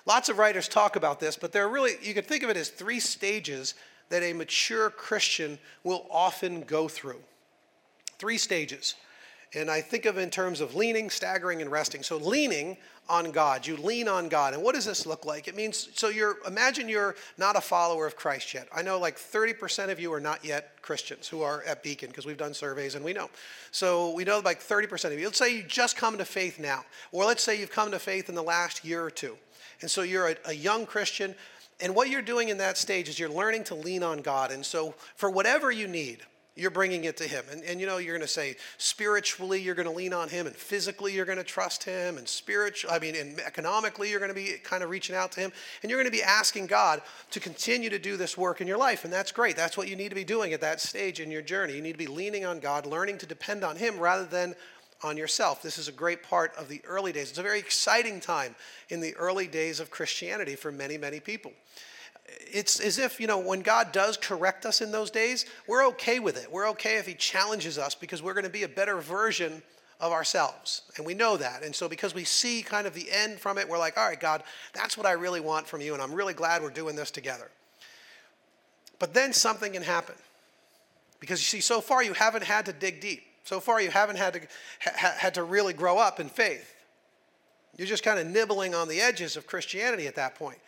Lots 0.07 0.29
of 0.29 0.39
writers 0.39 0.67
talk 0.67 0.95
about 0.95 1.19
this, 1.19 1.37
but 1.37 1.51
there 1.51 1.63
are 1.63 1.69
really, 1.69 1.91
you 2.01 2.15
could 2.15 2.25
think 2.25 2.41
of 2.41 2.49
it 2.49 2.57
as 2.57 2.69
three 2.69 2.99
stages 2.99 3.75
that 4.11 4.23
a 4.23 4.33
mature 4.33 4.89
Christian 4.89 5.57
will 5.83 6.05
often 6.11 6.61
go 6.61 6.87
through. 6.87 7.19
Three 8.19 8.37
stages. 8.37 8.95
And 9.53 9.69
I 9.69 9.81
think 9.81 10.05
of 10.05 10.17
in 10.17 10.29
terms 10.29 10.61
of 10.61 10.75
leaning, 10.75 11.09
staggering, 11.09 11.61
and 11.61 11.69
resting. 11.69 12.03
So 12.03 12.17
leaning 12.17 12.77
on 13.09 13.31
God, 13.31 13.67
you 13.67 13.75
lean 13.75 14.07
on 14.07 14.29
God. 14.29 14.53
And 14.53 14.63
what 14.63 14.75
does 14.75 14.85
this 14.85 15.05
look 15.05 15.25
like? 15.25 15.49
It 15.49 15.55
means 15.55 15.89
so 15.95 16.07
you're 16.07 16.37
imagine 16.47 16.87
you're 16.87 17.15
not 17.37 17.57
a 17.57 17.61
follower 17.61 18.07
of 18.07 18.15
Christ 18.15 18.53
yet. 18.53 18.69
I 18.73 18.81
know 18.81 18.97
like 18.97 19.17
30% 19.17 19.89
of 19.89 19.99
you 19.99 20.13
are 20.13 20.21
not 20.21 20.45
yet 20.45 20.81
Christians 20.81 21.27
who 21.27 21.41
are 21.41 21.63
at 21.63 21.83
Beacon 21.83 22.07
because 22.07 22.25
we've 22.25 22.37
done 22.37 22.53
surveys 22.53 22.95
and 22.95 23.03
we 23.03 23.11
know. 23.11 23.29
So 23.71 24.13
we 24.13 24.23
know 24.23 24.39
like 24.39 24.61
30% 24.61 25.11
of 25.11 25.19
you. 25.19 25.25
Let's 25.25 25.37
say 25.37 25.57
you 25.57 25.63
just 25.63 25.97
come 25.97 26.17
to 26.17 26.25
faith 26.25 26.57
now, 26.57 26.85
or 27.11 27.25
let's 27.25 27.43
say 27.43 27.59
you've 27.59 27.71
come 27.71 27.91
to 27.91 27.99
faith 27.99 28.29
in 28.29 28.35
the 28.35 28.43
last 28.43 28.85
year 28.85 29.03
or 29.03 29.11
two. 29.11 29.35
And 29.81 29.91
so 29.91 30.03
you're 30.03 30.29
a, 30.29 30.35
a 30.45 30.53
young 30.53 30.85
Christian, 30.85 31.35
and 31.81 31.95
what 31.95 32.09
you're 32.09 32.21
doing 32.21 32.49
in 32.49 32.57
that 32.57 32.77
stage 32.77 33.09
is 33.09 33.19
you're 33.19 33.29
learning 33.29 33.65
to 33.65 33.75
lean 33.75 34.03
on 34.03 34.21
God. 34.21 34.51
And 34.51 34.65
so, 34.65 34.93
for 35.15 35.29
whatever 35.29 35.71
you 35.71 35.87
need, 35.87 36.19
you're 36.55 36.71
bringing 36.71 37.05
it 37.05 37.17
to 37.17 37.23
Him. 37.23 37.45
And, 37.51 37.63
and 37.63 37.79
you 37.79 37.87
know, 37.87 37.97
you're 37.97 38.13
going 38.13 38.27
to 38.27 38.31
say 38.31 38.57
spiritually, 38.77 39.61
you're 39.61 39.75
going 39.75 39.87
to 39.87 39.93
lean 39.93 40.13
on 40.13 40.27
Him, 40.27 40.47
and 40.47 40.55
physically, 40.55 41.13
you're 41.13 41.25
going 41.25 41.37
to 41.37 41.43
trust 41.43 41.83
Him, 41.83 42.17
and 42.17 42.27
spiritual, 42.27 42.91
I 42.91 42.99
mean, 42.99 43.15
and 43.15 43.39
economically, 43.39 44.09
you're 44.09 44.19
going 44.19 44.29
to 44.29 44.35
be 44.35 44.55
kind 44.63 44.83
of 44.83 44.89
reaching 44.89 45.15
out 45.15 45.31
to 45.33 45.39
Him. 45.39 45.51
And 45.81 45.89
you're 45.89 45.99
going 45.99 46.11
to 46.11 46.17
be 46.17 46.23
asking 46.23 46.67
God 46.67 47.01
to 47.31 47.39
continue 47.39 47.89
to 47.89 47.99
do 47.99 48.17
this 48.17 48.37
work 48.37 48.59
in 48.59 48.67
your 48.67 48.77
life. 48.77 49.05
And 49.05 49.13
that's 49.13 49.31
great. 49.31 49.55
That's 49.55 49.77
what 49.77 49.87
you 49.87 49.95
need 49.95 50.09
to 50.09 50.15
be 50.15 50.25
doing 50.25 50.53
at 50.53 50.61
that 50.61 50.81
stage 50.81 51.19
in 51.19 51.31
your 51.31 51.41
journey. 51.41 51.73
You 51.73 51.81
need 51.81 51.93
to 51.93 51.97
be 51.97 52.07
leaning 52.07 52.45
on 52.45 52.59
God, 52.59 52.85
learning 52.85 53.19
to 53.19 53.25
depend 53.25 53.63
on 53.63 53.77
Him 53.77 53.97
rather 53.97 54.25
than 54.25 54.55
on 55.03 55.17
yourself. 55.17 55.61
This 55.61 55.77
is 55.77 55.87
a 55.87 55.91
great 55.91 56.23
part 56.23 56.55
of 56.57 56.67
the 56.67 56.81
early 56.85 57.11
days. 57.11 57.29
It's 57.29 57.39
a 57.39 57.43
very 57.43 57.59
exciting 57.59 58.19
time 58.19 58.55
in 58.89 59.01
the 59.01 59.15
early 59.15 59.47
days 59.47 59.79
of 59.79 59.91
Christianity 59.91 60.55
for 60.55 60.71
many, 60.71 60.97
many 60.97 61.19
people. 61.19 61.51
It's 62.51 62.79
as 62.79 62.97
if, 62.97 63.19
you 63.19 63.27
know, 63.27 63.39
when 63.39 63.61
God 63.61 63.91
does 63.91 64.15
correct 64.15 64.65
us 64.65 64.81
in 64.81 64.91
those 64.91 65.11
days, 65.11 65.45
we're 65.67 65.85
okay 65.87 66.19
with 66.19 66.41
it. 66.41 66.51
We're 66.51 66.69
okay 66.69 66.97
if 66.97 67.05
He 67.07 67.13
challenges 67.13 67.77
us 67.77 67.95
because 67.95 68.21
we're 68.21 68.33
going 68.33 68.45
to 68.45 68.49
be 68.49 68.63
a 68.63 68.69
better 68.69 68.97
version 68.97 69.61
of 69.99 70.11
ourselves. 70.11 70.83
And 70.97 71.05
we 71.05 71.13
know 71.13 71.37
that. 71.37 71.63
And 71.63 71.75
so, 71.75 71.89
because 71.89 72.13
we 72.13 72.23
see 72.23 72.61
kind 72.63 72.87
of 72.87 72.93
the 72.93 73.11
end 73.11 73.39
from 73.39 73.57
it, 73.57 73.67
we're 73.67 73.77
like, 73.77 73.97
all 73.97 74.07
right, 74.07 74.19
God, 74.19 74.43
that's 74.73 74.97
what 74.97 75.05
I 75.05 75.11
really 75.11 75.39
want 75.39 75.67
from 75.67 75.81
you. 75.81 75.93
And 75.93 76.01
I'm 76.01 76.13
really 76.13 76.33
glad 76.33 76.61
we're 76.61 76.69
doing 76.69 76.95
this 76.95 77.11
together. 77.11 77.49
But 78.97 79.13
then 79.13 79.33
something 79.33 79.73
can 79.73 79.83
happen. 79.83 80.15
Because 81.19 81.39
you 81.39 81.59
see, 81.59 81.61
so 81.61 81.81
far 81.81 82.03
you 82.03 82.13
haven't 82.13 82.43
had 82.43 82.65
to 82.65 82.73
dig 82.73 83.01
deep. 83.01 83.23
So 83.43 83.59
far 83.59 83.81
you 83.81 83.89
haven't 83.89 84.17
had 84.17 84.33
to, 84.33 84.41
ha- 84.81 85.15
had 85.17 85.33
to 85.35 85.43
really 85.43 85.73
grow 85.73 85.97
up 85.97 86.19
in 86.19 86.29
faith. 86.29 86.75
You're 87.77 87.87
just 87.87 88.03
kind 88.03 88.19
of 88.19 88.27
nibbling 88.27 88.75
on 88.75 88.87
the 88.87 89.01
edges 89.01 89.37
of 89.37 89.47
Christianity 89.47 90.07
at 90.07 90.15
that 90.15 90.35
point. 90.35 90.59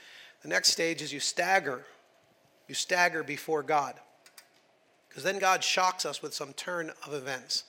The 0.41 0.49
next 0.49 0.71
stage 0.71 1.01
is 1.01 1.13
you 1.13 1.19
stagger. 1.19 1.85
You 2.67 2.75
stagger 2.75 3.23
before 3.23 3.63
God. 3.63 3.95
Because 5.09 5.23
then 5.23 5.37
God 5.37 5.63
shocks 5.63 6.05
us 6.05 6.21
with 6.21 6.33
some 6.33 6.53
turn 6.53 6.91
of 7.05 7.13
events, 7.13 7.65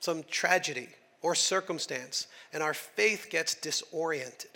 some 0.00 0.24
tragedy 0.24 0.88
or 1.20 1.36
circumstance, 1.36 2.26
and 2.52 2.62
our 2.62 2.74
faith 2.74 3.28
gets 3.30 3.54
disoriented. 3.54 4.50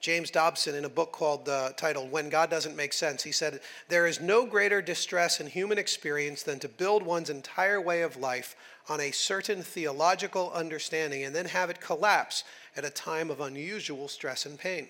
James 0.00 0.30
Dobson, 0.30 0.74
in 0.74 0.84
a 0.84 0.88
book 0.88 1.10
called 1.10 1.48
uh, 1.48 1.72
titled 1.76 2.10
"When 2.10 2.28
God 2.28 2.48
Doesn't 2.50 2.76
Make 2.76 2.92
Sense," 2.92 3.22
he 3.24 3.32
said, 3.32 3.60
"There 3.88 4.06
is 4.06 4.20
no 4.20 4.46
greater 4.46 4.80
distress 4.80 5.40
in 5.40 5.48
human 5.48 5.78
experience 5.78 6.42
than 6.42 6.60
to 6.60 6.68
build 6.68 7.02
one's 7.02 7.30
entire 7.30 7.80
way 7.80 8.02
of 8.02 8.16
life 8.16 8.54
on 8.88 9.00
a 9.00 9.10
certain 9.10 9.62
theological 9.62 10.52
understanding 10.52 11.24
and 11.24 11.34
then 11.34 11.46
have 11.46 11.70
it 11.70 11.80
collapse 11.80 12.44
at 12.76 12.84
a 12.84 12.90
time 12.90 13.30
of 13.30 13.40
unusual 13.40 14.06
stress 14.06 14.46
and 14.46 14.58
pain." 14.58 14.88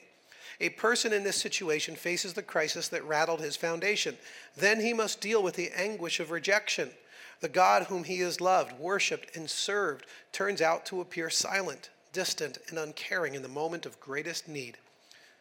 A 0.61 0.71
person 0.71 1.13
in 1.13 1.23
this 1.23 1.37
situation 1.37 1.97
faces 1.97 2.33
the 2.33 2.43
crisis 2.43 2.89
that 2.89 3.05
rattled 3.05 3.41
his 3.41 3.57
foundation. 3.57 4.19
Then 4.57 4.81
he 4.81 4.93
must 4.93 5.21
deal 5.21 5.43
with 5.43 5.55
the 5.55 5.71
anguish 5.75 6.19
of 6.19 6.31
rejection. 6.31 6.93
The 7.41 7.49
God 7.51 7.85
whom 7.85 8.05
he 8.05 8.21
has 8.21 8.41
loved, 8.41 8.79
worshiped, 8.79 9.37
and 9.37 9.51
served 9.51 10.07
turns 10.33 10.63
out 10.63 10.87
to 10.87 11.03
appear 11.03 11.29
silent, 11.29 11.91
distant, 12.13 12.59
and 12.69 12.79
uncaring 12.79 13.35
in 13.35 13.43
the 13.43 13.49
moment 13.49 13.85
of 13.85 14.01
greatest 14.01 14.49
need. 14.49 14.79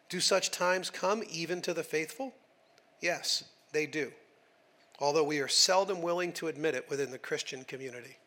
Do 0.09 0.19
such 0.19 0.51
times 0.51 0.89
come 0.89 1.23
even 1.29 1.61
to 1.61 1.73
the 1.73 1.83
faithful? 1.83 2.33
Yes, 3.01 3.43
they 3.71 3.85
do, 3.85 4.11
although 4.99 5.23
we 5.23 5.39
are 5.39 5.47
seldom 5.47 6.01
willing 6.01 6.31
to 6.33 6.47
admit 6.47 6.75
it 6.75 6.89
within 6.89 7.11
the 7.11 7.17
Christian 7.17 7.63
community. 7.63 8.17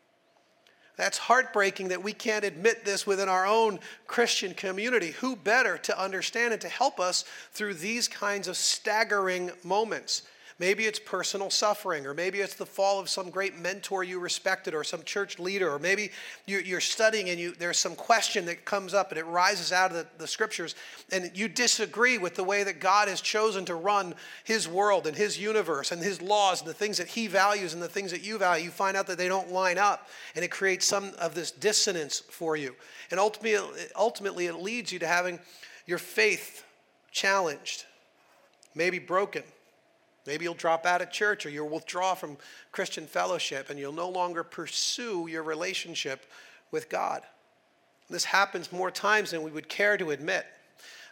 That's 0.96 1.16
heartbreaking 1.16 1.88
that 1.88 2.02
we 2.02 2.12
can't 2.12 2.44
admit 2.44 2.84
this 2.84 3.06
within 3.06 3.28
our 3.28 3.46
own 3.46 3.78
Christian 4.08 4.52
community. 4.52 5.12
Who 5.12 5.36
better 5.36 5.78
to 5.78 5.98
understand 5.98 6.52
and 6.52 6.60
to 6.60 6.68
help 6.68 6.98
us 6.98 7.24
through 7.52 7.74
these 7.74 8.08
kinds 8.08 8.48
of 8.48 8.56
staggering 8.56 9.52
moments? 9.62 10.22
Maybe 10.60 10.86
it's 10.86 10.98
personal 10.98 11.50
suffering, 11.50 12.04
or 12.04 12.14
maybe 12.14 12.40
it's 12.40 12.54
the 12.54 12.66
fall 12.66 12.98
of 12.98 13.08
some 13.08 13.30
great 13.30 13.56
mentor 13.56 14.02
you 14.02 14.18
respected, 14.18 14.74
or 14.74 14.82
some 14.82 15.04
church 15.04 15.38
leader, 15.38 15.72
or 15.72 15.78
maybe 15.78 16.10
you're 16.46 16.80
studying 16.80 17.30
and 17.30 17.38
you, 17.38 17.52
there's 17.52 17.78
some 17.78 17.94
question 17.94 18.44
that 18.46 18.64
comes 18.64 18.92
up 18.92 19.10
and 19.10 19.18
it 19.20 19.26
rises 19.26 19.72
out 19.72 19.92
of 19.92 19.96
the, 19.96 20.06
the 20.18 20.26
scriptures, 20.26 20.74
and 21.12 21.30
you 21.32 21.46
disagree 21.46 22.18
with 22.18 22.34
the 22.34 22.42
way 22.42 22.64
that 22.64 22.80
God 22.80 23.06
has 23.06 23.20
chosen 23.20 23.64
to 23.66 23.76
run 23.76 24.16
His 24.42 24.66
world 24.66 25.06
and 25.06 25.16
His 25.16 25.38
universe 25.38 25.92
and 25.92 26.02
His 26.02 26.20
laws 26.20 26.60
and 26.60 26.68
the 26.68 26.74
things 26.74 26.98
that 26.98 27.06
He 27.06 27.28
values 27.28 27.72
and 27.72 27.80
the 27.80 27.88
things 27.88 28.10
that 28.10 28.24
you 28.24 28.36
value. 28.36 28.64
You 28.64 28.70
find 28.72 28.96
out 28.96 29.06
that 29.06 29.18
they 29.18 29.28
don't 29.28 29.52
line 29.52 29.78
up, 29.78 30.08
and 30.34 30.44
it 30.44 30.50
creates 30.50 30.86
some 30.86 31.12
of 31.20 31.36
this 31.36 31.52
dissonance 31.52 32.18
for 32.18 32.56
you. 32.56 32.74
And 33.12 33.20
ultimately, 33.20 33.80
ultimately 33.94 34.46
it 34.46 34.56
leads 34.56 34.90
you 34.90 34.98
to 34.98 35.06
having 35.06 35.38
your 35.86 35.98
faith 35.98 36.64
challenged, 37.12 37.84
maybe 38.74 38.98
broken 38.98 39.44
Maybe 40.28 40.44
you'll 40.44 40.52
drop 40.52 40.84
out 40.84 41.00
of 41.00 41.10
church 41.10 41.46
or 41.46 41.48
you'll 41.48 41.70
withdraw 41.70 42.14
from 42.14 42.36
Christian 42.70 43.06
fellowship 43.06 43.70
and 43.70 43.78
you'll 43.78 43.92
no 43.92 44.10
longer 44.10 44.44
pursue 44.44 45.26
your 45.26 45.42
relationship 45.42 46.26
with 46.70 46.90
God. 46.90 47.22
This 48.10 48.24
happens 48.24 48.70
more 48.70 48.90
times 48.90 49.30
than 49.30 49.42
we 49.42 49.50
would 49.50 49.70
care 49.70 49.96
to 49.96 50.10
admit. 50.10 50.44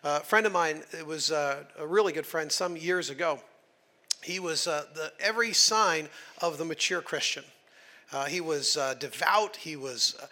Uh, 0.04 0.18
a 0.20 0.24
friend 0.24 0.44
of 0.44 0.52
mine, 0.52 0.82
it 0.92 1.06
was 1.06 1.30
uh, 1.32 1.64
a 1.78 1.86
really 1.86 2.12
good 2.12 2.26
friend 2.26 2.52
some 2.52 2.76
years 2.76 3.08
ago. 3.08 3.40
He 4.22 4.38
was 4.38 4.66
uh, 4.66 4.84
the, 4.92 5.10
every 5.18 5.54
sign 5.54 6.10
of 6.42 6.58
the 6.58 6.66
mature 6.66 7.00
Christian. 7.00 7.44
Uh, 8.12 8.26
he 8.26 8.40
was 8.40 8.76
uh, 8.76 8.94
devout. 8.94 9.56
He 9.56 9.74
was 9.74 10.16
uh, 10.22 10.26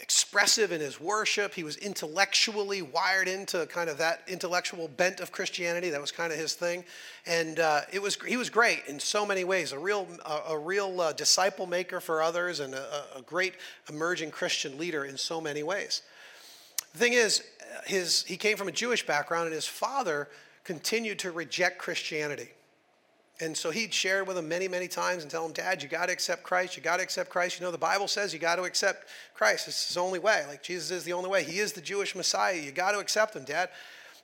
expressive 0.00 0.72
in 0.72 0.80
his 0.80 0.98
worship. 0.98 1.52
He 1.52 1.62
was 1.62 1.76
intellectually 1.76 2.80
wired 2.80 3.28
into 3.28 3.66
kind 3.66 3.90
of 3.90 3.98
that 3.98 4.22
intellectual 4.26 4.88
bent 4.88 5.20
of 5.20 5.30
Christianity. 5.30 5.90
That 5.90 6.00
was 6.00 6.10
kind 6.10 6.32
of 6.32 6.38
his 6.38 6.54
thing, 6.54 6.84
and 7.26 7.60
uh, 7.60 7.82
it 7.92 8.00
was 8.00 8.16
he 8.26 8.38
was 8.38 8.48
great 8.48 8.84
in 8.86 8.98
so 8.98 9.26
many 9.26 9.44
ways. 9.44 9.72
A 9.72 9.78
real 9.78 10.08
a, 10.48 10.56
real 10.56 11.02
uh, 11.02 11.12
disciple 11.12 11.66
maker 11.66 12.00
for 12.00 12.22
others, 12.22 12.60
and 12.60 12.72
a, 12.72 13.04
a 13.16 13.22
great 13.22 13.54
emerging 13.90 14.30
Christian 14.30 14.78
leader 14.78 15.04
in 15.04 15.18
so 15.18 15.38
many 15.38 15.62
ways. 15.62 16.00
The 16.92 16.98
thing 16.98 17.12
is, 17.12 17.42
his 17.84 18.22
he 18.22 18.38
came 18.38 18.56
from 18.56 18.68
a 18.68 18.72
Jewish 18.72 19.04
background, 19.06 19.46
and 19.46 19.54
his 19.54 19.66
father 19.66 20.28
continued 20.64 21.18
to 21.18 21.30
reject 21.30 21.78
Christianity. 21.78 22.48
And 23.42 23.56
so 23.56 23.72
he'd 23.72 23.92
share 23.92 24.22
with 24.22 24.38
him 24.38 24.48
many, 24.48 24.68
many 24.68 24.86
times 24.86 25.22
and 25.24 25.30
tell 25.30 25.44
him, 25.44 25.52
Dad, 25.52 25.82
you 25.82 25.88
got 25.88 26.06
to 26.06 26.12
accept 26.12 26.44
Christ. 26.44 26.76
You 26.76 26.82
got 26.82 26.98
to 26.98 27.02
accept 27.02 27.28
Christ. 27.28 27.58
You 27.58 27.66
know, 27.66 27.72
the 27.72 27.76
Bible 27.78 28.06
says 28.06 28.32
you 28.32 28.38
got 28.38 28.54
to 28.54 28.62
accept 28.62 29.08
Christ. 29.34 29.66
It's 29.66 29.88
his 29.88 29.96
only 29.96 30.20
way. 30.20 30.44
Like 30.46 30.62
Jesus 30.62 30.92
is 30.92 31.02
the 31.02 31.12
only 31.12 31.28
way. 31.28 31.42
He 31.42 31.58
is 31.58 31.72
the 31.72 31.80
Jewish 31.80 32.14
Messiah. 32.14 32.54
You 32.54 32.70
got 32.70 32.92
to 32.92 33.00
accept 33.00 33.34
him, 33.34 33.42
Dad. 33.42 33.70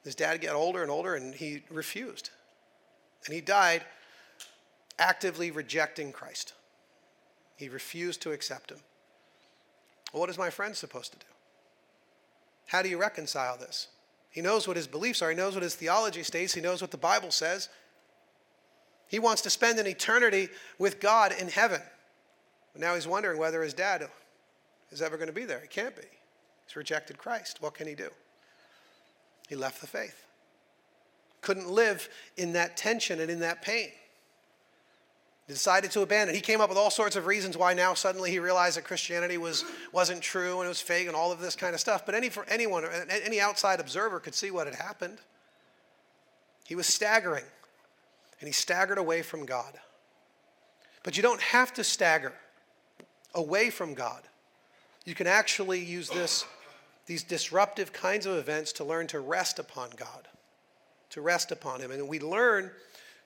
His 0.04 0.14
dad 0.14 0.40
got 0.40 0.54
older 0.54 0.82
and 0.82 0.90
older, 0.90 1.16
and 1.16 1.34
he 1.34 1.64
refused. 1.68 2.30
And 3.26 3.34
he 3.34 3.40
died 3.40 3.82
actively 5.00 5.50
rejecting 5.50 6.12
Christ. 6.12 6.52
He 7.56 7.68
refused 7.68 8.22
to 8.22 8.30
accept 8.30 8.70
him. 8.70 8.78
Well, 10.12 10.20
what 10.20 10.30
is 10.30 10.38
my 10.38 10.50
friend 10.50 10.76
supposed 10.76 11.10
to 11.14 11.18
do? 11.18 11.26
How 12.66 12.82
do 12.82 12.88
you 12.88 12.98
reconcile 12.98 13.58
this? 13.58 13.88
He 14.30 14.42
knows 14.42 14.68
what 14.68 14.76
his 14.76 14.86
beliefs 14.86 15.22
are, 15.22 15.30
he 15.30 15.36
knows 15.36 15.54
what 15.54 15.64
his 15.64 15.74
theology 15.74 16.22
states, 16.22 16.54
he 16.54 16.60
knows 16.60 16.80
what 16.80 16.92
the 16.92 16.96
Bible 16.96 17.32
says. 17.32 17.68
He 19.08 19.18
wants 19.18 19.42
to 19.42 19.50
spend 19.50 19.78
an 19.78 19.86
eternity 19.86 20.48
with 20.78 21.00
God 21.00 21.32
in 21.38 21.48
heaven. 21.48 21.80
Now 22.76 22.94
he's 22.94 23.08
wondering 23.08 23.38
whether 23.38 23.62
his 23.62 23.74
dad 23.74 24.08
is 24.92 25.02
ever 25.02 25.16
going 25.16 25.26
to 25.26 25.32
be 25.32 25.44
there. 25.44 25.60
He 25.60 25.66
can't 25.66 25.96
be. 25.96 26.02
He's 26.66 26.76
rejected 26.76 27.18
Christ. 27.18 27.58
What 27.60 27.74
can 27.74 27.88
he 27.88 27.94
do? 27.94 28.08
He 29.48 29.56
left 29.56 29.80
the 29.80 29.86
faith. 29.86 30.24
Couldn't 31.40 31.68
live 31.68 32.08
in 32.36 32.52
that 32.52 32.76
tension 32.76 33.20
and 33.20 33.30
in 33.30 33.40
that 33.40 33.62
pain. 33.62 33.90
He 35.46 35.54
decided 35.54 35.90
to 35.92 36.02
abandon. 36.02 36.36
He 36.36 36.42
came 36.42 36.60
up 36.60 36.68
with 36.68 36.78
all 36.78 36.90
sorts 36.90 37.16
of 37.16 37.26
reasons 37.26 37.56
why 37.56 37.74
now 37.74 37.94
suddenly 37.94 38.30
he 38.30 38.38
realized 38.38 38.76
that 38.76 38.84
Christianity 38.84 39.38
was, 39.38 39.64
wasn't 39.92 40.20
true 40.20 40.58
and 40.58 40.66
it 40.66 40.68
was 40.68 40.80
fake 40.80 41.06
and 41.06 41.16
all 41.16 41.32
of 41.32 41.40
this 41.40 41.56
kind 41.56 41.74
of 41.74 41.80
stuff. 41.80 42.04
But 42.04 42.14
any, 42.14 42.28
for 42.28 42.44
anyone, 42.48 42.84
any 43.10 43.40
outside 43.40 43.80
observer 43.80 44.20
could 44.20 44.34
see 44.34 44.50
what 44.50 44.66
had 44.66 44.76
happened. 44.76 45.18
He 46.66 46.74
was 46.74 46.86
staggering 46.86 47.44
and 48.40 48.46
he 48.46 48.52
staggered 48.52 48.98
away 48.98 49.22
from 49.22 49.46
God. 49.46 49.74
But 51.02 51.16
you 51.16 51.22
don't 51.22 51.40
have 51.40 51.72
to 51.74 51.84
stagger 51.84 52.32
away 53.34 53.70
from 53.70 53.94
God. 53.94 54.22
You 55.04 55.14
can 55.14 55.26
actually 55.26 55.80
use 55.80 56.08
this, 56.10 56.44
these 57.06 57.22
disruptive 57.22 57.92
kinds 57.92 58.26
of 58.26 58.36
events 58.36 58.72
to 58.74 58.84
learn 58.84 59.06
to 59.08 59.20
rest 59.20 59.58
upon 59.58 59.90
God, 59.96 60.28
to 61.10 61.20
rest 61.20 61.50
upon 61.50 61.80
Him. 61.80 61.90
And 61.90 62.08
we 62.08 62.20
learn 62.20 62.70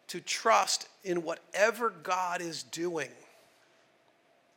to 0.08 0.20
trust 0.20 0.88
in 1.04 1.22
whatever 1.22 1.90
God 1.90 2.40
is 2.40 2.62
doing. 2.62 3.10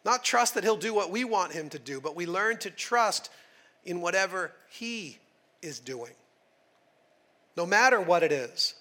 Not 0.03 0.23
trust 0.23 0.53
that 0.53 0.63
He'll 0.63 0.77
do 0.77 0.93
what 0.93 1.09
we 1.09 1.23
want 1.23 1.53
Him 1.53 1.69
to 1.69 1.79
do, 1.79 1.99
but 1.99 2.15
we 2.15 2.25
learn 2.25 2.57
to 2.57 2.69
trust 2.69 3.29
in 3.85 4.01
whatever 4.01 4.51
He 4.69 5.17
is 5.61 5.79
doing. 5.79 6.13
No 7.57 7.65
matter 7.65 7.99
what 7.99 8.21
it 8.21 8.31
is. 8.31 8.75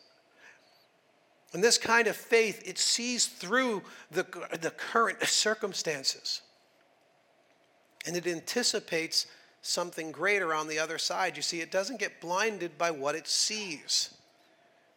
And 1.54 1.62
this 1.62 1.78
kind 1.78 2.08
of 2.08 2.16
faith, 2.16 2.66
it 2.66 2.78
sees 2.78 3.26
through 3.26 3.82
the, 4.10 4.26
the 4.60 4.72
current 4.72 5.22
circumstances. 5.22 6.42
And 8.06 8.16
it 8.16 8.26
anticipates 8.26 9.28
something 9.62 10.10
greater 10.10 10.52
on 10.52 10.66
the 10.66 10.80
other 10.80 10.98
side. 10.98 11.36
You 11.36 11.42
see, 11.42 11.60
it 11.60 11.70
doesn't 11.70 12.00
get 12.00 12.20
blinded 12.20 12.76
by 12.76 12.90
what 12.90 13.14
it 13.14 13.28
sees, 13.28 14.12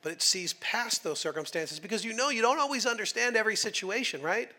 but 0.01 0.11
it 0.11 0.23
sees 0.23 0.53
past 0.53 1.03
those 1.03 1.19
circumstances 1.19 1.79
because 1.79 2.03
you 2.03 2.13
know 2.13 2.29
you 2.29 2.41
don't 2.41 2.59
always 2.59 2.87
understand 2.87 3.37
every 3.37 3.55
situation, 3.55 4.23
right? 4.23 4.49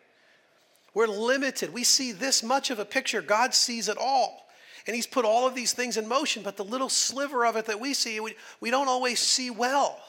We're 0.94 1.08
limited. 1.08 1.74
We 1.74 1.82
see 1.82 2.12
this 2.12 2.44
much 2.44 2.70
of 2.70 2.78
a 2.78 2.84
picture, 2.84 3.20
God 3.20 3.52
sees 3.52 3.88
it 3.88 3.98
all. 4.00 4.46
And 4.86 4.94
He's 4.94 5.06
put 5.06 5.24
all 5.24 5.48
of 5.48 5.54
these 5.56 5.72
things 5.72 5.96
in 5.96 6.06
motion, 6.06 6.44
but 6.44 6.56
the 6.56 6.64
little 6.64 6.88
sliver 6.88 7.44
of 7.44 7.56
it 7.56 7.66
that 7.66 7.80
we 7.80 7.92
see, 7.92 8.20
we, 8.20 8.36
we 8.60 8.70
don't 8.70 8.88
always 8.88 9.18
see 9.18 9.50
well. 9.50 10.00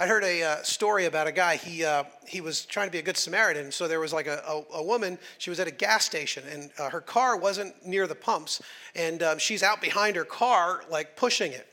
I 0.00 0.06
heard 0.06 0.22
a 0.22 0.42
uh, 0.44 0.62
story 0.62 1.06
about 1.06 1.26
a 1.26 1.32
guy. 1.32 1.56
He 1.56 1.84
uh, 1.84 2.04
he 2.24 2.40
was 2.40 2.64
trying 2.64 2.86
to 2.86 2.92
be 2.92 2.98
a 2.98 3.02
good 3.02 3.16
Samaritan. 3.16 3.72
So 3.72 3.88
there 3.88 3.98
was 3.98 4.12
like 4.12 4.28
a, 4.28 4.40
a, 4.46 4.76
a 4.76 4.82
woman. 4.82 5.18
She 5.38 5.50
was 5.50 5.58
at 5.58 5.66
a 5.66 5.72
gas 5.72 6.04
station, 6.04 6.44
and 6.52 6.70
uh, 6.78 6.88
her 6.90 7.00
car 7.00 7.36
wasn't 7.36 7.84
near 7.84 8.06
the 8.06 8.14
pumps, 8.14 8.62
and 8.94 9.22
um, 9.24 9.38
she's 9.38 9.64
out 9.64 9.80
behind 9.80 10.14
her 10.14 10.24
car, 10.24 10.84
like 10.88 11.16
pushing 11.16 11.50
it. 11.50 11.66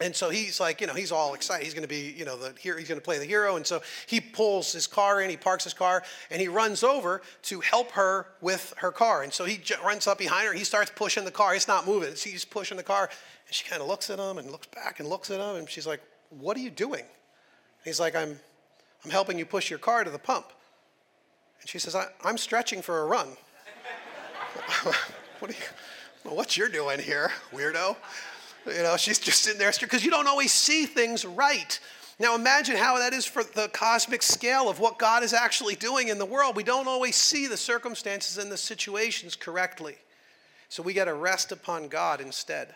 And 0.00 0.16
so 0.16 0.30
he's 0.30 0.58
like, 0.58 0.80
you 0.80 0.86
know, 0.86 0.94
he's 0.94 1.12
all 1.12 1.34
excited. 1.34 1.64
He's 1.64 1.74
going 1.74 1.82
to 1.82 1.88
be, 1.88 2.14
you 2.16 2.24
know, 2.24 2.36
the 2.36 2.54
hero, 2.58 2.78
he's 2.78 2.88
going 2.88 3.00
to 3.00 3.04
play 3.04 3.18
the 3.18 3.26
hero. 3.26 3.56
And 3.56 3.66
so 3.66 3.82
he 4.06 4.20
pulls 4.20 4.72
his 4.72 4.86
car 4.86 5.20
in, 5.20 5.28
he 5.28 5.36
parks 5.36 5.64
his 5.64 5.74
car, 5.74 6.02
and 6.30 6.40
he 6.40 6.48
runs 6.48 6.82
over 6.82 7.20
to 7.42 7.60
help 7.60 7.92
her 7.92 8.26
with 8.40 8.72
her 8.78 8.90
car. 8.90 9.22
And 9.22 9.32
so 9.32 9.44
he 9.44 9.58
j- 9.58 9.74
runs 9.84 10.06
up 10.06 10.18
behind 10.18 10.48
her. 10.48 10.54
He 10.54 10.64
starts 10.64 10.90
pushing 10.94 11.24
the 11.24 11.30
car. 11.30 11.54
It's 11.54 11.68
not 11.68 11.86
moving. 11.86 12.14
So 12.16 12.30
he's 12.30 12.44
pushing 12.44 12.78
the 12.78 12.82
car. 12.82 13.10
And 13.46 13.54
she 13.54 13.68
kind 13.68 13.82
of 13.82 13.86
looks 13.86 14.08
at 14.08 14.18
him 14.18 14.38
and 14.38 14.50
looks 14.50 14.66
back 14.68 14.98
and 14.98 15.08
looks 15.08 15.30
at 15.30 15.38
him. 15.38 15.56
And 15.56 15.68
she's 15.68 15.86
like, 15.86 16.00
What 16.30 16.56
are 16.56 16.60
you 16.60 16.70
doing? 16.70 17.04
He's 17.84 18.00
like, 18.00 18.14
I'm, 18.14 18.38
I'm 19.04 19.10
helping 19.10 19.38
you 19.38 19.46
push 19.46 19.70
your 19.70 19.78
car 19.78 20.04
to 20.04 20.10
the 20.10 20.18
pump. 20.18 20.46
And 21.60 21.68
she 21.68 21.78
says, 21.78 21.94
I, 21.94 22.06
am 22.24 22.38
stretching 22.38 22.82
for 22.82 23.00
a 23.00 23.04
run. 23.06 23.28
what 25.38 25.50
are 25.50 25.54
you, 25.54 25.60
well, 26.24 26.36
what 26.36 26.56
you're 26.56 26.68
doing 26.68 27.00
here, 27.00 27.30
weirdo? 27.52 27.96
You 28.66 28.82
know, 28.82 28.96
she's 28.96 29.18
just 29.18 29.42
sitting 29.42 29.58
there 29.58 29.72
because 29.80 30.04
you 30.04 30.10
don't 30.10 30.28
always 30.28 30.52
see 30.52 30.86
things 30.86 31.24
right. 31.24 31.80
Now 32.18 32.36
imagine 32.36 32.76
how 32.76 32.98
that 32.98 33.12
is 33.12 33.26
for 33.26 33.42
the 33.42 33.68
cosmic 33.72 34.22
scale 34.22 34.68
of 34.68 34.78
what 34.78 34.98
God 34.98 35.24
is 35.24 35.32
actually 35.32 35.74
doing 35.74 36.08
in 36.08 36.18
the 36.18 36.26
world. 36.26 36.54
We 36.54 36.62
don't 36.62 36.86
always 36.86 37.16
see 37.16 37.48
the 37.48 37.56
circumstances 37.56 38.38
and 38.38 38.52
the 38.52 38.56
situations 38.56 39.34
correctly. 39.34 39.96
So 40.68 40.82
we 40.82 40.94
got 40.94 41.06
to 41.06 41.14
rest 41.14 41.50
upon 41.50 41.88
God 41.88 42.20
instead. 42.20 42.74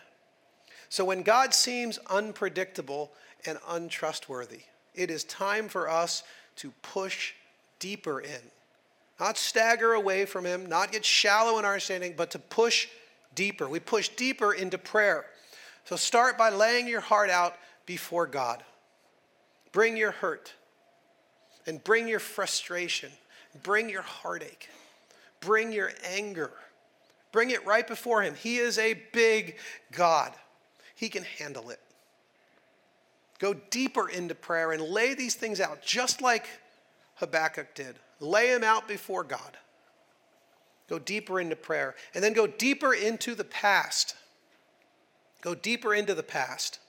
So 0.89 1.05
when 1.05 1.23
God 1.23 1.53
seems 1.53 1.97
unpredictable 2.09 3.11
and 3.45 3.57
untrustworthy, 3.67 4.61
it 4.97 5.09
is 5.11 5.23
time 5.23 5.67
for 5.69 5.89
us 5.89 6.23
to 6.57 6.71
push 6.81 7.33
deeper 7.79 8.19
in. 8.19 8.41
Not 9.19 9.37
stagger 9.37 9.93
away 9.93 10.25
from 10.25 10.45
Him, 10.45 10.65
not 10.65 10.91
get 10.91 11.05
shallow 11.05 11.57
in 11.59 11.65
our 11.65 11.73
understanding, 11.73 12.13
but 12.17 12.31
to 12.31 12.39
push 12.39 12.87
deeper. 13.35 13.67
We 13.67 13.79
push 13.79 14.09
deeper 14.09 14.53
into 14.53 14.77
prayer. 14.77 15.25
So 15.85 15.95
start 15.95 16.37
by 16.37 16.49
laying 16.49 16.87
your 16.87 17.01
heart 17.01 17.29
out 17.29 17.55
before 17.85 18.27
God. 18.27 18.63
Bring 19.71 19.95
your 19.95 20.11
hurt 20.11 20.53
and 21.65 21.83
bring 21.83 22.07
your 22.07 22.19
frustration, 22.19 23.11
bring 23.63 23.89
your 23.89 24.01
heartache, 24.01 24.69
bring 25.39 25.71
your 25.71 25.91
anger. 26.03 26.51
Bring 27.31 27.51
it 27.51 27.65
right 27.65 27.87
before 27.87 28.21
Him. 28.21 28.35
He 28.35 28.57
is 28.57 28.77
a 28.77 28.95
big 29.13 29.57
God, 29.91 30.33
He 30.95 31.09
can 31.09 31.23
handle 31.23 31.69
it. 31.69 31.79
Go 33.39 33.53
deeper 33.53 34.09
into 34.09 34.35
prayer 34.35 34.71
and 34.71 34.81
lay 34.81 35.13
these 35.13 35.35
things 35.35 35.59
out, 35.59 35.81
just 35.83 36.21
like 36.21 36.47
Habakkuk 37.15 37.75
did. 37.75 37.95
Lay 38.19 38.51
them 38.51 38.63
out 38.63 38.87
before 38.87 39.23
God. 39.23 39.57
Go 40.89 40.97
deeper 40.99 41.39
into 41.39 41.55
prayer. 41.55 41.95
And 42.15 42.23
then 42.23 42.33
go 42.33 42.47
deeper 42.47 42.93
into 42.93 43.35
the 43.35 43.43
past. 43.43 44.15
Go 45.41 45.53
deeper 45.53 45.93
into 45.93 46.15
the 46.15 46.23
past. 46.23 46.79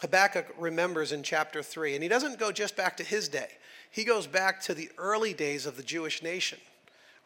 Habakkuk 0.00 0.46
remembers 0.58 1.12
in 1.12 1.22
chapter 1.22 1.62
3, 1.62 1.94
and 1.94 2.02
he 2.02 2.08
doesn't 2.08 2.38
go 2.38 2.50
just 2.50 2.74
back 2.74 2.96
to 2.96 3.04
his 3.04 3.28
day, 3.28 3.48
he 3.90 4.02
goes 4.02 4.26
back 4.26 4.60
to 4.62 4.74
the 4.74 4.90
early 4.96 5.34
days 5.34 5.66
of 5.66 5.76
the 5.76 5.82
Jewish 5.82 6.22
nation 6.22 6.58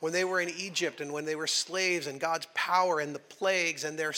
when 0.00 0.12
they 0.12 0.24
were 0.24 0.40
in 0.40 0.50
Egypt 0.50 1.00
and 1.00 1.12
when 1.12 1.24
they 1.24 1.36
were 1.36 1.46
slaves 1.46 2.06
and 2.06 2.20
God's 2.20 2.46
power 2.54 3.00
and 3.00 3.14
the 3.14 3.20
plagues 3.20 3.84
and 3.84 3.98
they're, 3.98 4.12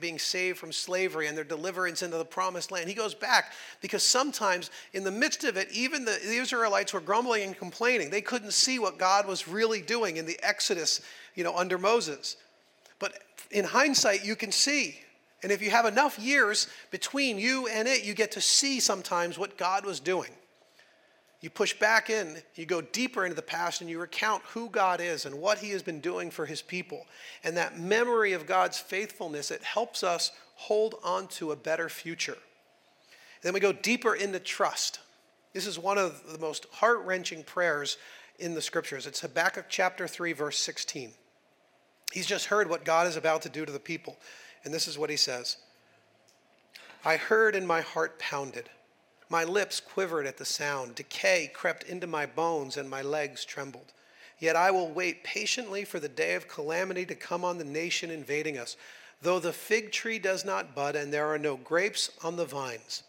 being 0.00 0.18
saved 0.18 0.58
from 0.58 0.72
slavery 0.72 1.26
and 1.26 1.36
their 1.36 1.44
deliverance 1.44 2.02
into 2.02 2.18
the 2.18 2.24
promised 2.24 2.70
land. 2.70 2.88
He 2.88 2.94
goes 2.94 3.14
back 3.14 3.52
because 3.80 4.02
sometimes 4.02 4.70
in 4.92 5.04
the 5.04 5.10
midst 5.10 5.44
of 5.44 5.56
it, 5.56 5.68
even 5.72 6.04
the 6.04 6.18
Israelites 6.22 6.92
were 6.92 7.00
grumbling 7.00 7.44
and 7.44 7.56
complaining. 7.56 8.10
They 8.10 8.20
couldn't 8.20 8.52
see 8.52 8.78
what 8.78 8.98
God 8.98 9.26
was 9.26 9.48
really 9.48 9.80
doing 9.80 10.16
in 10.16 10.26
the 10.26 10.38
Exodus, 10.42 11.00
you 11.34 11.44
know, 11.44 11.56
under 11.56 11.78
Moses. 11.78 12.36
But 12.98 13.14
in 13.50 13.64
hindsight, 13.64 14.24
you 14.24 14.36
can 14.36 14.52
see. 14.52 14.98
And 15.42 15.50
if 15.50 15.62
you 15.62 15.70
have 15.70 15.86
enough 15.86 16.18
years 16.18 16.66
between 16.90 17.38
you 17.38 17.66
and 17.68 17.88
it, 17.88 18.04
you 18.04 18.12
get 18.12 18.32
to 18.32 18.40
see 18.40 18.80
sometimes 18.80 19.38
what 19.38 19.56
God 19.56 19.86
was 19.86 19.98
doing. 19.98 20.30
You 21.40 21.48
push 21.48 21.72
back 21.72 22.10
in, 22.10 22.36
you 22.54 22.66
go 22.66 22.82
deeper 22.82 23.24
into 23.24 23.34
the 23.34 23.42
past, 23.42 23.80
and 23.80 23.88
you 23.88 23.98
recount 23.98 24.42
who 24.48 24.68
God 24.68 25.00
is 25.00 25.24
and 25.24 25.40
what 25.40 25.58
He 25.58 25.70
has 25.70 25.82
been 25.82 26.00
doing 26.00 26.30
for 26.30 26.44
His 26.44 26.60
people. 26.60 27.06
And 27.42 27.56
that 27.56 27.78
memory 27.78 28.32
of 28.32 28.46
God's 28.46 28.78
faithfulness, 28.78 29.50
it 29.50 29.62
helps 29.62 30.04
us 30.04 30.32
hold 30.56 30.96
on 31.02 31.28
to 31.28 31.52
a 31.52 31.56
better 31.56 31.88
future. 31.88 32.36
Then 33.42 33.54
we 33.54 33.60
go 33.60 33.72
deeper 33.72 34.14
into 34.14 34.38
trust. 34.38 35.00
This 35.54 35.66
is 35.66 35.78
one 35.78 35.96
of 35.96 36.22
the 36.30 36.38
most 36.38 36.66
heart 36.72 37.00
wrenching 37.06 37.42
prayers 37.42 37.96
in 38.38 38.54
the 38.54 38.62
scriptures. 38.62 39.06
It's 39.06 39.20
Habakkuk 39.20 39.66
chapter 39.70 40.06
3, 40.06 40.34
verse 40.34 40.58
16. 40.58 41.12
He's 42.12 42.26
just 42.26 42.46
heard 42.46 42.68
what 42.68 42.84
God 42.84 43.06
is 43.06 43.16
about 43.16 43.42
to 43.42 43.48
do 43.48 43.64
to 43.64 43.72
the 43.72 43.78
people. 43.78 44.18
And 44.64 44.74
this 44.74 44.86
is 44.86 44.98
what 44.98 45.10
he 45.10 45.16
says 45.16 45.56
I 47.04 47.16
heard 47.16 47.54
and 47.54 47.66
my 47.66 47.80
heart 47.80 48.18
pounded. 48.18 48.68
My 49.30 49.44
lips 49.44 49.80
quivered 49.80 50.26
at 50.26 50.36
the 50.36 50.44
sound. 50.44 50.96
Decay 50.96 51.52
crept 51.54 51.84
into 51.84 52.08
my 52.08 52.26
bones 52.26 52.76
and 52.76 52.90
my 52.90 53.00
legs 53.00 53.44
trembled. 53.44 53.92
Yet 54.40 54.56
I 54.56 54.72
will 54.72 54.88
wait 54.88 55.22
patiently 55.22 55.84
for 55.84 56.00
the 56.00 56.08
day 56.08 56.34
of 56.34 56.48
calamity 56.48 57.06
to 57.06 57.14
come 57.14 57.44
on 57.44 57.56
the 57.56 57.64
nation 57.64 58.10
invading 58.10 58.58
us. 58.58 58.76
Though 59.22 59.38
the 59.38 59.52
fig 59.52 59.92
tree 59.92 60.18
does 60.18 60.44
not 60.44 60.74
bud 60.74 60.96
and 60.96 61.12
there 61.12 61.26
are 61.26 61.38
no 61.38 61.56
grapes 61.56 62.10
on 62.24 62.36
the 62.36 62.46
vines, 62.46 63.02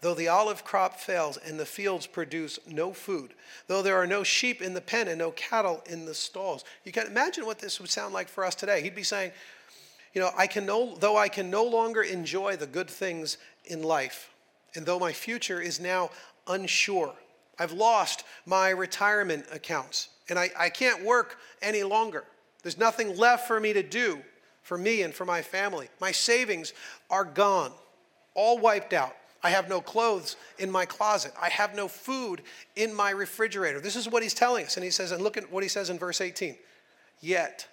though 0.00 0.14
the 0.14 0.28
olive 0.28 0.64
crop 0.64 0.98
fails 0.98 1.36
and 1.36 1.60
the 1.60 1.66
fields 1.66 2.06
produce 2.06 2.58
no 2.66 2.94
food, 2.94 3.34
though 3.66 3.82
there 3.82 3.96
are 3.96 4.06
no 4.06 4.24
sheep 4.24 4.62
in 4.62 4.72
the 4.72 4.80
pen 4.80 5.06
and 5.06 5.18
no 5.18 5.32
cattle 5.32 5.82
in 5.86 6.06
the 6.06 6.14
stalls. 6.14 6.64
You 6.84 6.92
can 6.92 7.06
imagine 7.06 7.44
what 7.44 7.58
this 7.58 7.78
would 7.78 7.90
sound 7.90 8.14
like 8.14 8.28
for 8.28 8.44
us 8.44 8.54
today. 8.54 8.80
He'd 8.80 8.94
be 8.94 9.02
saying, 9.02 9.32
you 10.14 10.20
know, 10.20 10.30
I 10.36 10.46
can 10.46 10.64
no, 10.64 10.96
though 10.96 11.18
I 11.18 11.28
can 11.28 11.50
no 11.50 11.62
longer 11.62 12.02
enjoy 12.02 12.56
the 12.56 12.66
good 12.66 12.88
things 12.88 13.36
in 13.66 13.82
life, 13.82 14.29
and 14.74 14.86
though 14.86 14.98
my 14.98 15.12
future 15.12 15.60
is 15.60 15.80
now 15.80 16.10
unsure, 16.46 17.14
I've 17.58 17.72
lost 17.72 18.24
my 18.46 18.70
retirement 18.70 19.46
accounts 19.52 20.08
and 20.28 20.38
I, 20.38 20.50
I 20.58 20.70
can't 20.70 21.04
work 21.04 21.38
any 21.60 21.82
longer. 21.82 22.24
There's 22.62 22.78
nothing 22.78 23.16
left 23.16 23.46
for 23.46 23.60
me 23.60 23.72
to 23.72 23.82
do 23.82 24.20
for 24.62 24.78
me 24.78 25.02
and 25.02 25.12
for 25.12 25.24
my 25.24 25.42
family. 25.42 25.88
My 26.00 26.12
savings 26.12 26.72
are 27.10 27.24
gone, 27.24 27.72
all 28.34 28.58
wiped 28.58 28.92
out. 28.92 29.16
I 29.42 29.50
have 29.50 29.68
no 29.68 29.80
clothes 29.80 30.36
in 30.58 30.70
my 30.70 30.84
closet. 30.84 31.32
I 31.40 31.48
have 31.48 31.74
no 31.74 31.88
food 31.88 32.42
in 32.76 32.94
my 32.94 33.10
refrigerator. 33.10 33.80
This 33.80 33.96
is 33.96 34.08
what 34.08 34.22
he's 34.22 34.34
telling 34.34 34.66
us. 34.66 34.76
And 34.76 34.84
he 34.84 34.90
says, 34.90 35.12
and 35.12 35.22
look 35.22 35.36
at 35.38 35.50
what 35.50 35.62
he 35.62 35.68
says 35.68 35.88
in 35.88 35.98
verse 35.98 36.20
18. 36.20 36.56
Yet 37.20 37.66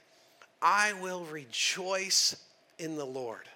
I 0.61 0.93
will 0.93 1.25
rejoice 1.25 2.37
in 2.79 2.95
the 2.95 3.05
Lord. 3.05 3.49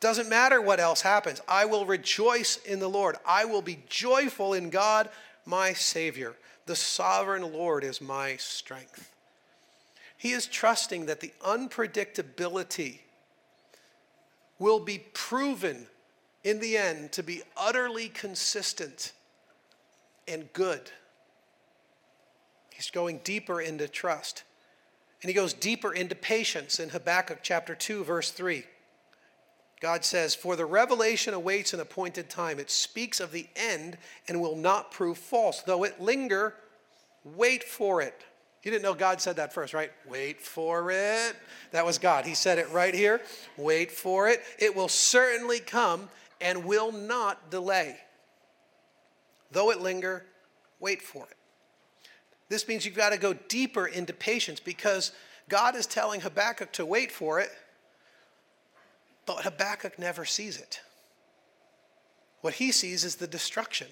Doesn't 0.00 0.28
matter 0.28 0.60
what 0.60 0.80
else 0.80 1.00
happens. 1.00 1.40
I 1.48 1.64
will 1.64 1.86
rejoice 1.86 2.58
in 2.58 2.78
the 2.78 2.88
Lord. 2.88 3.16
I 3.26 3.44
will 3.44 3.62
be 3.62 3.78
joyful 3.88 4.52
in 4.52 4.70
God, 4.70 5.08
my 5.46 5.72
Savior. 5.72 6.34
The 6.66 6.76
sovereign 6.76 7.52
Lord 7.52 7.84
is 7.84 8.00
my 8.00 8.36
strength. 8.36 9.10
He 10.16 10.32
is 10.32 10.46
trusting 10.46 11.06
that 11.06 11.20
the 11.20 11.32
unpredictability 11.42 13.00
will 14.58 14.80
be 14.80 14.98
proven 15.12 15.86
in 16.42 16.60
the 16.60 16.76
end 16.76 17.12
to 17.12 17.22
be 17.22 17.42
utterly 17.56 18.08
consistent 18.08 19.12
and 20.26 20.52
good. 20.52 20.90
He's 22.74 22.90
going 22.90 23.20
deeper 23.24 23.60
into 23.60 23.88
trust. 23.88 24.44
And 25.22 25.28
he 25.28 25.34
goes 25.34 25.52
deeper 25.54 25.94
into 25.94 26.14
patience 26.14 26.78
in 26.78 26.90
Habakkuk 26.90 27.38
chapter 27.42 27.74
2, 27.74 28.04
verse 28.04 28.30
3. 28.30 28.64
God 29.84 30.02
says, 30.02 30.34
For 30.34 30.56
the 30.56 30.64
revelation 30.64 31.34
awaits 31.34 31.74
an 31.74 31.80
appointed 31.80 32.30
time. 32.30 32.58
It 32.58 32.70
speaks 32.70 33.20
of 33.20 33.32
the 33.32 33.46
end 33.54 33.98
and 34.26 34.40
will 34.40 34.56
not 34.56 34.90
prove 34.90 35.18
false. 35.18 35.60
Though 35.60 35.84
it 35.84 36.00
linger, 36.00 36.54
wait 37.22 37.62
for 37.62 38.00
it. 38.00 38.24
You 38.62 38.70
didn't 38.70 38.82
know 38.82 38.94
God 38.94 39.20
said 39.20 39.36
that 39.36 39.52
first, 39.52 39.74
right? 39.74 39.92
Wait 40.08 40.40
for 40.40 40.90
it. 40.90 41.36
That 41.72 41.84
was 41.84 41.98
God. 41.98 42.24
He 42.24 42.34
said 42.34 42.56
it 42.56 42.70
right 42.70 42.94
here. 42.94 43.20
Wait 43.58 43.90
for 43.92 44.26
it. 44.26 44.40
It 44.58 44.74
will 44.74 44.88
certainly 44.88 45.60
come 45.60 46.08
and 46.40 46.64
will 46.64 46.90
not 46.90 47.50
delay. 47.50 47.98
Though 49.52 49.70
it 49.70 49.82
linger, 49.82 50.24
wait 50.80 51.02
for 51.02 51.24
it. 51.24 51.36
This 52.48 52.66
means 52.66 52.86
you've 52.86 52.94
got 52.94 53.10
to 53.10 53.18
go 53.18 53.34
deeper 53.34 53.86
into 53.86 54.14
patience 54.14 54.60
because 54.60 55.12
God 55.50 55.76
is 55.76 55.86
telling 55.86 56.22
Habakkuk 56.22 56.72
to 56.72 56.86
wait 56.86 57.12
for 57.12 57.38
it 57.38 57.50
but 59.26 59.42
Habakkuk 59.42 59.98
never 59.98 60.24
sees 60.24 60.58
it. 60.58 60.80
What 62.40 62.54
he 62.54 62.72
sees 62.72 63.04
is 63.04 63.16
the 63.16 63.26
destruction. 63.26 63.88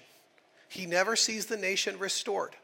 He 0.69 0.85
never 0.85 1.15
sees 1.15 1.47
the 1.47 1.57
nation 1.57 1.97
restored. 1.97 2.55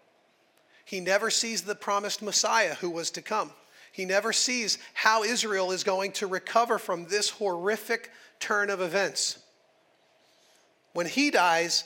He 0.86 1.00
never 1.00 1.30
sees 1.30 1.62
the 1.62 1.76
promised 1.76 2.22
Messiah 2.22 2.76
who 2.76 2.90
was 2.90 3.12
to 3.12 3.22
come. 3.22 3.52
He 3.92 4.06
never 4.06 4.34
sees 4.34 4.78
how 4.94 5.24
Israel 5.24 5.72
is 5.72 5.84
going 5.84 6.12
to 6.14 6.28
recover 6.28 6.78
from 6.78 7.06
this 7.06 7.30
horrific 7.30 8.12
turn 8.40 8.70
of 8.70 8.82
events. 8.82 9.40
When 10.94 11.06
he 11.06 11.32
dies, 11.32 11.84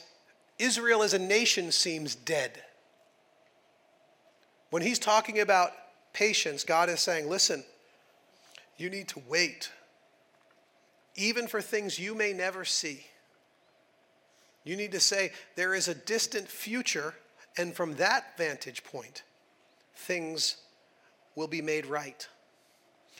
Israel 0.60 1.04
as 1.04 1.14
a 1.14 1.20
nation 1.20 1.72
seems 1.72 2.16
dead. 2.16 2.62
When 4.70 4.82
he's 4.82 5.00
talking 5.00 5.40
about 5.40 5.72
patience, 6.14 6.64
God 6.64 6.90
is 6.90 7.00
saying, 7.00 7.30
listen, 7.30 7.64
you 8.78 8.90
need 8.90 9.08
to 9.10 9.22
wait 9.28 9.72
even 11.16 11.48
for 11.48 11.62
things 11.62 12.00
you 12.00 12.16
may 12.16 12.34
never 12.34 12.66
see. 12.66 13.06
You 14.64 14.76
need 14.76 14.94
to 14.94 15.00
say, 15.00 15.32
there 15.56 15.74
is 15.74 15.88
a 15.88 15.96
distant 15.96 16.48
future, 16.48 17.14
and 17.58 17.74
from 17.74 17.96
that 17.96 18.38
vantage 18.38 18.84
point, 18.84 19.24
things 19.96 20.58
will 21.36 21.48
be 21.48 21.62
made 21.62 21.86
right. 21.86 22.28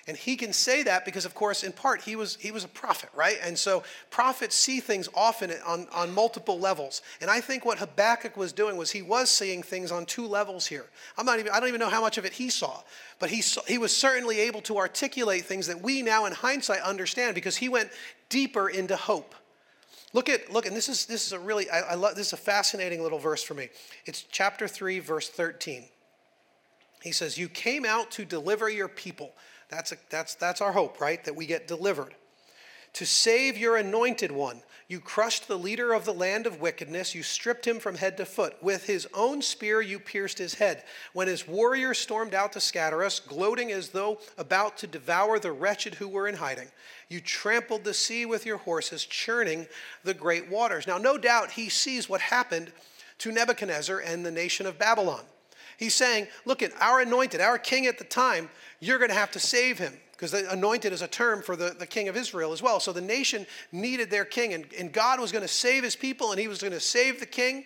And 0.06 0.18
he 0.18 0.36
can 0.36 0.52
say 0.52 0.84
that 0.84 1.06
because, 1.06 1.24
of 1.24 1.34
course, 1.34 1.64
in 1.64 1.72
part, 1.72 2.02
he 2.02 2.18
was, 2.18 2.36
he 2.36 2.52
was 2.52 2.66
a 2.66 2.68
prophet, 2.68 3.10
right? 3.16 3.38
And 3.42 3.58
so 3.58 3.84
prophets 4.10 4.54
see 4.54 4.82
things 4.82 5.08
often 5.14 5.50
on, 5.66 5.88
on 5.94 6.14
multiple 6.14 6.60
levels. 6.60 7.02
And 7.22 7.32
I 7.32 7.40
think 7.40 7.64
what 7.64 7.78
Habakkuk 7.78 8.36
was 8.36 8.52
doing 8.52 8.76
was 8.76 8.92
he 8.92 9.02
was 9.02 9.30
seeing 9.30 9.64
things 9.64 9.94
on 9.94 10.06
two 10.06 10.28
levels 10.28 10.68
here. 10.68 10.88
I'm 11.18 11.26
not 11.26 11.40
even, 11.40 11.54
I 11.54 11.60
don't 11.62 11.70
even 11.70 11.80
know 11.80 11.90
how 11.90 12.02
much 12.02 12.18
of 12.18 12.26
it 12.26 12.34
he 12.34 12.50
saw, 12.50 12.82
but 13.20 13.30
he, 13.30 13.42
saw, 13.42 13.62
he 13.66 13.78
was 13.78 13.96
certainly 13.96 14.42
able 14.42 14.62
to 14.64 14.78
articulate 14.78 15.46
things 15.46 15.68
that 15.68 15.82
we 15.82 16.02
now, 16.02 16.26
in 16.26 16.34
hindsight, 16.34 16.82
understand 16.82 17.34
because 17.34 17.56
he 17.56 17.70
went 17.70 17.90
deeper 18.28 18.68
into 18.68 18.98
hope. 18.98 19.34
Look 20.12 20.28
at, 20.28 20.52
look, 20.52 20.66
and 20.66 20.76
this 20.76 20.90
is, 20.90 21.06
this 21.06 21.26
is 21.26 21.32
a 21.32 21.40
really, 21.40 21.70
I, 21.70 21.80
I 21.80 21.96
love, 21.96 22.16
this 22.16 22.28
is 22.28 22.34
a 22.34 22.38
fascinating 22.38 23.02
little 23.02 23.20
verse 23.20 23.42
for 23.42 23.54
me. 23.54 23.70
It's 24.06 24.24
chapter 24.24 24.68
3, 24.68 25.00
verse 25.00 25.30
13. 25.30 25.86
He 27.02 27.14
says, 27.14 27.38
You 27.38 27.48
came 27.48 27.86
out 27.86 28.12
to 28.12 28.26
deliver 28.26 28.70
your 28.70 28.90
people 28.90 29.34
that's, 29.74 29.92
a, 29.92 29.98
that's, 30.10 30.36
that's 30.36 30.62
our 30.62 30.72
hope, 30.72 31.02
right? 31.02 31.24
That 31.26 31.36
we 31.36 31.46
get 31.46 31.68
delivered. 31.68 32.14
To 32.94 33.06
save 33.06 33.58
your 33.58 33.76
anointed 33.78 34.32
one, 34.32 34.62
you 34.88 35.00
crushed 35.00 35.48
the 35.48 35.58
leader 35.58 35.94
of 35.94 36.06
the 36.06 36.14
land 36.14 36.46
of 36.46 36.62
wickedness. 36.62 37.16
You 37.16 37.24
stripped 37.24 37.66
him 37.66 37.80
from 37.80 37.96
head 37.96 38.18
to 38.18 38.26
foot. 38.26 38.62
With 38.62 38.86
his 38.86 39.08
own 39.16 39.42
spear, 39.42 39.82
you 39.82 39.98
pierced 39.98 40.38
his 40.38 40.54
head. 40.54 40.84
When 41.14 41.28
his 41.28 41.48
warriors 41.48 41.98
stormed 41.98 42.36
out 42.36 42.54
to 42.54 42.60
scatter 42.60 43.04
us, 43.04 43.20
gloating 43.20 43.72
as 43.72 43.90
though 43.90 44.20
about 44.38 44.78
to 44.78 44.88
devour 44.88 45.40
the 45.40 45.52
wretched 45.52 45.96
who 45.96 46.08
were 46.08 46.28
in 46.28 46.36
hiding, 46.36 46.68
you 47.10 47.20
trampled 47.20 47.84
the 47.84 47.94
sea 47.94 48.28
with 48.28 48.46
your 48.46 48.58
horses, 48.58 49.06
churning 49.06 49.66
the 50.04 50.14
great 50.14 50.50
waters. 50.50 50.86
Now, 50.86 51.00
no 51.00 51.18
doubt 51.18 51.52
he 51.52 51.70
sees 51.70 52.08
what 52.08 52.22
happened 52.22 52.72
to 53.20 53.32
Nebuchadnezzar 53.32 54.00
and 54.00 54.24
the 54.24 54.32
nation 54.32 54.68
of 54.68 54.78
Babylon. 54.78 55.24
He's 55.84 55.96
saying, 55.96 56.28
Look 56.46 56.62
at 56.62 56.72
our 56.80 57.02
anointed, 57.02 57.42
our 57.42 57.58
king 57.58 57.88
at 57.88 57.98
the 57.98 58.06
time, 58.06 58.50
you're 58.80 58.98
going 58.98 59.10
to 59.10 59.16
have 59.16 59.32
to 59.32 59.40
save 59.40 59.78
him. 59.78 59.94
Because 60.14 60.32
the 60.32 60.50
anointed 60.50 60.94
is 60.94 61.02
a 61.02 61.08
term 61.08 61.42
for 61.42 61.58
the, 61.58 61.76
the 61.78 61.86
king 61.86 62.08
of 62.08 62.16
Israel 62.16 62.54
as 62.54 62.62
well. 62.62 62.80
So 62.80 62.94
the 62.94 63.02
nation 63.02 63.46
needed 63.74 64.10
their 64.10 64.24
king, 64.24 64.54
and, 64.54 64.66
and 64.80 64.94
God 64.94 65.20
was 65.20 65.34
going 65.34 65.42
to 65.42 65.48
save 65.50 65.84
his 65.84 65.98
people, 65.98 66.32
and 66.32 66.40
he 66.40 66.48
was 66.48 66.62
going 66.62 66.72
to 66.72 66.80
save 66.80 67.20
the 67.20 67.26
king 67.26 67.66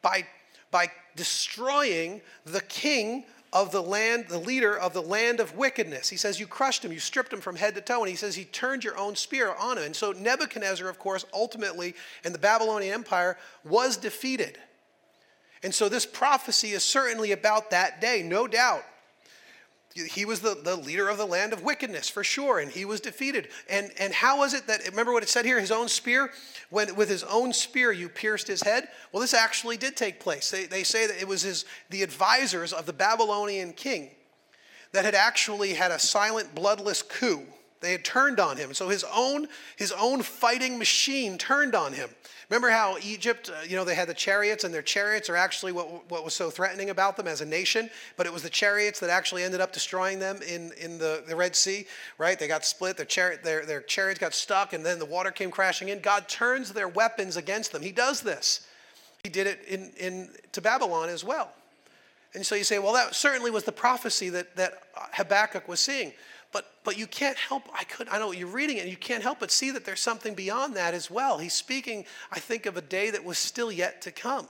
by, 0.00 0.24
by 0.70 0.88
destroying 1.16 2.20
the 2.44 2.60
king 2.60 3.24
of 3.52 3.72
the 3.72 3.82
land, 3.82 4.26
the 4.28 4.38
leader 4.38 4.78
of 4.78 4.92
the 4.92 5.02
land 5.02 5.40
of 5.40 5.56
wickedness. 5.56 6.08
He 6.08 6.16
says, 6.16 6.38
You 6.38 6.46
crushed 6.46 6.84
him, 6.84 6.92
you 6.92 7.00
stripped 7.00 7.32
him 7.32 7.40
from 7.40 7.56
head 7.56 7.74
to 7.74 7.80
toe, 7.80 8.00
and 8.00 8.08
he 8.08 8.14
says, 8.14 8.36
He 8.36 8.44
turned 8.44 8.84
your 8.84 8.96
own 8.96 9.16
spear 9.16 9.52
on 9.58 9.76
him. 9.76 9.84
And 9.84 9.96
so 9.96 10.12
Nebuchadnezzar, 10.12 10.88
of 10.88 11.00
course, 11.00 11.24
ultimately, 11.34 11.94
in 12.24 12.32
the 12.32 12.38
Babylonian 12.38 12.94
Empire, 12.94 13.36
was 13.64 13.96
defeated. 13.96 14.58
And 15.62 15.74
so 15.74 15.88
this 15.88 16.06
prophecy 16.06 16.70
is 16.70 16.82
certainly 16.82 17.32
about 17.32 17.70
that 17.70 18.00
day, 18.00 18.22
no 18.22 18.46
doubt. 18.46 18.84
He 19.94 20.24
was 20.24 20.40
the, 20.40 20.54
the 20.54 20.76
leader 20.76 21.08
of 21.08 21.18
the 21.18 21.26
land 21.26 21.52
of 21.52 21.64
wickedness 21.64 22.08
for 22.08 22.22
sure, 22.22 22.60
and 22.60 22.70
he 22.70 22.84
was 22.84 23.00
defeated. 23.00 23.48
And, 23.68 23.90
and 23.98 24.14
how 24.14 24.38
was 24.38 24.54
it 24.54 24.68
that, 24.68 24.86
remember 24.88 25.12
what 25.12 25.24
it 25.24 25.28
said 25.28 25.44
here, 25.44 25.58
his 25.58 25.72
own 25.72 25.88
spear? 25.88 26.30
When 26.70 26.94
with 26.94 27.08
his 27.08 27.24
own 27.24 27.52
spear 27.52 27.90
you 27.90 28.08
pierced 28.08 28.46
his 28.46 28.62
head? 28.62 28.88
Well, 29.12 29.20
this 29.20 29.34
actually 29.34 29.76
did 29.76 29.96
take 29.96 30.20
place. 30.20 30.48
They, 30.50 30.66
they 30.66 30.84
say 30.84 31.08
that 31.08 31.20
it 31.20 31.26
was 31.26 31.42
his, 31.42 31.64
the 31.90 32.04
advisors 32.04 32.72
of 32.72 32.86
the 32.86 32.92
Babylonian 32.92 33.72
king 33.72 34.10
that 34.92 35.04
had 35.04 35.16
actually 35.16 35.74
had 35.74 35.90
a 35.90 35.98
silent, 35.98 36.54
bloodless 36.54 37.02
coup. 37.02 37.42
They 37.80 37.92
had 37.92 38.04
turned 38.04 38.38
on 38.38 38.56
him. 38.56 38.74
So 38.74 38.88
his 38.88 39.04
own, 39.12 39.48
his 39.76 39.92
own 39.92 40.22
fighting 40.22 40.78
machine 40.78 41.38
turned 41.38 41.74
on 41.74 41.92
him. 41.94 42.10
Remember 42.50 42.70
how 42.70 42.96
Egypt, 43.02 43.48
uh, 43.48 43.62
you 43.62 43.76
know, 43.76 43.84
they 43.84 43.94
had 43.94 44.08
the 44.08 44.14
chariots, 44.14 44.64
and 44.64 44.74
their 44.74 44.82
chariots 44.82 45.30
are 45.30 45.36
actually 45.36 45.70
what, 45.70 46.10
what 46.10 46.24
was 46.24 46.34
so 46.34 46.50
threatening 46.50 46.90
about 46.90 47.16
them 47.16 47.28
as 47.28 47.40
a 47.40 47.46
nation, 47.46 47.88
but 48.16 48.26
it 48.26 48.32
was 48.32 48.42
the 48.42 48.50
chariots 48.50 48.98
that 49.00 49.08
actually 49.08 49.44
ended 49.44 49.60
up 49.60 49.72
destroying 49.72 50.18
them 50.18 50.40
in, 50.42 50.72
in 50.72 50.98
the, 50.98 51.22
the 51.28 51.36
Red 51.36 51.54
Sea, 51.54 51.86
right? 52.18 52.38
They 52.38 52.48
got 52.48 52.64
split, 52.64 52.96
their, 52.96 53.06
chariot, 53.06 53.44
their, 53.44 53.64
their 53.64 53.80
chariots 53.80 54.18
got 54.18 54.34
stuck, 54.34 54.72
and 54.72 54.84
then 54.84 54.98
the 54.98 55.06
water 55.06 55.30
came 55.30 55.52
crashing 55.52 55.90
in. 55.90 56.00
God 56.00 56.28
turns 56.28 56.72
their 56.72 56.88
weapons 56.88 57.36
against 57.36 57.70
them. 57.70 57.82
He 57.82 57.92
does 57.92 58.20
this. 58.20 58.66
He 59.22 59.30
did 59.30 59.46
it 59.46 59.60
in, 59.68 59.92
in, 59.96 60.30
to 60.52 60.60
Babylon 60.60 61.08
as 61.08 61.22
well. 61.22 61.52
And 62.34 62.44
so 62.44 62.56
you 62.56 62.64
say, 62.64 62.78
well, 62.78 62.94
that 62.94 63.14
certainly 63.14 63.50
was 63.50 63.64
the 63.64 63.72
prophecy 63.72 64.28
that, 64.30 64.56
that 64.56 64.82
Habakkuk 64.94 65.68
was 65.68 65.78
seeing. 65.78 66.12
But, 66.52 66.66
but 66.82 66.98
you 66.98 67.06
can't 67.06 67.36
help, 67.36 67.62
I 67.72 67.84
could, 67.84 68.08
I 68.08 68.18
know 68.18 68.32
you're 68.32 68.48
reading 68.48 68.78
it, 68.78 68.80
and 68.80 68.90
you 68.90 68.96
can't 68.96 69.22
help 69.22 69.38
but 69.40 69.52
see 69.52 69.70
that 69.70 69.84
there's 69.84 70.00
something 70.00 70.34
beyond 70.34 70.74
that 70.76 70.94
as 70.94 71.10
well. 71.10 71.38
He's 71.38 71.54
speaking, 71.54 72.04
I 72.32 72.40
think, 72.40 72.66
of 72.66 72.76
a 72.76 72.80
day 72.80 73.10
that 73.10 73.24
was 73.24 73.38
still 73.38 73.70
yet 73.70 74.02
to 74.02 74.10
come. 74.10 74.48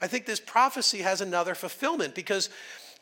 I 0.00 0.06
think 0.06 0.24
this 0.24 0.40
prophecy 0.40 0.98
has 0.98 1.20
another 1.20 1.54
fulfillment 1.54 2.14
because 2.14 2.48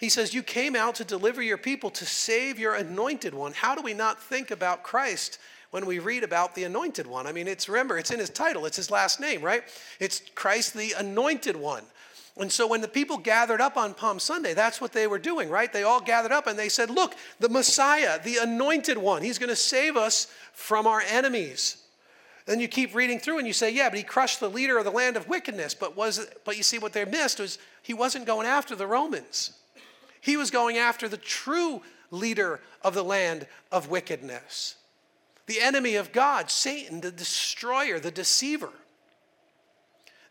he 0.00 0.08
says, 0.08 0.34
You 0.34 0.42
came 0.42 0.74
out 0.74 0.96
to 0.96 1.04
deliver 1.04 1.42
your 1.42 1.58
people, 1.58 1.90
to 1.90 2.06
save 2.06 2.58
your 2.58 2.74
anointed 2.74 3.34
one. 3.34 3.52
How 3.52 3.74
do 3.74 3.82
we 3.82 3.94
not 3.94 4.20
think 4.20 4.50
about 4.50 4.82
Christ 4.82 5.38
when 5.70 5.86
we 5.86 6.00
read 6.00 6.24
about 6.24 6.54
the 6.54 6.64
anointed 6.64 7.06
one? 7.06 7.26
I 7.26 7.32
mean, 7.32 7.46
it's 7.46 7.68
remember, 7.68 7.98
it's 7.98 8.10
in 8.10 8.18
his 8.18 8.30
title, 8.30 8.66
it's 8.66 8.76
his 8.76 8.90
last 8.90 9.20
name, 9.20 9.42
right? 9.42 9.62
It's 10.00 10.22
Christ 10.34 10.74
the 10.74 10.94
anointed 10.98 11.56
one. 11.56 11.84
And 12.38 12.52
so 12.52 12.68
when 12.68 12.80
the 12.80 12.88
people 12.88 13.18
gathered 13.18 13.60
up 13.60 13.76
on 13.76 13.94
Palm 13.94 14.20
Sunday, 14.20 14.54
that's 14.54 14.80
what 14.80 14.92
they 14.92 15.08
were 15.08 15.18
doing, 15.18 15.50
right? 15.50 15.72
They 15.72 15.82
all 15.82 16.00
gathered 16.00 16.30
up 16.30 16.46
and 16.46 16.56
they 16.56 16.68
said, 16.68 16.88
Look, 16.88 17.14
the 17.40 17.48
Messiah, 17.48 18.22
the 18.22 18.36
anointed 18.36 18.96
one, 18.96 19.22
he's 19.22 19.38
going 19.38 19.48
to 19.48 19.56
save 19.56 19.96
us 19.96 20.28
from 20.52 20.86
our 20.86 21.00
enemies. 21.00 21.78
Then 22.46 22.60
you 22.60 22.68
keep 22.68 22.94
reading 22.94 23.18
through 23.18 23.38
and 23.38 23.46
you 23.46 23.52
say, 23.52 23.70
Yeah, 23.70 23.88
but 23.88 23.98
he 23.98 24.04
crushed 24.04 24.38
the 24.38 24.48
leader 24.48 24.78
of 24.78 24.84
the 24.84 24.92
land 24.92 25.16
of 25.16 25.28
wickedness. 25.28 25.74
But, 25.74 25.96
was 25.96 26.28
but 26.44 26.56
you 26.56 26.62
see, 26.62 26.78
what 26.78 26.92
they 26.92 27.04
missed 27.04 27.40
was 27.40 27.58
he 27.82 27.92
wasn't 27.92 28.24
going 28.24 28.46
after 28.46 28.76
the 28.76 28.86
Romans, 28.86 29.52
he 30.20 30.36
was 30.36 30.50
going 30.50 30.78
after 30.78 31.08
the 31.08 31.16
true 31.16 31.82
leader 32.10 32.60
of 32.82 32.94
the 32.94 33.04
land 33.04 33.46
of 33.72 33.90
wickedness, 33.90 34.76
the 35.46 35.60
enemy 35.60 35.96
of 35.96 36.12
God, 36.12 36.50
Satan, 36.50 37.00
the 37.00 37.10
destroyer, 37.10 37.98
the 37.98 38.12
deceiver. 38.12 38.70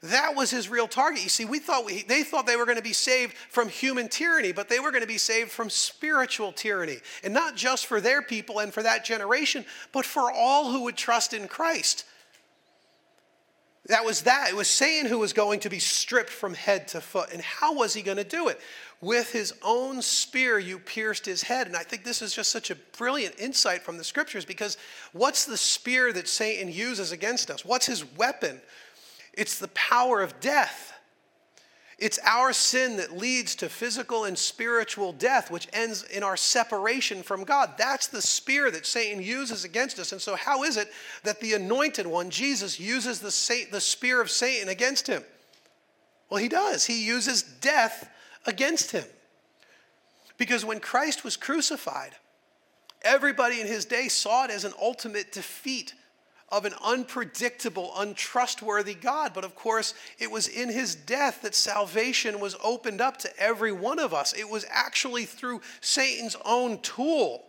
That 0.10 0.36
was 0.36 0.52
his 0.52 0.70
real 0.70 0.88
target. 0.88 1.24
You 1.24 1.30
see, 1.30 1.46
we 1.46 1.60
thought 1.60 1.86
we, 1.86 2.04
they 2.04 2.24
thought 2.24 2.46
they 2.46 2.56
were 2.56 2.66
going 2.66 2.78
to 2.78 2.84
be 2.84 2.94
saved 2.94 3.34
from 3.34 3.70
human 3.70 4.08
tyranny, 4.08 4.52
but 4.52 4.70
they 4.70 4.80
were 4.80 4.92
going 4.92 5.02
to 5.02 5.08
be 5.08 5.18
saved 5.18 5.52
from 5.52 5.70
spiritual 5.70 6.52
tyranny. 6.52 6.98
And 7.24 7.34
not 7.34 7.56
just 7.56 7.86
for 7.88 8.00
their 8.00 8.22
people 8.22 8.60
and 8.60 8.74
for 8.74 8.84
that 8.84 9.04
generation, 9.04 9.66
but 9.92 10.06
for 10.06 10.32
all 10.32 10.72
who 10.72 10.84
would 10.84 10.98
trust 10.98 11.34
in 11.34 11.48
Christ. 11.48 12.06
That 13.88 14.04
was 14.04 14.24
that. 14.24 14.50
It 14.50 14.56
was 14.56 14.68
Satan 14.68 15.10
who 15.10 15.18
was 15.18 15.32
going 15.32 15.62
to 15.62 15.70
be 15.70 15.80
stripped 15.80 16.30
from 16.30 16.54
head 16.54 16.90
to 16.90 17.02
foot. 17.02 17.32
And 17.32 17.42
how 17.42 17.74
was 17.74 17.94
he 17.94 18.02
going 18.02 18.18
to 18.18 18.24
do 18.24 18.50
it? 18.50 18.60
With 19.00 19.32
his 19.32 19.54
own 19.64 20.02
spear, 20.02 20.60
you 20.60 20.78
pierced 20.80 21.26
his 21.26 21.44
head. 21.44 21.68
And 21.68 21.76
I 21.76 21.84
think 21.84 22.04
this 22.04 22.22
is 22.22 22.34
just 22.34 22.52
such 22.52 22.70
a 22.70 22.76
brilliant 22.76 23.36
insight 23.40 23.84
from 23.84 23.98
the 23.98 24.04
scriptures 24.04 24.44
because 24.44 24.78
what's 25.14 25.46
the 25.46 25.58
spear 25.58 26.12
that 26.14 26.28
Satan 26.28 26.70
uses 26.72 27.14
against 27.14 27.50
us? 27.50 27.64
What's 27.64 27.86
his 27.86 28.04
weapon? 28.18 28.60
It's 29.38 29.60
the 29.60 29.70
power 29.70 30.22
of 30.22 30.40
death. 30.42 30.94
It's 32.00 32.20
our 32.26 32.54
sin 32.54 32.98
that 32.98 33.18
leads 33.18 33.56
to 33.56 33.70
physical 33.70 34.26
and 34.26 34.38
spiritual 34.38 35.14
death, 35.14 35.50
which 35.50 35.68
ends 35.74 36.04
in 36.04 36.22
our 36.22 36.38
separation 36.38 37.24
from 37.24 37.44
God. 37.44 37.72
That's 37.78 38.08
the 38.08 38.22
spear 38.22 38.70
that 38.70 38.86
Satan 38.86 39.22
uses 39.22 39.64
against 39.64 39.98
us. 39.98 40.12
And 40.12 40.22
so, 40.22 40.36
how 40.36 40.64
is 40.64 40.78
it 40.78 40.92
that 41.24 41.40
the 41.40 41.54
anointed 41.54 42.06
one, 42.06 42.30
Jesus, 42.30 42.80
uses 42.80 43.20
the, 43.20 43.68
the 43.72 43.82
spear 43.82 44.22
of 44.22 44.30
Satan 44.30 44.70
against 44.70 45.08
him? 45.08 45.24
Well, 46.30 46.42
he 46.42 46.50
does. 46.50 46.86
He 46.86 47.06
uses 47.06 47.42
death 47.42 48.10
against 48.46 48.92
him. 48.92 49.06
Because 50.38 50.66
when 50.66 50.80
Christ 50.80 51.24
was 51.24 51.36
crucified, 51.36 52.16
everybody 53.02 53.60
in 53.60 53.66
his 53.66 53.86
day 53.86 54.08
saw 54.08 54.46
it 54.46 54.52
as 54.52 54.66
an 54.66 54.74
ultimate 54.80 55.32
defeat 55.32 55.96
of 56.50 56.66
an 56.66 56.74
unpredictable, 56.84 57.92
untrustworthy 57.98 58.94
God. 58.94 59.34
But 59.34 59.44
of 59.44 59.56
course, 59.56 59.94
it 60.18 60.32
was 60.32 60.48
in 60.48 60.70
his 60.70 60.96
death 60.96 61.42
that 61.42 61.56
salvation 61.56 62.40
was 62.40 62.56
opened 62.64 63.02
up 63.02 63.18
to 63.18 63.40
every 63.40 63.72
one 63.72 64.00
of 64.00 64.14
us. 64.14 64.34
It 64.34 64.50
was 64.50 64.66
actually 64.70 65.26
through 65.26 65.62
Satan's 65.82 66.38
own 66.46 66.80
tool. 66.80 67.44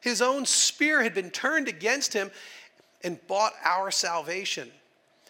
His 0.00 0.22
own 0.22 0.46
spear 0.46 1.02
had 1.02 1.14
been 1.14 1.30
turned 1.30 1.68
against 1.68 2.12
him 2.12 2.30
and 3.02 3.24
bought 3.26 3.52
our 3.64 3.90
salvation. 3.90 4.70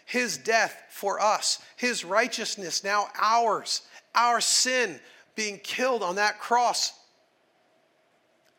His 0.05 0.37
death 0.37 0.83
for 0.89 1.19
us, 1.19 1.61
his 1.75 2.05
righteousness 2.05 2.83
now 2.83 3.07
ours, 3.19 3.81
our 4.13 4.39
sin 4.39 4.99
being 5.35 5.59
killed 5.59 6.03
on 6.03 6.15
that 6.15 6.39
cross, 6.39 6.93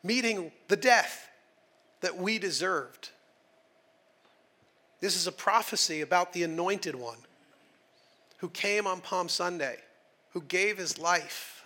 meeting 0.03 0.51
the 0.67 0.75
death 0.75 1.29
that 2.01 2.17
we 2.17 2.37
deserved. 2.37 3.09
This 4.99 5.15
is 5.15 5.27
a 5.27 5.31
prophecy 5.31 6.01
about 6.01 6.33
the 6.33 6.43
anointed 6.43 6.95
one 6.95 7.19
who 8.37 8.49
came 8.49 8.87
on 8.87 9.01
Palm 9.01 9.29
Sunday, 9.29 9.77
who 10.31 10.41
gave 10.41 10.77
his 10.77 10.97
life, 10.97 11.57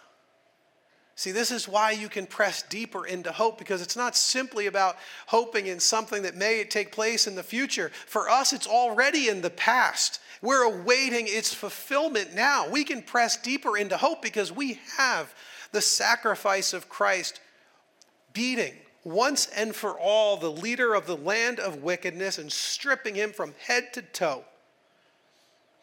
See, 1.21 1.31
this 1.31 1.51
is 1.51 1.67
why 1.67 1.91
you 1.91 2.09
can 2.09 2.25
press 2.25 2.63
deeper 2.63 3.05
into 3.05 3.31
hope 3.31 3.59
because 3.59 3.79
it's 3.83 3.95
not 3.95 4.15
simply 4.15 4.65
about 4.65 4.97
hoping 5.27 5.67
in 5.67 5.79
something 5.79 6.23
that 6.23 6.35
may 6.35 6.63
take 6.63 6.91
place 6.91 7.27
in 7.27 7.35
the 7.35 7.43
future. 7.43 7.91
For 8.07 8.27
us, 8.27 8.53
it's 8.53 8.65
already 8.65 9.29
in 9.29 9.41
the 9.41 9.51
past. 9.51 10.19
We're 10.41 10.63
awaiting 10.63 11.27
its 11.27 11.53
fulfillment 11.53 12.33
now. 12.33 12.67
We 12.67 12.83
can 12.83 13.03
press 13.03 13.37
deeper 13.37 13.77
into 13.77 13.97
hope 13.97 14.23
because 14.23 14.51
we 14.51 14.79
have 14.97 15.31
the 15.71 15.81
sacrifice 15.81 16.73
of 16.73 16.89
Christ 16.89 17.39
beating 18.33 18.73
once 19.03 19.47
and 19.55 19.75
for 19.75 19.99
all 19.99 20.37
the 20.37 20.51
leader 20.51 20.93
of 20.93 21.07
the 21.07 21.17
land 21.17 21.59
of 21.59 21.83
wickedness 21.83 22.37
and 22.37 22.51
stripping 22.51 23.15
him 23.15 23.31
from 23.31 23.53
head 23.65 23.93
to 23.93 24.01
toe 24.01 24.43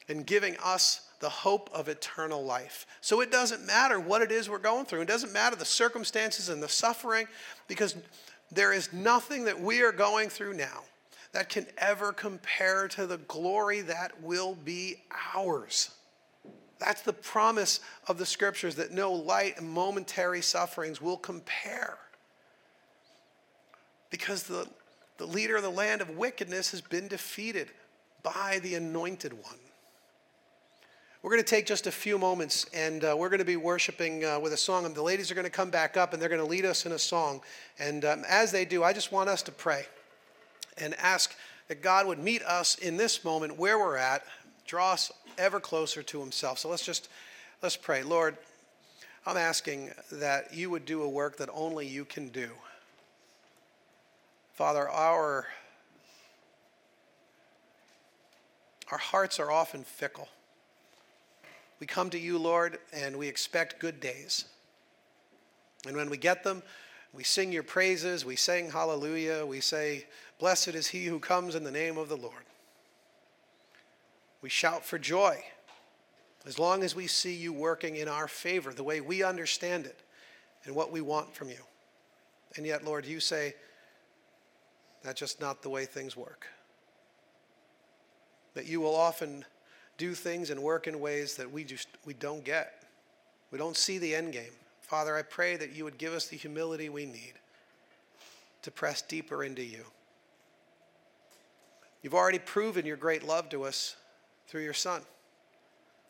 and 0.08 0.26
giving 0.26 0.56
us 0.62 1.08
the 1.20 1.28
hope 1.28 1.68
of 1.72 1.88
eternal 1.88 2.44
life. 2.44 2.86
So 3.00 3.20
it 3.20 3.30
doesn't 3.30 3.66
matter 3.66 3.98
what 3.98 4.22
it 4.22 4.30
is 4.30 4.48
we're 4.48 4.58
going 4.58 4.84
through. 4.84 5.00
It 5.00 5.08
doesn't 5.08 5.32
matter 5.32 5.56
the 5.56 5.64
circumstances 5.64 6.48
and 6.48 6.62
the 6.62 6.68
suffering 6.68 7.26
because 7.66 7.96
there 8.52 8.72
is 8.72 8.92
nothing 8.92 9.44
that 9.44 9.60
we 9.60 9.82
are 9.82 9.92
going 9.92 10.28
through 10.28 10.54
now 10.54 10.84
that 11.32 11.48
can 11.48 11.66
ever 11.76 12.12
compare 12.12 12.88
to 12.88 13.06
the 13.06 13.18
glory 13.18 13.80
that 13.82 14.22
will 14.22 14.54
be 14.54 14.96
ours. 15.34 15.90
That's 16.78 17.02
the 17.02 17.12
promise 17.12 17.80
of 18.06 18.18
the 18.18 18.26
scriptures 18.26 18.76
that 18.76 18.92
no 18.92 19.12
light 19.12 19.58
and 19.58 19.68
momentary 19.68 20.40
sufferings 20.40 21.02
will 21.02 21.16
compare. 21.16 21.98
Because 24.10 24.44
the, 24.44 24.66
the 25.18 25.26
leader 25.26 25.56
of 25.56 25.62
the 25.62 25.70
land 25.70 26.00
of 26.00 26.10
wickedness 26.10 26.70
has 26.70 26.80
been 26.80 27.08
defeated 27.08 27.68
by 28.22 28.60
the 28.62 28.74
anointed 28.74 29.32
one. 29.32 29.58
We're 31.22 31.30
going 31.30 31.42
to 31.42 31.50
take 31.50 31.66
just 31.66 31.88
a 31.88 31.92
few 31.92 32.16
moments 32.16 32.66
and 32.72 33.04
uh, 33.04 33.16
we're 33.18 33.28
going 33.28 33.40
to 33.40 33.44
be 33.44 33.56
worshiping 33.56 34.24
uh, 34.24 34.38
with 34.38 34.52
a 34.52 34.56
song. 34.56 34.86
And 34.86 34.94
the 34.94 35.02
ladies 35.02 35.30
are 35.30 35.34
going 35.34 35.44
to 35.44 35.50
come 35.50 35.68
back 35.68 35.96
up 35.96 36.12
and 36.12 36.22
they're 36.22 36.28
going 36.28 36.40
to 36.40 36.46
lead 36.46 36.64
us 36.64 36.86
in 36.86 36.92
a 36.92 36.98
song. 36.98 37.40
And 37.78 38.04
um, 38.04 38.22
as 38.28 38.52
they 38.52 38.64
do, 38.64 38.84
I 38.84 38.92
just 38.92 39.10
want 39.10 39.28
us 39.28 39.42
to 39.42 39.52
pray 39.52 39.84
and 40.78 40.94
ask 40.94 41.34
that 41.66 41.82
God 41.82 42.06
would 42.06 42.20
meet 42.20 42.42
us 42.42 42.76
in 42.76 42.96
this 42.96 43.24
moment 43.24 43.58
where 43.58 43.78
we're 43.78 43.96
at, 43.96 44.24
draw 44.64 44.92
us 44.92 45.12
ever 45.38 45.58
closer 45.58 46.02
to 46.04 46.20
Himself. 46.20 46.60
So 46.60 46.68
let's 46.68 46.84
just 46.84 47.08
let's 47.62 47.76
pray. 47.76 48.02
Lord, 48.04 48.36
I'm 49.26 49.36
asking 49.36 49.90
that 50.12 50.54
you 50.54 50.70
would 50.70 50.84
do 50.84 51.02
a 51.02 51.08
work 51.08 51.36
that 51.38 51.50
only 51.52 51.86
you 51.86 52.04
can 52.04 52.28
do. 52.28 52.48
Father, 54.58 54.88
our 54.88 55.46
our 58.90 58.98
hearts 58.98 59.38
are 59.38 59.52
often 59.52 59.84
fickle. 59.84 60.26
We 61.78 61.86
come 61.86 62.10
to 62.10 62.18
you, 62.18 62.38
Lord, 62.38 62.78
and 62.92 63.16
we 63.16 63.28
expect 63.28 63.78
good 63.78 64.00
days. 64.00 64.46
And 65.86 65.94
when 65.94 66.10
we 66.10 66.16
get 66.16 66.42
them, 66.42 66.64
we 67.12 67.22
sing 67.22 67.52
your 67.52 67.62
praises, 67.62 68.24
we 68.24 68.34
sing 68.34 68.68
hallelujah, 68.68 69.46
we 69.46 69.60
say, 69.60 70.06
Blessed 70.40 70.74
is 70.74 70.88
he 70.88 71.04
who 71.04 71.20
comes 71.20 71.54
in 71.54 71.62
the 71.62 71.70
name 71.70 71.96
of 71.96 72.08
the 72.08 72.16
Lord. 72.16 72.42
We 74.42 74.48
shout 74.48 74.84
for 74.84 74.98
joy 74.98 75.40
as 76.48 76.58
long 76.58 76.82
as 76.82 76.96
we 76.96 77.06
see 77.06 77.36
you 77.36 77.52
working 77.52 77.94
in 77.94 78.08
our 78.08 78.26
favor, 78.26 78.74
the 78.74 78.82
way 78.82 79.00
we 79.00 79.22
understand 79.22 79.86
it 79.86 80.00
and 80.64 80.74
what 80.74 80.90
we 80.90 81.00
want 81.00 81.32
from 81.32 81.48
you. 81.48 81.62
And 82.56 82.66
yet, 82.66 82.84
Lord, 82.84 83.06
you 83.06 83.20
say, 83.20 83.54
that's 85.02 85.20
just 85.20 85.40
not 85.40 85.62
the 85.62 85.70
way 85.70 85.84
things 85.84 86.16
work. 86.16 86.46
That 88.54 88.66
you 88.66 88.80
will 88.80 88.94
often 88.94 89.44
do 89.96 90.14
things 90.14 90.50
and 90.50 90.62
work 90.62 90.86
in 90.86 91.00
ways 91.00 91.36
that 91.36 91.50
we 91.50 91.64
just 91.64 91.88
we 92.04 92.14
don't 92.14 92.44
get. 92.44 92.84
We 93.50 93.58
don't 93.58 93.76
see 93.76 93.98
the 93.98 94.14
end 94.14 94.32
game. 94.32 94.52
Father, 94.80 95.16
I 95.16 95.22
pray 95.22 95.56
that 95.56 95.74
you 95.74 95.84
would 95.84 95.98
give 95.98 96.12
us 96.12 96.28
the 96.28 96.36
humility 96.36 96.88
we 96.88 97.04
need 97.04 97.34
to 98.62 98.70
press 98.70 99.02
deeper 99.02 99.44
into 99.44 99.62
you. 99.62 99.84
You've 102.02 102.14
already 102.14 102.38
proven 102.38 102.86
your 102.86 102.96
great 102.96 103.26
love 103.26 103.48
to 103.50 103.64
us 103.64 103.96
through 104.46 104.62
your 104.62 104.72
son, 104.72 105.02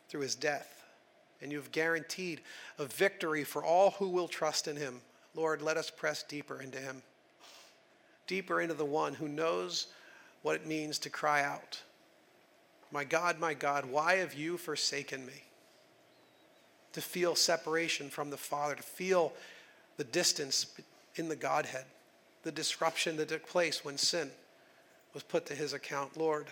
through 0.08 0.20
his 0.20 0.34
death, 0.34 0.84
and 1.40 1.50
you've 1.50 1.72
guaranteed 1.72 2.40
a 2.78 2.84
victory 2.84 3.44
for 3.44 3.64
all 3.64 3.92
who 3.92 4.08
will 4.08 4.28
trust 4.28 4.68
in 4.68 4.76
him. 4.76 5.00
Lord, 5.34 5.62
let 5.62 5.76
us 5.76 5.90
press 5.90 6.22
deeper 6.22 6.60
into 6.60 6.78
him, 6.78 7.02
deeper 8.28 8.60
into 8.60 8.74
the 8.74 8.84
one 8.84 9.14
who 9.14 9.26
knows 9.26 9.88
what 10.42 10.54
it 10.54 10.66
means 10.66 11.00
to 11.00 11.10
cry 11.10 11.42
out 11.42 11.82
my 12.90 13.04
God, 13.04 13.38
my 13.38 13.54
God, 13.54 13.84
why 13.86 14.16
have 14.16 14.34
you 14.34 14.56
forsaken 14.56 15.26
me? 15.26 15.42
To 16.92 17.00
feel 17.00 17.34
separation 17.34 18.08
from 18.08 18.30
the 18.30 18.36
Father, 18.36 18.74
to 18.74 18.82
feel 18.82 19.32
the 19.96 20.04
distance 20.04 20.66
in 21.16 21.28
the 21.28 21.36
Godhead, 21.36 21.84
the 22.44 22.52
disruption 22.52 23.16
that 23.18 23.28
took 23.28 23.46
place 23.46 23.84
when 23.84 23.98
sin 23.98 24.30
was 25.12 25.22
put 25.22 25.44
to 25.46 25.54
his 25.54 25.72
account. 25.72 26.16
Lord, 26.16 26.46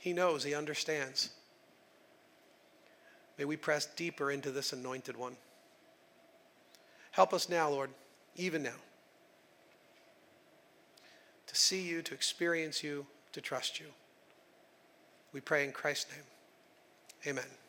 he 0.00 0.12
knows, 0.12 0.42
he 0.42 0.54
understands. 0.54 1.30
May 3.38 3.44
we 3.44 3.56
press 3.56 3.86
deeper 3.86 4.30
into 4.30 4.50
this 4.50 4.72
anointed 4.72 5.16
one. 5.16 5.36
Help 7.12 7.32
us 7.32 7.48
now, 7.48 7.70
Lord, 7.70 7.90
even 8.36 8.62
now, 8.62 8.74
to 11.54 11.60
see 11.60 11.82
you, 11.82 12.02
to 12.02 12.14
experience 12.14 12.82
you, 12.82 13.06
to 13.32 13.40
trust 13.40 13.78
you. 13.78 13.86
We 15.32 15.40
pray 15.40 15.64
in 15.64 15.72
Christ's 15.72 16.10
name. 16.12 17.32
Amen. 17.32 17.63